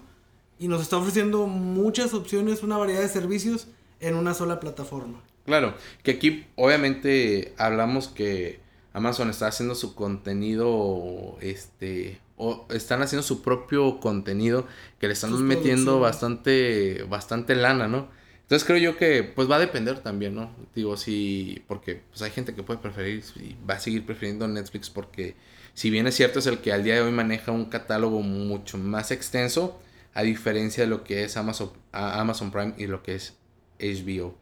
y 0.58 0.70
nos 0.70 0.82
está 0.82 0.98
ofreciendo 0.98 1.46
muchas 1.46 2.16
opciones, 2.16 2.64
una 2.64 2.78
variedad 2.78 3.02
de 3.02 3.10
servicios 3.10 3.68
en 4.00 4.16
una 4.16 4.34
sola 4.34 4.60
plataforma. 4.60 5.22
Claro, 5.46 5.76
que 6.02 6.12
aquí 6.12 6.48
obviamente 6.56 7.54
hablamos 7.58 8.08
que 8.08 8.68
Amazon 9.00 9.30
está 9.30 9.48
haciendo 9.48 9.76
su 9.76 9.96
contenido, 9.96 11.38
este, 11.42 12.20
o 12.38 12.68
están 12.70 13.02
haciendo 13.02 13.24
su 13.24 13.42
propio 13.42 14.00
contenido 14.00 14.68
que 15.00 15.08
le 15.08 15.14
están 15.14 15.42
metiendo 15.44 16.00
bastante, 16.00 17.04
bastante 17.10 17.56
lana, 17.56 17.88
¿no? 17.88 18.08
Entonces 18.42 18.66
creo 18.66 18.80
yo 18.80 18.98
que 18.98 19.24
pues 19.24 19.50
va 19.50 19.58
a 19.58 19.60
depender 19.60 20.00
también, 20.00 20.36
¿no? 20.36 20.52
Digo, 20.74 20.98
si, 20.98 21.64
porque 21.68 22.02
pues 22.10 22.22
hay 22.22 22.32
gente 22.32 22.56
que 22.56 22.64
puede 22.64 22.80
preferir 22.80 23.24
y 23.36 23.56
va 23.70 23.76
a 23.76 23.80
seguir 23.80 24.06
prefiriendo 24.06 24.48
Netflix 24.48 24.90
porque 24.90 25.36
si 25.74 25.90
bien 25.90 26.08
es 26.08 26.16
cierto 26.16 26.40
es 26.40 26.48
el 26.48 26.60
que 26.60 26.74
al 26.74 26.84
día 26.84 26.96
de 26.96 27.02
hoy 27.02 27.12
maneja 27.12 27.52
un 27.52 27.66
catálogo 27.66 28.22
mucho 28.22 28.78
más 28.78 29.12
extenso 29.12 29.80
a 30.14 30.24
diferencia 30.24 30.84
de 30.84 30.90
lo 30.90 31.04
que 31.04 31.24
es 31.24 31.38
Amazon, 31.38 31.72
Amazon 31.92 32.52
Prime 32.52 32.74
y 32.78 32.88
lo 32.88 33.04
que 33.04 33.16
es 33.16 33.36
HBO 33.80 34.36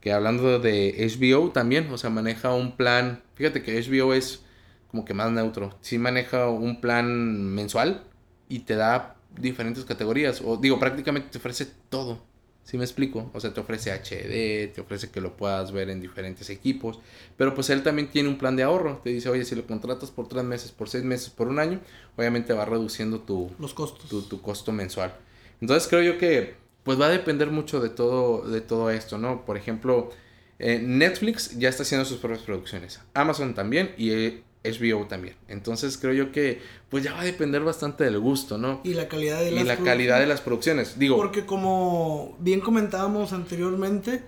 que 0.00 0.12
hablando 0.12 0.58
de 0.58 0.94
HBO 0.98 1.50
también, 1.50 1.90
o 1.92 1.98
sea, 1.98 2.10
maneja 2.10 2.54
un 2.54 2.76
plan, 2.76 3.22
fíjate 3.34 3.62
que 3.62 3.80
HBO 3.80 4.14
es 4.14 4.42
como 4.90 5.04
que 5.04 5.14
más 5.14 5.30
neutro, 5.30 5.76
sí 5.80 5.98
maneja 5.98 6.48
un 6.48 6.80
plan 6.80 7.44
mensual 7.54 8.02
y 8.48 8.60
te 8.60 8.74
da 8.76 9.16
diferentes 9.38 9.84
categorías, 9.84 10.42
o 10.44 10.56
digo, 10.56 10.78
prácticamente 10.78 11.28
te 11.30 11.38
ofrece 11.38 11.68
todo, 11.88 12.24
¿sí 12.64 12.76
me 12.78 12.84
explico? 12.84 13.30
O 13.34 13.40
sea, 13.40 13.52
te 13.52 13.60
ofrece 13.60 13.92
HD, 13.92 14.72
te 14.74 14.80
ofrece 14.80 15.10
que 15.10 15.20
lo 15.20 15.36
puedas 15.36 15.70
ver 15.70 15.90
en 15.90 16.00
diferentes 16.00 16.50
equipos, 16.50 16.98
pero 17.36 17.54
pues 17.54 17.70
él 17.70 17.82
también 17.82 18.10
tiene 18.10 18.28
un 18.28 18.38
plan 18.38 18.56
de 18.56 18.62
ahorro, 18.62 19.00
te 19.04 19.10
dice, 19.10 19.28
oye, 19.28 19.44
si 19.44 19.54
lo 19.54 19.66
contratas 19.66 20.10
por 20.10 20.28
tres 20.28 20.44
meses, 20.44 20.72
por 20.72 20.88
seis 20.88 21.04
meses, 21.04 21.30
por 21.30 21.48
un 21.48 21.58
año, 21.58 21.80
obviamente 22.16 22.52
va 22.52 22.64
reduciendo 22.64 23.20
tu, 23.20 23.50
Los 23.58 23.74
costos. 23.74 24.08
tu, 24.08 24.22
tu 24.22 24.40
costo 24.40 24.72
mensual. 24.72 25.14
Entonces 25.60 25.88
creo 25.88 26.02
yo 26.02 26.18
que 26.18 26.54
pues 26.84 27.00
va 27.00 27.06
a 27.06 27.10
depender 27.10 27.50
mucho 27.50 27.80
de 27.80 27.90
todo, 27.90 28.48
de 28.48 28.60
todo 28.60 28.90
esto, 28.90 29.18
¿no? 29.18 29.44
Por 29.44 29.56
ejemplo, 29.56 30.10
eh, 30.58 30.80
Netflix 30.82 31.58
ya 31.58 31.68
está 31.68 31.82
haciendo 31.82 32.04
sus 32.04 32.18
propias 32.18 32.42
producciones, 32.42 33.00
Amazon 33.14 33.54
también 33.54 33.94
y 33.96 34.42
HBO 34.64 35.06
también. 35.06 35.36
Entonces 35.48 35.96
creo 35.98 36.12
yo 36.12 36.32
que 36.32 36.60
pues 36.88 37.04
ya 37.04 37.12
va 37.12 37.20
a 37.20 37.24
depender 37.24 37.62
bastante 37.62 38.04
del 38.04 38.18
gusto, 38.18 38.58
¿no? 38.58 38.80
Y 38.84 38.94
la 38.94 39.08
calidad 39.08 39.40
de 39.40 39.50
las, 39.52 39.64
y 39.64 39.66
la 39.66 39.76
calidad 39.76 40.20
de 40.20 40.26
las 40.26 40.40
producciones. 40.40 40.98
Digo, 40.98 41.16
porque 41.16 41.46
como 41.46 42.36
bien 42.40 42.60
comentábamos 42.60 43.32
anteriormente, 43.32 44.22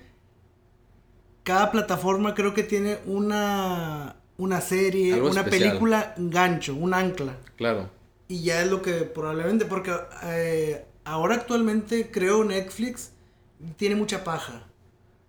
cada 1.43 1.71
plataforma 1.71 2.35
creo 2.35 2.55
que 2.55 2.63
tiene 2.63 2.99
una 3.07 4.17
una 4.39 4.61
serie, 4.61 5.21
una 5.21 5.45
película 5.45 6.15
gancho, 6.17 6.75
un 6.75 6.95
ancla. 6.95 7.37
Claro. 7.57 7.91
Y 8.29 8.43
ya 8.43 8.63
es 8.63 8.71
lo 8.71 8.83
que 8.83 8.93
probablemente 9.03 9.67
porque 9.67 9.93
eh, 10.25 10.85
ahora 11.05 11.37
actualmente 11.37 12.11
creo 12.11 12.45
Netflix 12.45 13.11
tiene 13.77 13.97
mucha 13.97 14.25
paja. 14.25 14.67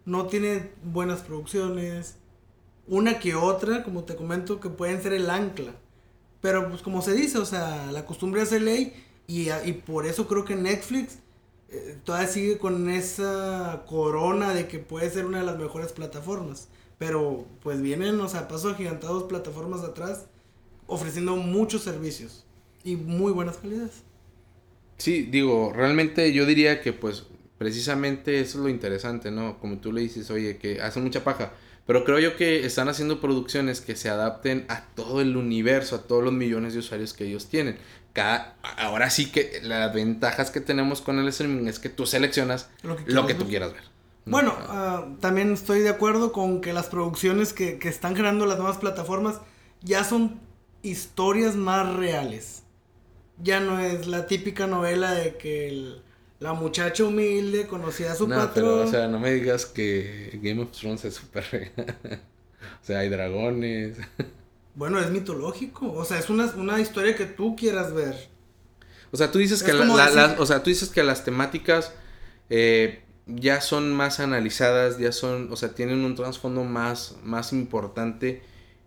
No 0.05 0.27
tiene 0.27 0.71
buenas 0.83 1.21
producciones. 1.21 2.15
Una 2.87 3.19
que 3.19 3.35
otra, 3.35 3.83
como 3.83 4.03
te 4.03 4.15
comento, 4.15 4.59
que 4.59 4.69
pueden 4.69 5.01
ser 5.01 5.13
el 5.13 5.29
ancla. 5.29 5.73
Pero 6.41 6.69
pues 6.69 6.81
como 6.81 7.01
se 7.01 7.13
dice, 7.13 7.37
o 7.37 7.45
sea, 7.45 7.91
la 7.91 8.05
costumbre 8.05 8.41
hace 8.41 8.59
ley 8.59 8.93
y, 9.27 9.49
por 9.85 10.05
eso 10.05 10.27
creo 10.27 10.43
que 10.43 10.55
Netflix 10.55 11.19
eh, 11.69 11.97
todavía 12.03 12.27
sigue 12.27 12.57
con 12.57 12.89
esa 12.89 13.83
corona 13.87 14.53
de 14.53 14.67
que 14.67 14.79
puede 14.79 15.09
ser 15.09 15.25
una 15.25 15.39
de 15.39 15.45
las 15.45 15.57
mejores 15.57 15.93
plataformas. 15.93 16.67
Pero 16.97 17.45
pues 17.61 17.81
vienen, 17.81 18.19
o 18.19 18.27
sea, 18.27 18.47
paso 18.47 18.69
agigantados 18.69 19.23
plataformas 19.23 19.81
atrás 19.81 20.25
ofreciendo 20.87 21.37
muchos 21.37 21.81
servicios 21.81 22.45
y 22.83 22.97
muy 22.97 23.31
buenas 23.31 23.57
calidades. 23.57 24.03
Sí, 25.03 25.23
digo, 25.23 25.73
realmente 25.75 26.31
yo 26.31 26.45
diría 26.45 26.79
que 26.79 26.93
pues 26.93 27.25
precisamente 27.57 28.39
eso 28.39 28.59
es 28.59 28.63
lo 28.63 28.69
interesante, 28.69 29.31
¿no? 29.31 29.59
Como 29.59 29.79
tú 29.79 29.91
le 29.91 29.99
dices, 29.99 30.31
oye, 30.31 30.55
que 30.55 30.81
hace 30.81 31.01
mucha 31.01 31.25
paja. 31.25 31.51
Pero 31.85 32.05
creo 32.05 32.19
yo 32.19 32.37
que 32.37 32.65
están 32.65 32.87
haciendo 32.87 33.19
producciones 33.19 33.81
que 33.81 33.97
se 33.97 34.07
adapten 34.07 34.65
a 34.69 34.85
todo 34.95 35.19
el 35.19 35.35
universo, 35.35 35.97
a 35.97 36.03
todos 36.03 36.23
los 36.23 36.31
millones 36.31 36.71
de 36.71 36.79
usuarios 36.79 37.11
que 37.11 37.25
ellos 37.25 37.49
tienen. 37.49 37.77
Cada, 38.13 38.55
ahora 38.77 39.09
sí 39.09 39.29
que 39.29 39.59
las 39.61 39.93
ventajas 39.93 40.51
que 40.51 40.61
tenemos 40.61 41.01
con 41.01 41.19
el 41.19 41.27
streaming 41.27 41.67
es 41.67 41.79
que 41.79 41.89
tú 41.89 42.05
seleccionas 42.05 42.69
lo 43.05 43.27
que, 43.27 43.33
tú 43.33 43.45
quieras 43.45 43.73
ver. 43.73 43.83
Bueno, 44.25 44.55
ah, 44.57 45.05
también 45.19 45.51
estoy 45.51 45.81
de 45.81 45.89
acuerdo 45.89 46.31
con 46.31 46.61
que 46.61 46.71
las 46.71 46.85
producciones 46.85 47.51
que, 47.51 47.77
que 47.77 47.89
están 47.89 48.13
creando 48.13 48.45
las 48.45 48.57
nuevas 48.57 48.77
plataformas 48.77 49.41
ya 49.81 50.05
son 50.05 50.39
historias 50.81 51.57
más 51.57 51.93
reales 51.93 52.62
ya 53.41 53.59
no 53.59 53.79
es 53.79 54.07
la 54.07 54.27
típica 54.27 54.67
novela 54.67 55.13
de 55.13 55.35
que 55.37 55.95
la 56.39 56.53
muchacha 56.53 57.03
humilde 57.05 57.67
conocía 57.67 58.11
a 58.11 58.15
su 58.15 58.27
no, 58.27 58.35
patrón. 58.35 58.87
o 58.87 58.91
sea, 58.91 59.07
no 59.07 59.19
me 59.19 59.31
digas 59.31 59.65
que 59.65 60.39
Game 60.41 60.61
of 60.61 60.71
Thrones 60.71 61.05
es 61.05 61.15
súper... 61.15 61.71
o 62.81 62.85
sea, 62.85 62.99
hay 62.99 63.09
dragones. 63.09 63.97
bueno, 64.75 64.99
es 64.99 65.09
mitológico. 65.09 65.91
O 65.93 66.05
sea, 66.05 66.19
es 66.19 66.29
una, 66.29 66.45
una 66.57 66.79
historia 66.79 67.15
que 67.15 67.25
tú 67.25 67.55
quieras 67.55 67.93
ver. 67.93 68.29
O 69.11 69.17
sea, 69.17 69.31
tú 69.31 69.39
dices, 69.39 69.61
que, 69.61 69.73
la, 69.73 70.35
o 70.39 70.45
sea, 70.45 70.63
tú 70.63 70.71
dices 70.71 70.89
que 70.89 71.03
las 71.03 71.23
temáticas 71.23 71.93
eh, 72.49 73.03
ya 73.27 73.61
son 73.61 73.93
más 73.93 74.19
analizadas, 74.19 74.97
ya 74.97 75.11
son, 75.11 75.51
o 75.51 75.55
sea, 75.55 75.75
tienen 75.75 76.03
un 76.03 76.15
trasfondo 76.15 76.63
más, 76.63 77.15
más 77.23 77.53
importante 77.53 78.41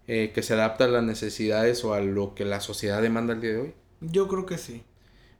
eh, 0.08 0.32
que 0.34 0.42
se 0.42 0.54
adapta 0.54 0.84
a 0.84 0.88
las 0.88 1.04
necesidades 1.04 1.84
o 1.84 1.94
a 1.94 2.00
lo 2.00 2.34
que 2.34 2.44
la 2.44 2.60
sociedad 2.60 3.00
demanda 3.00 3.34
el 3.34 3.40
día 3.40 3.52
de 3.52 3.60
hoy. 3.60 3.74
Yo 4.00 4.28
creo 4.28 4.46
que 4.46 4.58
sí. 4.58 4.82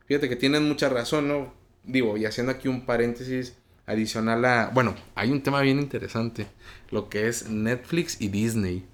Fíjate 0.05 0.29
que 0.29 0.35
tienen 0.35 0.67
mucha 0.67 0.89
razón, 0.89 1.27
¿no? 1.27 1.53
Digo, 1.83 2.17
y 2.17 2.25
haciendo 2.25 2.51
aquí 2.51 2.67
un 2.67 2.85
paréntesis 2.85 3.55
adicional 3.85 4.43
a... 4.45 4.71
Bueno, 4.73 4.95
hay 5.15 5.31
un 5.31 5.41
tema 5.41 5.61
bien 5.61 5.79
interesante, 5.79 6.47
lo 6.89 7.09
que 7.09 7.27
es 7.27 7.49
Netflix 7.49 8.21
y 8.21 8.29
Disney. 8.29 8.85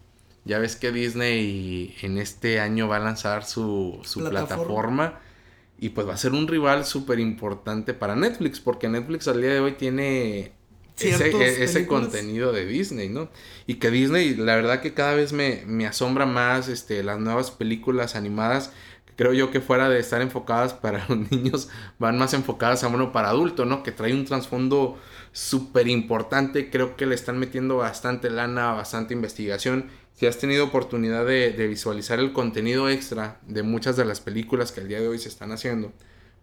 Ya 0.46 0.60
ves 0.60 0.76
que 0.76 0.92
Disney 0.92 1.96
en 2.02 2.18
este 2.18 2.60
año 2.60 2.88
va 2.88 2.98
a 2.98 3.00
lanzar 3.00 3.46
su, 3.46 4.00
su 4.04 4.20
plataforma. 4.28 5.20
y 5.80 5.90
pues 5.90 6.08
va 6.08 6.14
a 6.14 6.18
ser 6.18 6.34
un 6.34 6.48
rival 6.48 6.86
súper 6.86 7.20
importante 7.20 7.94
para 7.94 8.16
Netflix, 8.16 8.60
porque 8.60 8.90
Netflix 8.90 9.28
al 9.28 9.42
día 9.42 9.54
de 9.54 9.60
hoy 9.60 9.74
tiene 9.74 10.52
ese, 11.00 11.30
e, 11.30 11.64
ese 11.64 11.88
contenido 11.88 12.52
de 12.52 12.66
Disney, 12.66 13.10
¿no? 13.10 13.30
Y 13.66 13.76
que 13.76 13.90
Disney, 13.90 14.36
la 14.36 14.56
verdad 14.56 14.82
que 14.82 14.94
cada 14.94 15.16
vez 15.16 15.34
me, 15.34 15.64
me 15.66 15.88
asombra 15.88 16.26
más 16.26 16.68
este, 16.68 17.04
las 17.04 17.20
nuevas 17.20 17.52
películas 17.52 18.16
animadas 18.16 18.72
creo 19.16 19.34
yo 19.34 19.52
que 19.52 19.62
fuera 19.62 19.90
de 19.90 20.00
estar 20.00 20.22
enfocadas 20.22 20.74
para 20.74 21.06
los 21.10 21.32
niños, 21.32 21.70
van 22.00 22.18
más 22.18 22.34
enfocadas 22.34 22.84
a 22.84 22.88
uno 22.88 23.12
para 23.12 23.30
adulto, 23.30 23.66
¿no? 23.66 23.84
Que 23.84 23.92
trae 23.92 24.14
un 24.14 24.26
trasfondo 24.26 24.98
súper 25.32 25.88
importante, 25.88 26.70
creo 26.70 26.96
que 26.96 27.06
le 27.06 27.16
están 27.16 27.40
metiendo 27.40 27.78
bastante 27.78 28.30
lana, 28.30 28.74
bastante 28.74 29.14
investigación. 29.14 29.90
Si 30.14 30.28
has 30.28 30.38
tenido 30.38 30.66
oportunidad 30.66 31.26
de, 31.26 31.52
visualizar 31.68 32.20
el 32.20 32.34
contenido 32.34 32.90
extra 32.90 33.40
de 33.48 33.64
muchas 33.64 33.98
de 33.98 34.06
las 34.06 34.22
películas 34.22 34.72
que 34.72 34.82
al 34.82 34.88
día 34.88 35.00
de 35.00 35.08
hoy 35.08 35.18
se 35.18 35.30
están 35.30 35.52
haciendo, 35.52 35.92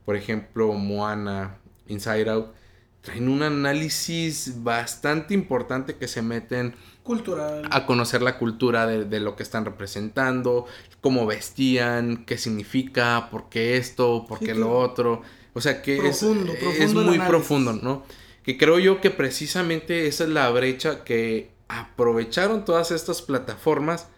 por 0.05 0.17
ejemplo, 0.17 0.73
Moana, 0.73 1.59
Inside 1.87 2.31
Out, 2.31 2.60
traen 3.03 3.29
un 3.29 3.43
análisis 3.43 4.63
bastante 4.63 5.33
importante 5.35 5.97
que 5.97 6.07
se 6.09 6.21
meten 6.23 6.75
Cultural. 7.03 7.67
a 7.71 7.87
conocer 7.87 8.21
la 8.23 8.39
cultura 8.39 8.87
de, 8.87 9.05
de 9.07 9.21
lo 9.21 9.37
que 9.37 9.43
están 9.43 9.65
representando, 9.65 10.67
cómo 11.01 11.25
vestían, 11.27 12.25
qué 12.27 12.37
significa, 12.37 13.29
por 13.31 13.49
qué 13.49 13.77
esto, 13.79 14.27
por 14.29 14.39
qué 14.39 14.55
lo 14.55 14.77
otro. 14.79 15.23
O 15.55 15.61
sea 15.61 15.81
que 15.83 15.97
es- 15.97 16.19
Profundo, 16.21 16.53
es, 16.53 16.59
profundo 16.59 17.01
muy 17.03 17.15
análisis. 17.15 17.29
profundo, 17.29 17.73
¿no? 17.73 18.05
Que 18.43 18.57
creo 18.59 18.79
yo 18.79 19.01
que 19.01 19.11
precisamente 19.11 20.07
esa 20.07 20.25
es 20.25 20.31
la 20.31 20.49
brecha 20.51 21.03
que 21.05 21.51
aprovecharon 21.69 22.65
todas 22.65 22.91
estas 22.91 23.23
plataformas 23.23 24.09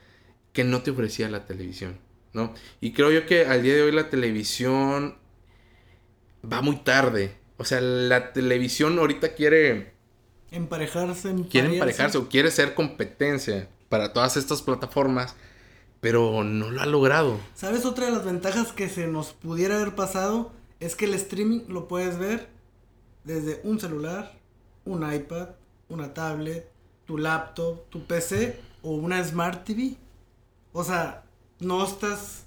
que 0.52 0.64
no 0.64 0.82
te 0.82 0.90
ofrecía 0.90 1.28
la 1.28 1.44
televisión, 1.46 1.98
¿no? 2.32 2.52
Y 2.80 2.92
creo 2.92 3.10
yo 3.12 3.26
que 3.26 3.46
al 3.46 3.62
día 3.62 3.74
de 3.74 3.82
hoy 3.82 3.92
la 3.92 4.10
televisión 4.10 5.16
va 6.50 6.60
muy 6.62 6.76
tarde. 6.76 7.36
O 7.62 7.64
sea, 7.64 7.80
la 7.80 8.32
televisión 8.32 8.98
ahorita 8.98 9.34
quiere 9.34 9.92
Emparejarse, 10.50 11.28
quiere 11.28 11.38
emparearse. 11.38 11.74
emparejarse 11.74 12.18
o 12.18 12.28
quiere 12.28 12.50
ser 12.50 12.74
competencia 12.74 13.68
para 13.88 14.12
todas 14.12 14.36
estas 14.36 14.62
plataformas, 14.62 15.36
pero 16.00 16.42
no 16.42 16.72
lo 16.72 16.82
ha 16.82 16.86
logrado. 16.86 17.38
¿Sabes 17.54 17.84
otra 17.84 18.06
de 18.06 18.10
las 18.10 18.24
ventajas 18.24 18.72
que 18.72 18.88
se 18.88 19.06
nos 19.06 19.32
pudiera 19.32 19.76
haber 19.76 19.94
pasado? 19.94 20.50
Es 20.80 20.96
que 20.96 21.04
el 21.04 21.14
streaming 21.14 21.60
lo 21.68 21.86
puedes 21.86 22.18
ver 22.18 22.48
desde 23.22 23.60
un 23.62 23.78
celular, 23.78 24.36
un 24.84 25.10
iPad, 25.10 25.50
una 25.88 26.12
tablet, 26.14 26.68
tu 27.06 27.16
laptop, 27.16 27.88
tu 27.90 28.04
PC 28.08 28.58
o 28.82 28.90
una 28.90 29.22
Smart 29.22 29.64
TV. 29.64 29.94
O 30.72 30.82
sea, 30.82 31.22
no 31.60 31.84
estás 31.84 32.46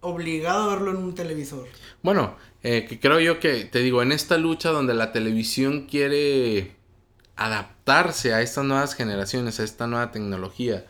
obligado 0.00 0.70
a 0.70 0.74
verlo 0.74 0.90
en 0.90 0.98
un 0.98 1.14
televisor. 1.14 1.66
Bueno, 2.02 2.36
eh, 2.62 2.86
que 2.88 2.98
creo 2.98 3.20
yo 3.20 3.40
que, 3.40 3.64
te 3.64 3.80
digo, 3.80 4.02
en 4.02 4.12
esta 4.12 4.36
lucha 4.38 4.70
donde 4.70 4.94
la 4.94 5.12
televisión 5.12 5.86
quiere 5.86 6.76
adaptarse 7.36 8.34
a 8.34 8.42
estas 8.42 8.64
nuevas 8.64 8.94
generaciones, 8.94 9.60
a 9.60 9.64
esta 9.64 9.86
nueva 9.86 10.10
tecnología, 10.10 10.86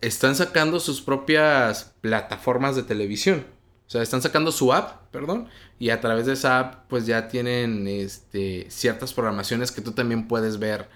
están 0.00 0.36
sacando 0.36 0.80
sus 0.80 1.00
propias 1.00 1.94
plataformas 2.00 2.76
de 2.76 2.82
televisión. 2.82 3.46
O 3.86 3.90
sea, 3.90 4.02
están 4.02 4.20
sacando 4.20 4.52
su 4.52 4.72
app, 4.72 5.10
perdón, 5.10 5.48
y 5.78 5.90
a 5.90 6.00
través 6.00 6.26
de 6.26 6.34
esa 6.34 6.58
app 6.58 6.88
pues 6.88 7.06
ya 7.06 7.28
tienen 7.28 7.88
este, 7.88 8.66
ciertas 8.68 9.14
programaciones 9.14 9.72
que 9.72 9.80
tú 9.80 9.92
también 9.92 10.28
puedes 10.28 10.58
ver 10.58 10.88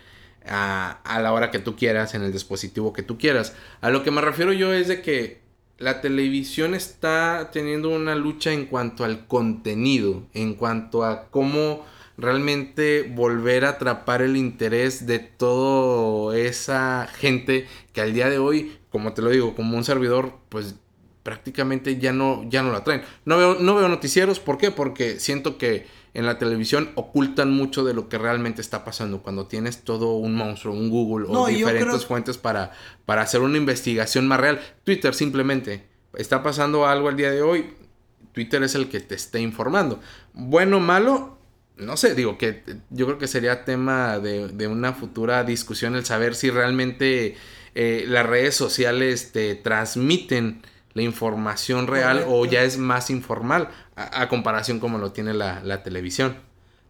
a, 0.47 1.01
a 1.05 1.21
la 1.23 1.33
hora 1.33 1.51
que 1.51 1.59
tú 1.59 1.75
quieras, 1.75 2.15
en 2.15 2.23
el 2.23 2.33
dispositivo 2.33 2.93
que 2.93 3.03
tú 3.03 3.17
quieras. 3.17 3.55
A 3.81 3.91
lo 3.91 4.03
que 4.03 4.11
me 4.11 4.21
refiero 4.21 4.53
yo 4.53 4.73
es 4.75 4.89
de 4.89 5.01
que 5.01 5.42
la 5.83 6.01
televisión 6.01 6.75
está 6.75 7.51
teniendo 7.53 7.89
una 7.89 8.15
lucha 8.15 8.53
en 8.53 8.67
cuanto 8.67 9.05
al 9.05 9.27
contenido, 9.27 10.23
en 10.33 10.55
cuanto 10.55 11.05
a 11.05 11.29
cómo 11.29 11.85
realmente 12.17 13.03
volver 13.03 13.65
a 13.65 13.71
atrapar 13.71 14.23
el 14.23 14.37
interés 14.37 15.07
de 15.07 15.19
toda 15.19 16.39
esa 16.39 17.09
gente 17.13 17.67
que 17.93 18.01
al 18.01 18.15
día 18.15 18.31
de 18.31 18.39
hoy, 18.39 18.79
como 18.91 19.13
te 19.13 19.23
lo 19.23 19.31
digo, 19.31 19.57
como 19.57 19.77
un 19.77 19.83
servidor, 19.83 20.39
pues 20.51 20.77
prácticamente 21.25 21.99
ya 21.99 22.13
no, 22.13 22.45
ya 22.49 22.63
no 22.63 22.71
la 22.71 22.85
traen. 22.85 23.03
No 23.25 23.37
veo, 23.37 23.57
no 23.59 23.75
veo 23.75 23.89
noticieros, 23.89 24.39
¿por 24.39 24.59
qué? 24.59 24.71
Porque 24.71 25.19
siento 25.19 25.59
que 25.59 25.87
en 26.15 26.27
la 26.27 26.39
televisión 26.39 26.91
ocultan 26.95 27.51
mucho 27.53 27.85
de 27.85 27.95
lo 27.95 28.09
que 28.09 28.19
realmente 28.19 28.61
está 28.61 28.85
pasando. 28.85 29.23
Cuando 29.23 29.47
tienes 29.47 29.83
todo 29.83 30.15
un 30.17 30.35
monstruo, 30.35 30.75
un 30.75 30.91
Google 30.91 31.27
o 31.29 31.33
No, 31.33 31.47
diferentes 31.47 31.87
creo- 31.87 31.99
fuentes 32.01 32.37
para, 32.39 32.73
para 33.07 33.23
hacer 33.23 33.41
una 33.41 33.57
investigación 33.57 34.29
más 34.29 34.41
real. 34.41 34.61
Twitter 34.85 35.15
simplemente. 35.15 35.87
Está 36.15 36.43
pasando 36.43 36.87
algo 36.87 37.09
al 37.09 37.17
día 37.17 37.31
de 37.31 37.41
hoy. 37.43 37.73
Twitter 38.33 38.63
es 38.63 38.75
el 38.75 38.89
que 38.89 39.01
te 39.01 39.15
está 39.15 39.39
informando. 39.39 40.01
Bueno 40.35 40.79
o 40.79 40.81
malo, 40.81 41.39
no 41.77 41.97
sé, 41.97 42.15
digo 42.15 42.37
que 42.39 42.63
yo 42.91 43.07
creo 43.07 43.19
que 43.19 43.27
sería 43.29 43.65
tema 43.65 44.19
de, 44.19 44.49
de 44.49 44.67
una 44.69 44.93
futura 44.93 45.45
discusión 45.45 45.95
el 45.97 46.05
saber 46.05 46.35
si 46.35 46.51
realmente 46.51 47.37
eh, 47.75 48.05
las 48.09 48.27
redes 48.27 48.55
sociales 48.55 49.33
te 49.33 49.55
transmiten 49.55 50.63
la 50.95 51.03
información 51.03 51.87
real 51.87 52.25
o 52.29 52.45
ya 52.47 52.63
es 52.63 52.79
más 52.79 53.11
informal 53.11 53.69
a, 53.97 54.23
a 54.23 54.29
comparación 54.29 54.81
como 54.81 54.99
lo 54.99 55.13
tiene 55.13 55.35
la, 55.35 55.63
la 55.63 55.83
televisión. 55.83 56.37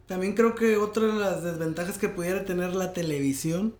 También 0.07 0.33
creo 0.33 0.55
que 0.55 0.77
otra 0.77 1.07
de 1.07 1.13
las 1.13 1.43
desventajas 1.43 1.97
que 1.97 2.09
pudiera 2.09 2.45
tener 2.45 2.75
la 2.75 2.93
televisión 2.93 3.75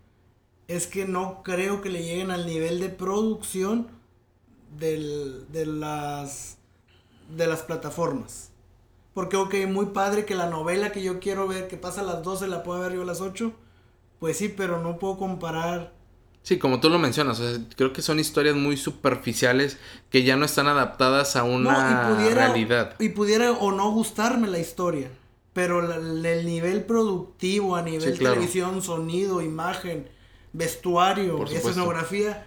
es 0.67 0.87
que 0.87 1.05
no 1.05 1.43
creo 1.43 1.81
que 1.81 1.89
le 1.89 2.03
lleguen 2.03 2.31
al 2.31 2.45
nivel 2.47 2.79
de 2.79 2.89
producción 2.89 3.87
del- 4.77 5.45
de 5.51 5.65
las 5.65 6.57
de 7.29 7.47
las 7.47 7.63
plataformas. 7.63 8.51
Porque, 9.13 9.37
ok, 9.37 9.55
muy 9.69 9.87
padre 9.87 10.25
que 10.25 10.35
la 10.35 10.49
novela 10.49 10.91
que 10.91 11.03
yo 11.03 11.19
quiero 11.19 11.47
ver, 11.47 11.67
que 11.67 11.77
pasa 11.77 12.01
a 12.01 12.03
las 12.05 12.23
12, 12.23 12.47
la 12.47 12.63
pueda 12.63 12.81
ver 12.81 12.93
yo 12.93 13.03
a 13.03 13.05
las 13.05 13.21
8. 13.21 13.53
Pues 14.19 14.37
sí, 14.37 14.49
pero 14.49 14.81
no 14.81 14.99
puedo 14.99 15.17
comparar. 15.17 15.93
Sí, 16.43 16.57
como 16.59 16.79
tú 16.81 16.89
lo 16.89 16.99
mencionas, 16.99 17.39
o 17.39 17.49
sea, 17.49 17.57
creo 17.77 17.93
que 17.93 18.01
son 18.01 18.19
historias 18.19 18.55
muy 18.55 18.75
superficiales 18.77 19.77
que 20.09 20.23
ya 20.23 20.35
no 20.35 20.43
están 20.45 20.67
adaptadas 20.67 21.35
a 21.37 21.43
una 21.45 21.71
no, 21.71 22.11
y 22.11 22.15
pudiera, 22.15 22.47
realidad. 22.47 22.95
Y 22.99 23.09
pudiera 23.09 23.51
o 23.53 23.71
no 23.71 23.91
gustarme 23.91 24.47
la 24.49 24.59
historia. 24.59 25.09
Pero 25.53 25.81
la- 25.81 25.95
el 26.31 26.45
nivel 26.45 26.83
productivo 26.83 27.75
a 27.75 27.81
nivel 27.81 28.13
Sí, 28.13 28.17
claro. 28.19 28.35
televisión, 28.35 28.81
sonido, 28.81 29.41
imagen, 29.41 30.09
vestuario, 30.51 31.45
escenografía, 31.45 32.45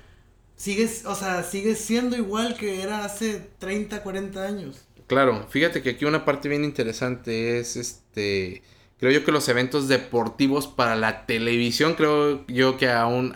sigue, 0.57 0.91
o 1.07 1.15
sea, 1.15 1.43
sigue 1.43 1.75
siendo 1.75 2.17
igual 2.17 2.57
que 2.57 2.83
era 2.83 3.05
hace 3.05 3.49
30, 3.59 4.03
40 4.03 4.45
años. 4.45 4.83
Claro, 5.07 5.47
fíjate 5.49 5.83
que 5.83 5.91
aquí 5.91 6.05
una 6.05 6.25
parte 6.25 6.49
bien 6.49 6.65
interesante 6.65 7.59
es 7.61 7.77
este. 7.77 8.63
Creo 8.99 9.13
yo 9.13 9.25
que 9.25 9.33
los 9.33 9.49
eventos 9.49 9.89
deportivos 9.89 10.67
para 10.67 10.97
la 10.97 11.27
televisión, 11.27 11.95
creo 11.95 12.45
yo 12.49 12.77
que 12.77 12.91
aún. 12.91 13.35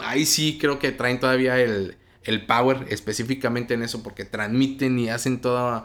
Ahí 0.00 0.26
sí 0.26 0.58
creo 0.60 0.78
que 0.78 0.92
traen 0.92 1.20
todavía 1.20 1.58
el, 1.60 1.96
el 2.24 2.44
power 2.46 2.86
específicamente 2.90 3.74
en 3.74 3.82
eso, 3.82 4.02
porque 4.02 4.24
transmiten 4.24 4.98
y 4.98 5.08
hacen 5.08 5.40
todo, 5.40 5.84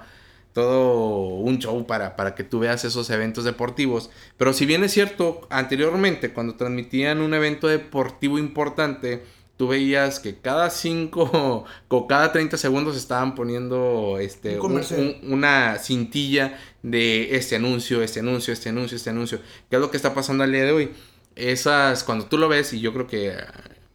todo 0.53 1.25
un 1.35 1.59
show 1.59 1.85
para, 1.87 2.15
para 2.15 2.35
que 2.35 2.43
tú 2.43 2.59
veas 2.59 2.83
esos 2.83 3.09
eventos 3.09 3.43
deportivos. 3.43 4.09
Pero 4.37 4.53
si 4.53 4.65
bien 4.65 4.83
es 4.83 4.91
cierto, 4.93 5.47
anteriormente, 5.49 6.33
cuando 6.33 6.55
transmitían 6.55 7.21
un 7.21 7.33
evento 7.33 7.67
deportivo 7.67 8.37
importante, 8.39 9.23
tú 9.55 9.67
veías 9.67 10.19
que 10.19 10.39
cada 10.39 10.69
5 10.71 11.65
o 11.89 12.07
cada 12.07 12.31
30 12.31 12.57
segundos 12.57 12.97
estaban 12.97 13.35
poniendo 13.35 14.17
este, 14.19 14.49
Un 14.49 14.55
un- 14.55 14.61
comercial. 14.61 15.19
un- 15.23 15.33
una 15.33 15.77
cintilla 15.77 16.59
de 16.81 17.35
este 17.35 17.55
anuncio, 17.57 18.01
este 18.01 18.19
anuncio, 18.21 18.51
este 18.51 18.69
anuncio, 18.69 18.97
este 18.97 19.09
anuncio. 19.11 19.39
¿Qué 19.69 19.75
es 19.75 19.81
lo 19.81 19.91
que 19.91 19.97
está 19.97 20.13
pasando 20.15 20.43
al 20.43 20.51
día 20.51 20.65
de 20.65 20.71
hoy? 20.71 20.91
Esas, 21.35 22.03
cuando 22.03 22.25
tú 22.25 22.37
lo 22.37 22.49
ves, 22.49 22.73
y 22.73 22.81
yo 22.81 22.91
creo 22.93 23.07
que 23.07 23.33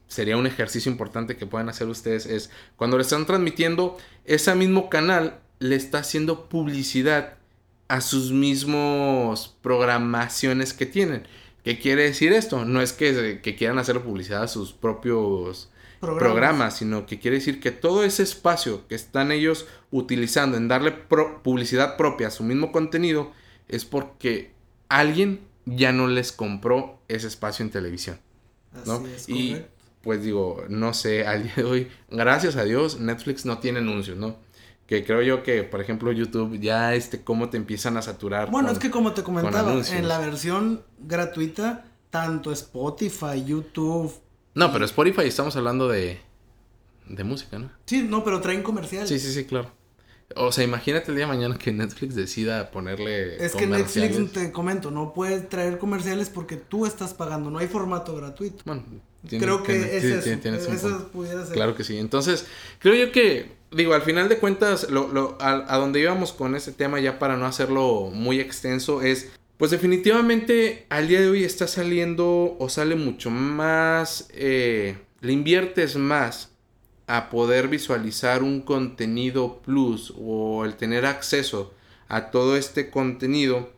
sería 0.08 0.36
un 0.36 0.46
ejercicio 0.46 0.90
importante 0.90 1.36
que 1.36 1.46
puedan 1.46 1.68
hacer 1.68 1.88
ustedes, 1.88 2.26
es 2.26 2.50
cuando 2.76 2.96
le 2.96 3.02
están 3.02 3.26
transmitiendo, 3.26 3.96
ese 4.24 4.54
mismo 4.54 4.88
canal 4.88 5.38
le 5.58 5.76
está 5.76 5.98
haciendo 5.98 6.48
publicidad 6.48 7.34
a 7.88 8.00
sus 8.00 8.32
mismos 8.32 9.56
programaciones 9.62 10.72
que 10.72 10.86
tienen. 10.86 11.26
¿Qué 11.64 11.78
quiere 11.78 12.04
decir 12.04 12.32
esto? 12.32 12.64
No 12.64 12.80
es 12.80 12.92
que, 12.92 13.40
que 13.42 13.56
quieran 13.56 13.78
hacer 13.78 14.00
publicidad 14.00 14.42
a 14.42 14.48
sus 14.48 14.72
propios 14.72 15.70
Programas. 15.98 16.22
programas, 16.32 16.76
sino 16.76 17.06
que 17.06 17.18
quiere 17.18 17.38
decir 17.38 17.58
que 17.58 17.70
todo 17.72 18.04
ese 18.04 18.22
espacio 18.22 18.86
que 18.86 18.94
están 18.94 19.32
ellos 19.32 19.66
utilizando 19.90 20.56
en 20.58 20.68
darle 20.68 20.92
pro- 20.92 21.42
publicidad 21.42 21.96
propia 21.96 22.28
a 22.28 22.30
su 22.30 22.44
mismo 22.44 22.70
contenido 22.70 23.32
es 23.66 23.84
porque 23.86 24.52
alguien 24.88 25.40
ya 25.64 25.92
no 25.92 26.06
les 26.06 26.32
compró 26.32 27.00
ese 27.08 27.26
espacio 27.26 27.64
en 27.64 27.70
televisión, 27.70 28.20
Así 28.74 28.88
¿no? 28.88 29.06
es, 29.06 29.28
y 29.28 29.50
correcto. 29.52 29.75
Pues 30.06 30.22
digo, 30.22 30.64
no 30.70 30.94
sé, 30.94 31.26
al 31.26 31.42
día 31.44 31.52
de 31.56 31.64
hoy, 31.64 31.88
gracias 32.10 32.56
a 32.56 32.64
Dios, 32.64 32.98
Netflix 33.00 33.44
no 33.44 33.58
tiene 33.58 33.80
anuncios, 33.80 34.16
¿no? 34.16 34.36
Que 34.86 35.04
creo 35.04 35.20
yo 35.20 35.42
que, 35.42 35.64
por 35.64 35.80
ejemplo, 35.80 36.12
YouTube 36.12 36.58
ya, 36.60 36.94
este, 36.94 37.22
cómo 37.24 37.50
te 37.50 37.56
empiezan 37.56 37.96
a 37.96 38.02
saturar. 38.02 38.50
Bueno, 38.52 38.68
con- 38.68 38.76
es 38.76 38.82
que 38.82 38.90
como 38.90 39.12
te 39.12 39.24
comentaba, 39.24 39.74
en 39.90 40.06
la 40.08 40.20
versión 40.20 40.84
gratuita, 41.00 41.84
tanto 42.10 42.52
Spotify, 42.52 43.44
YouTube. 43.44 44.14
No, 44.54 44.72
pero 44.72 44.84
Spotify 44.84 45.22
estamos 45.22 45.56
hablando 45.56 45.88
de, 45.88 46.20
de 47.08 47.24
música, 47.24 47.58
¿no? 47.58 47.70
Sí, 47.84 48.06
no, 48.08 48.22
pero 48.22 48.40
traen 48.40 48.62
comerciales. 48.62 49.08
Sí, 49.08 49.18
sí, 49.18 49.32
sí, 49.32 49.44
claro. 49.44 49.72
O 50.34 50.50
sea, 50.52 50.64
imagínate 50.64 51.10
el 51.10 51.16
día 51.16 51.26
de 51.26 51.32
mañana 51.32 51.56
que 51.58 51.72
Netflix 51.72 52.14
decida 52.14 52.70
ponerle. 52.70 53.44
Es 53.44 53.54
que. 53.54 53.66
Netflix, 53.66 54.32
te 54.32 54.50
comento, 54.52 54.90
no 54.90 55.12
puede 55.12 55.40
traer 55.40 55.78
comerciales 55.78 56.30
porque 56.30 56.56
tú 56.56 56.84
estás 56.86 57.12
pagando, 57.14 57.50
no 57.50 57.58
hay 57.58 57.68
formato 57.68 58.14
gratuito. 58.16 58.62
Bueno, 58.66 58.82
Creo 59.28 59.62
que 59.62 59.96
es 59.96 60.02
sí, 60.02 60.12
eso. 60.12 60.38
tienes 60.40 60.62
eso 60.66 60.88
punto. 60.88 61.08
pudiera 61.08 61.44
ser. 61.44 61.54
Claro 61.54 61.74
que 61.74 61.84
sí. 61.84 61.98
Entonces, 61.98 62.46
creo 62.78 62.94
yo 62.94 63.12
que, 63.12 63.52
digo, 63.70 63.94
al 63.94 64.02
final 64.02 64.28
de 64.28 64.38
cuentas, 64.38 64.90
lo, 64.90 65.08
lo- 65.08 65.36
a, 65.40 65.72
a 65.74 65.78
donde 65.78 66.00
íbamos 66.00 66.32
con 66.32 66.54
este 66.54 66.72
tema, 66.72 67.00
ya 67.00 67.18
para 67.18 67.36
no 67.36 67.46
hacerlo 67.46 68.10
muy 68.12 68.40
extenso, 68.40 69.02
es, 69.02 69.30
pues 69.56 69.70
definitivamente 69.70 70.86
al 70.90 71.08
día 71.08 71.20
de 71.20 71.28
hoy 71.28 71.44
está 71.44 71.66
saliendo 71.66 72.56
o 72.58 72.68
sale 72.68 72.94
mucho 72.96 73.30
más, 73.30 74.28
eh, 74.32 74.98
le 75.20 75.32
inviertes 75.32 75.96
más 75.96 76.50
a 77.06 77.30
poder 77.30 77.68
visualizar 77.68 78.42
un 78.42 78.60
contenido 78.62 79.60
plus 79.62 80.12
o 80.18 80.64
el 80.64 80.74
tener 80.74 81.06
acceso 81.06 81.72
a 82.08 82.30
todo 82.30 82.56
este 82.56 82.90
contenido 82.90 83.70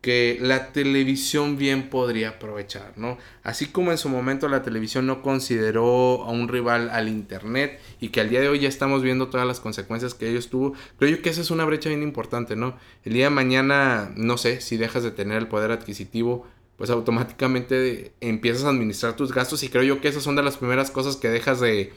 que 0.00 0.38
la 0.40 0.72
televisión 0.72 1.58
bien 1.58 1.90
podría 1.90 2.30
aprovechar, 2.30 2.94
¿no? 2.96 3.18
Así 3.42 3.66
como 3.66 3.90
en 3.90 3.98
su 3.98 4.08
momento 4.08 4.48
la 4.48 4.62
televisión 4.62 5.06
no 5.06 5.20
consideró 5.20 6.24
a 6.24 6.30
un 6.30 6.48
rival 6.48 6.88
al 6.90 7.08
Internet 7.08 7.78
y 8.00 8.08
que 8.08 8.20
al 8.20 8.30
día 8.30 8.40
de 8.40 8.48
hoy 8.48 8.60
ya 8.60 8.68
estamos 8.68 9.02
viendo 9.02 9.28
todas 9.28 9.46
las 9.46 9.60
consecuencias 9.60 10.14
que 10.14 10.28
ellos 10.28 10.48
tuvo, 10.48 10.72
creo 10.98 11.16
yo 11.16 11.22
que 11.22 11.28
esa 11.28 11.42
es 11.42 11.50
una 11.50 11.66
brecha 11.66 11.90
bien 11.90 12.02
importante, 12.02 12.56
¿no? 12.56 12.78
El 13.04 13.12
día 13.12 13.24
de 13.24 13.30
mañana, 13.30 14.10
no 14.16 14.38
sé, 14.38 14.62
si 14.62 14.78
dejas 14.78 15.02
de 15.02 15.10
tener 15.10 15.36
el 15.36 15.48
poder 15.48 15.70
adquisitivo, 15.70 16.46
pues 16.78 16.88
automáticamente 16.88 18.14
empiezas 18.22 18.64
a 18.64 18.70
administrar 18.70 19.14
tus 19.16 19.34
gastos 19.34 19.62
y 19.64 19.68
creo 19.68 19.82
yo 19.82 20.00
que 20.00 20.08
esas 20.08 20.22
son 20.22 20.34
de 20.34 20.42
las 20.42 20.56
primeras 20.56 20.90
cosas 20.90 21.16
que 21.16 21.28
dejas 21.28 21.60
de, 21.60 21.92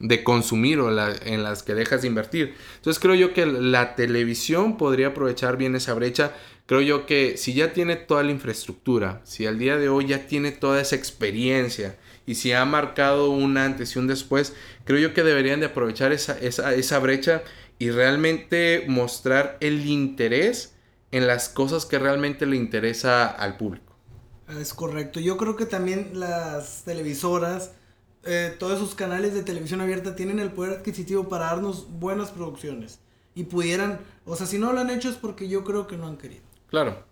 de 0.00 0.24
consumir 0.24 0.80
o 0.80 0.90
en 0.90 1.42
las 1.42 1.62
que 1.62 1.74
dejas 1.74 2.02
de 2.02 2.08
invertir. 2.08 2.54
Entonces 2.76 3.00
creo 3.00 3.14
yo 3.14 3.32
que 3.32 3.46
la 3.46 3.94
televisión 3.94 4.76
podría 4.76 5.08
aprovechar 5.08 5.56
bien 5.56 5.76
esa 5.76 5.94
brecha. 5.94 6.32
Creo 6.66 6.80
yo 6.80 7.06
que 7.06 7.36
si 7.36 7.52
ya 7.52 7.72
tiene 7.72 7.96
toda 7.96 8.22
la 8.22 8.30
infraestructura, 8.30 9.20
si 9.24 9.46
al 9.46 9.58
día 9.58 9.76
de 9.76 9.88
hoy 9.88 10.06
ya 10.06 10.26
tiene 10.26 10.50
toda 10.50 10.80
esa 10.80 10.96
experiencia 10.96 11.98
y 12.26 12.36
si 12.36 12.52
ha 12.52 12.64
marcado 12.64 13.30
un 13.30 13.58
antes 13.58 13.94
y 13.94 13.98
un 13.98 14.06
después, 14.06 14.54
creo 14.84 14.98
yo 14.98 15.14
que 15.14 15.22
deberían 15.22 15.60
de 15.60 15.66
aprovechar 15.66 16.12
esa, 16.12 16.38
esa, 16.38 16.74
esa 16.74 16.98
brecha 16.98 17.42
y 17.78 17.90
realmente 17.90 18.84
mostrar 18.88 19.58
el 19.60 19.84
interés 19.86 20.74
en 21.10 21.26
las 21.26 21.48
cosas 21.48 21.84
que 21.84 21.98
realmente 21.98 22.46
le 22.46 22.56
interesa 22.56 23.26
al 23.26 23.56
público. 23.56 23.94
Es 24.48 24.72
correcto. 24.72 25.20
Yo 25.20 25.36
creo 25.36 25.56
que 25.56 25.66
también 25.66 26.12
las 26.14 26.82
televisoras 26.84 27.72
eh, 28.26 28.56
todos 28.58 28.78
esos 28.78 28.94
canales 28.94 29.34
de 29.34 29.42
televisión 29.42 29.82
abierta 29.82 30.16
tienen 30.16 30.38
el 30.38 30.50
poder 30.50 30.78
adquisitivo 30.78 31.28
para 31.28 31.46
darnos 31.46 31.90
buenas 31.90 32.30
producciones. 32.30 33.00
Y 33.34 33.44
pudieran, 33.44 34.00
o 34.24 34.36
sea, 34.36 34.46
si 34.46 34.58
no 34.58 34.72
lo 34.72 34.80
han 34.80 34.90
hecho 34.90 35.08
es 35.08 35.16
porque 35.16 35.48
yo 35.48 35.64
creo 35.64 35.86
que 35.86 35.96
no 35.96 36.06
han 36.06 36.16
querido. 36.16 36.42
Claro. 36.74 37.04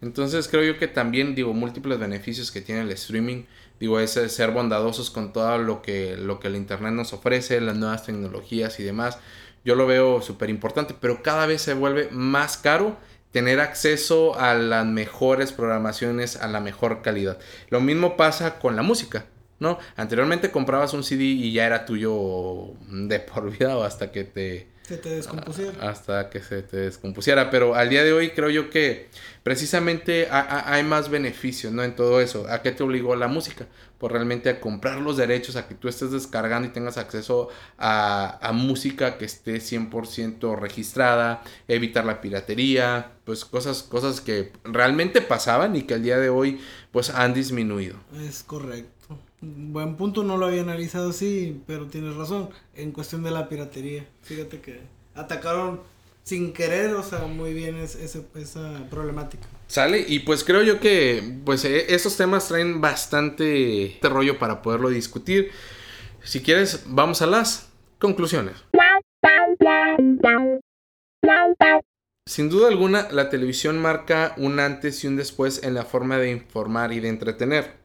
Entonces 0.00 0.48
creo 0.48 0.64
yo 0.64 0.76
que 0.76 0.88
también, 0.88 1.36
digo, 1.36 1.52
múltiples 1.52 2.00
beneficios 2.00 2.50
que 2.50 2.60
tiene 2.60 2.80
el 2.80 2.90
streaming, 2.90 3.44
digo, 3.78 4.00
es 4.00 4.10
ser 4.10 4.50
bondadosos 4.50 5.08
con 5.08 5.32
todo 5.32 5.56
lo 5.58 5.82
que, 5.82 6.16
lo 6.16 6.40
que 6.40 6.48
el 6.48 6.56
Internet 6.56 6.94
nos 6.94 7.12
ofrece, 7.12 7.60
las 7.60 7.76
nuevas 7.76 8.04
tecnologías 8.04 8.80
y 8.80 8.82
demás. 8.82 9.18
Yo 9.64 9.76
lo 9.76 9.86
veo 9.86 10.20
súper 10.20 10.50
importante, 10.50 10.96
pero 11.00 11.22
cada 11.22 11.46
vez 11.46 11.62
se 11.62 11.74
vuelve 11.74 12.08
más 12.10 12.56
caro 12.56 12.96
tener 13.30 13.60
acceso 13.60 14.36
a 14.36 14.54
las 14.54 14.84
mejores 14.84 15.52
programaciones, 15.52 16.34
a 16.34 16.48
la 16.48 16.58
mejor 16.58 17.02
calidad. 17.02 17.38
Lo 17.70 17.80
mismo 17.80 18.16
pasa 18.16 18.58
con 18.58 18.74
la 18.74 18.82
música. 18.82 19.26
¿no? 19.60 19.78
Anteriormente 19.94 20.50
comprabas 20.50 20.92
un 20.92 21.04
CD 21.04 21.22
y 21.22 21.52
ya 21.52 21.66
era 21.66 21.86
tuyo 21.86 22.72
de 22.88 23.20
por 23.20 23.56
vida 23.56 23.76
o 23.76 23.84
hasta 23.84 24.10
que 24.10 24.24
te... 24.24 24.73
Se 24.86 24.98
te 24.98 25.08
descompusiera. 25.08 25.88
Hasta 25.88 26.28
que 26.28 26.40
se 26.40 26.62
te 26.62 26.76
descompusiera. 26.76 27.50
Pero 27.50 27.74
al 27.74 27.88
día 27.88 28.04
de 28.04 28.12
hoy 28.12 28.30
creo 28.30 28.50
yo 28.50 28.68
que 28.68 29.08
precisamente 29.42 30.28
hay 30.30 30.82
más 30.82 31.08
beneficios, 31.08 31.72
¿no? 31.72 31.82
En 31.82 31.96
todo 31.96 32.20
eso. 32.20 32.46
¿A 32.50 32.60
qué 32.60 32.70
te 32.70 32.82
obligó 32.82 33.16
la 33.16 33.26
música? 33.26 33.66
Por 33.98 34.12
realmente 34.12 34.50
a 34.50 34.60
comprar 34.60 35.00
los 35.00 35.16
derechos, 35.16 35.56
a 35.56 35.66
que 35.66 35.74
tú 35.74 35.88
estés 35.88 36.10
descargando 36.10 36.68
y 36.68 36.72
tengas 36.72 36.98
acceso 36.98 37.48
a, 37.78 38.38
a 38.46 38.52
música 38.52 39.16
que 39.16 39.24
esté 39.24 39.56
100% 39.56 40.58
registrada, 40.58 41.42
evitar 41.66 42.04
la 42.04 42.20
piratería, 42.20 43.12
pues 43.24 43.46
cosas, 43.46 43.82
cosas 43.82 44.20
que 44.20 44.52
realmente 44.64 45.22
pasaban 45.22 45.76
y 45.76 45.84
que 45.84 45.94
al 45.94 46.02
día 46.02 46.18
de 46.18 46.28
hoy 46.28 46.60
pues 46.92 47.08
han 47.08 47.32
disminuido. 47.32 47.96
Es 48.20 48.42
correcto 48.42 48.93
buen 49.72 49.96
punto, 49.96 50.22
no 50.22 50.36
lo 50.36 50.46
había 50.46 50.62
analizado 50.62 51.10
así, 51.10 51.62
pero 51.66 51.86
tienes 51.86 52.16
razón, 52.16 52.50
en 52.74 52.92
cuestión 52.92 53.22
de 53.22 53.30
la 53.30 53.48
piratería. 53.48 54.06
Fíjate 54.22 54.60
que 54.60 54.80
atacaron 55.14 55.80
sin 56.22 56.52
querer, 56.52 56.94
o 56.94 57.02
sea, 57.02 57.20
muy 57.20 57.52
bien 57.52 57.76
esa 57.76 58.20
problemática. 58.90 59.46
Sale, 59.66 60.04
y 60.06 60.20
pues 60.20 60.42
creo 60.42 60.62
yo 60.62 60.80
que 60.80 61.38
pues 61.44 61.64
e, 61.64 61.94
esos 61.94 62.16
temas 62.16 62.48
traen 62.48 62.80
bastante 62.80 63.98
rollo 64.02 64.38
para 64.38 64.62
poderlo 64.62 64.88
discutir. 64.88 65.50
Si 66.22 66.40
quieres, 66.40 66.84
vamos 66.86 67.20
a 67.22 67.26
las 67.26 67.68
conclusiones. 67.98 68.54
Sin 72.26 72.48
duda 72.48 72.68
alguna, 72.68 73.08
la 73.10 73.28
televisión 73.28 73.78
marca 73.80 74.34
un 74.38 74.58
antes 74.58 75.04
y 75.04 75.06
un 75.06 75.16
después 75.16 75.62
en 75.62 75.74
la 75.74 75.84
forma 75.84 76.16
de 76.16 76.30
informar 76.30 76.92
y 76.92 77.00
de 77.00 77.10
entretener 77.10 77.83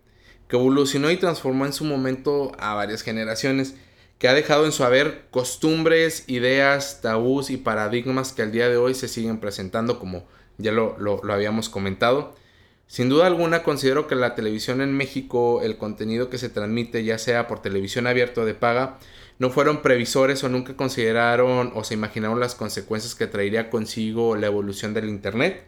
que 0.50 0.58
evolucionó 0.58 1.12
y 1.12 1.18
transformó 1.18 1.66
en 1.66 1.74
su 1.74 1.86
momento 1.86 2.52
a 2.58 2.74
varias 2.74 3.04
generaciones, 3.04 3.76
que 4.18 4.28
ha 4.28 4.34
dejado 4.34 4.66
en 4.66 4.74
su 4.74 4.84
haber 4.84 5.28
costumbres, 5.30 6.26
ideas, 6.28 7.02
tabús 7.02 7.52
y 7.52 7.58
paradigmas 7.58 8.34
que 8.34 8.42
al 8.42 8.52
día 8.52 8.68
de 8.68 8.76
hoy 8.76 8.96
se 8.96 9.08
siguen 9.08 9.40
presentando 9.40 10.00
como 10.00 10.26
ya 10.58 10.72
lo, 10.74 11.22
habíamos 11.32 11.70
comentado. 11.70 12.36
Sin 12.88 13.08
duda 13.08 13.28
alguna 13.28 13.62
considero 13.62 14.08
que 14.08 14.16
la 14.16 14.34
televisión 14.34 14.82
en 14.82 14.92
México, 14.98 15.62
el 15.62 15.78
contenido 15.78 16.32
que 16.32 16.40
se 16.40 16.50
transmite 16.50 17.04
ya 17.04 17.20
sea 17.20 17.48
por 17.48 17.62
televisión 17.62 18.08
abierta 18.08 18.42
o 18.42 18.46
de 18.46 18.56
paga, 18.56 18.98
no 19.38 19.52
fueron 19.52 19.84
previsores 19.84 20.44
o 20.44 20.50
nunca 20.50 20.76
consideraron 20.76 21.72
o 21.76 21.84
se 21.84 21.94
imaginaron 21.94 22.40
las 22.40 22.56
consecuencias 22.56 23.14
que 23.14 23.28
traería 23.28 23.70
consigo 23.70 24.36
la 24.36 24.48
evolución 24.48 24.96
del 24.96 25.08
Internet 25.08 25.64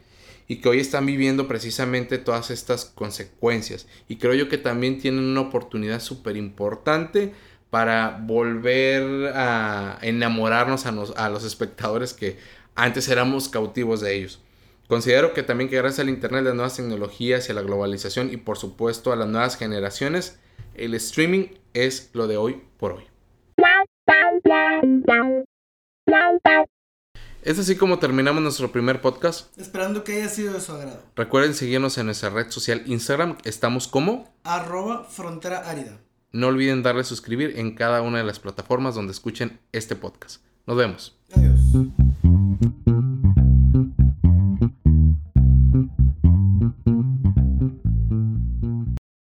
y 0.52 0.58
que 0.58 0.68
hoy 0.68 0.82
están 0.82 1.06
viviendo 1.06 1.48
precisamente 1.48 2.18
todas 2.18 2.52
estas 2.52 2.84
consecuencias. 2.84 3.88
Y 4.10 4.18
creo 4.18 4.34
yo 4.34 4.50
que 4.50 4.58
también 4.58 5.00
tienen 5.00 5.24
una 5.24 5.40
oportunidad 5.40 6.02
súper 6.02 6.36
importante 6.36 7.32
para 7.70 8.20
volver 8.22 9.32
a 9.34 9.98
enamorarnos 10.02 10.86
a, 10.86 11.30
los 11.30 11.46
espectadores 11.46 12.14
que 12.14 12.38
antes 12.76 13.08
éramos 13.08 13.48
cautivos 13.48 14.02
de 14.02 14.14
ellos. 14.14 14.42
Considero 14.90 15.34
que 15.34 15.42
también 15.42 15.70
gracias 15.70 16.00
al 16.00 16.10
Internet, 16.10 16.44
las 16.44 16.56
nuevas 16.56 16.76
tecnologías 16.76 17.48
y 17.48 17.54
a 17.54 17.56
la 17.56 17.62
globalización 17.62 18.30
y 18.30 18.36
por 18.36 18.58
supuesto 18.58 19.14
a 19.14 19.16
las 19.16 19.30
nuevas 19.30 19.56
generaciones, 19.56 20.38
el 20.76 20.96
streaming 20.96 21.46
es 21.74 22.10
lo 22.12 22.28
de 22.28 22.36
hoy 22.36 22.62
por 22.78 22.92
hoy. 22.92 23.06
Es 27.44 27.58
así 27.58 27.76
como 27.76 27.98
terminamos 27.98 28.44
nuestro 28.44 28.72
primer 28.72 29.02
podcast. 29.02 29.58
Esperando 29.58 30.04
que 30.04 30.14
haya 30.14 30.30
sido 30.30 30.54
de 30.54 30.62
su 30.62 30.74
agrado. 30.74 31.02
Recuerden 31.16 31.56
seguirnos 31.56 31.98
en 31.98 32.06
nuestra 32.06 32.30
red 32.30 32.52
social 32.52 32.84
Instagram. 32.86 33.38
Estamos 33.44 33.88
como 33.88 34.32
arroba 34.44 35.06
frontera 35.06 35.68
árida. 35.68 35.98
No 36.32 36.48
olviden 36.48 36.84
darle 36.84 37.04
suscribir 37.04 37.58
en 37.58 37.74
cada 37.74 38.04
una 38.04 38.20
de 38.20 38.26
las 38.26 38.40
plataformas 38.40 38.94
donde 38.94 39.12
escuchen 39.12 39.60
este 39.72 39.96
podcast. 39.96 40.44
Nos 40.68 40.78
vemos. 40.78 41.18
Adiós. 41.34 41.60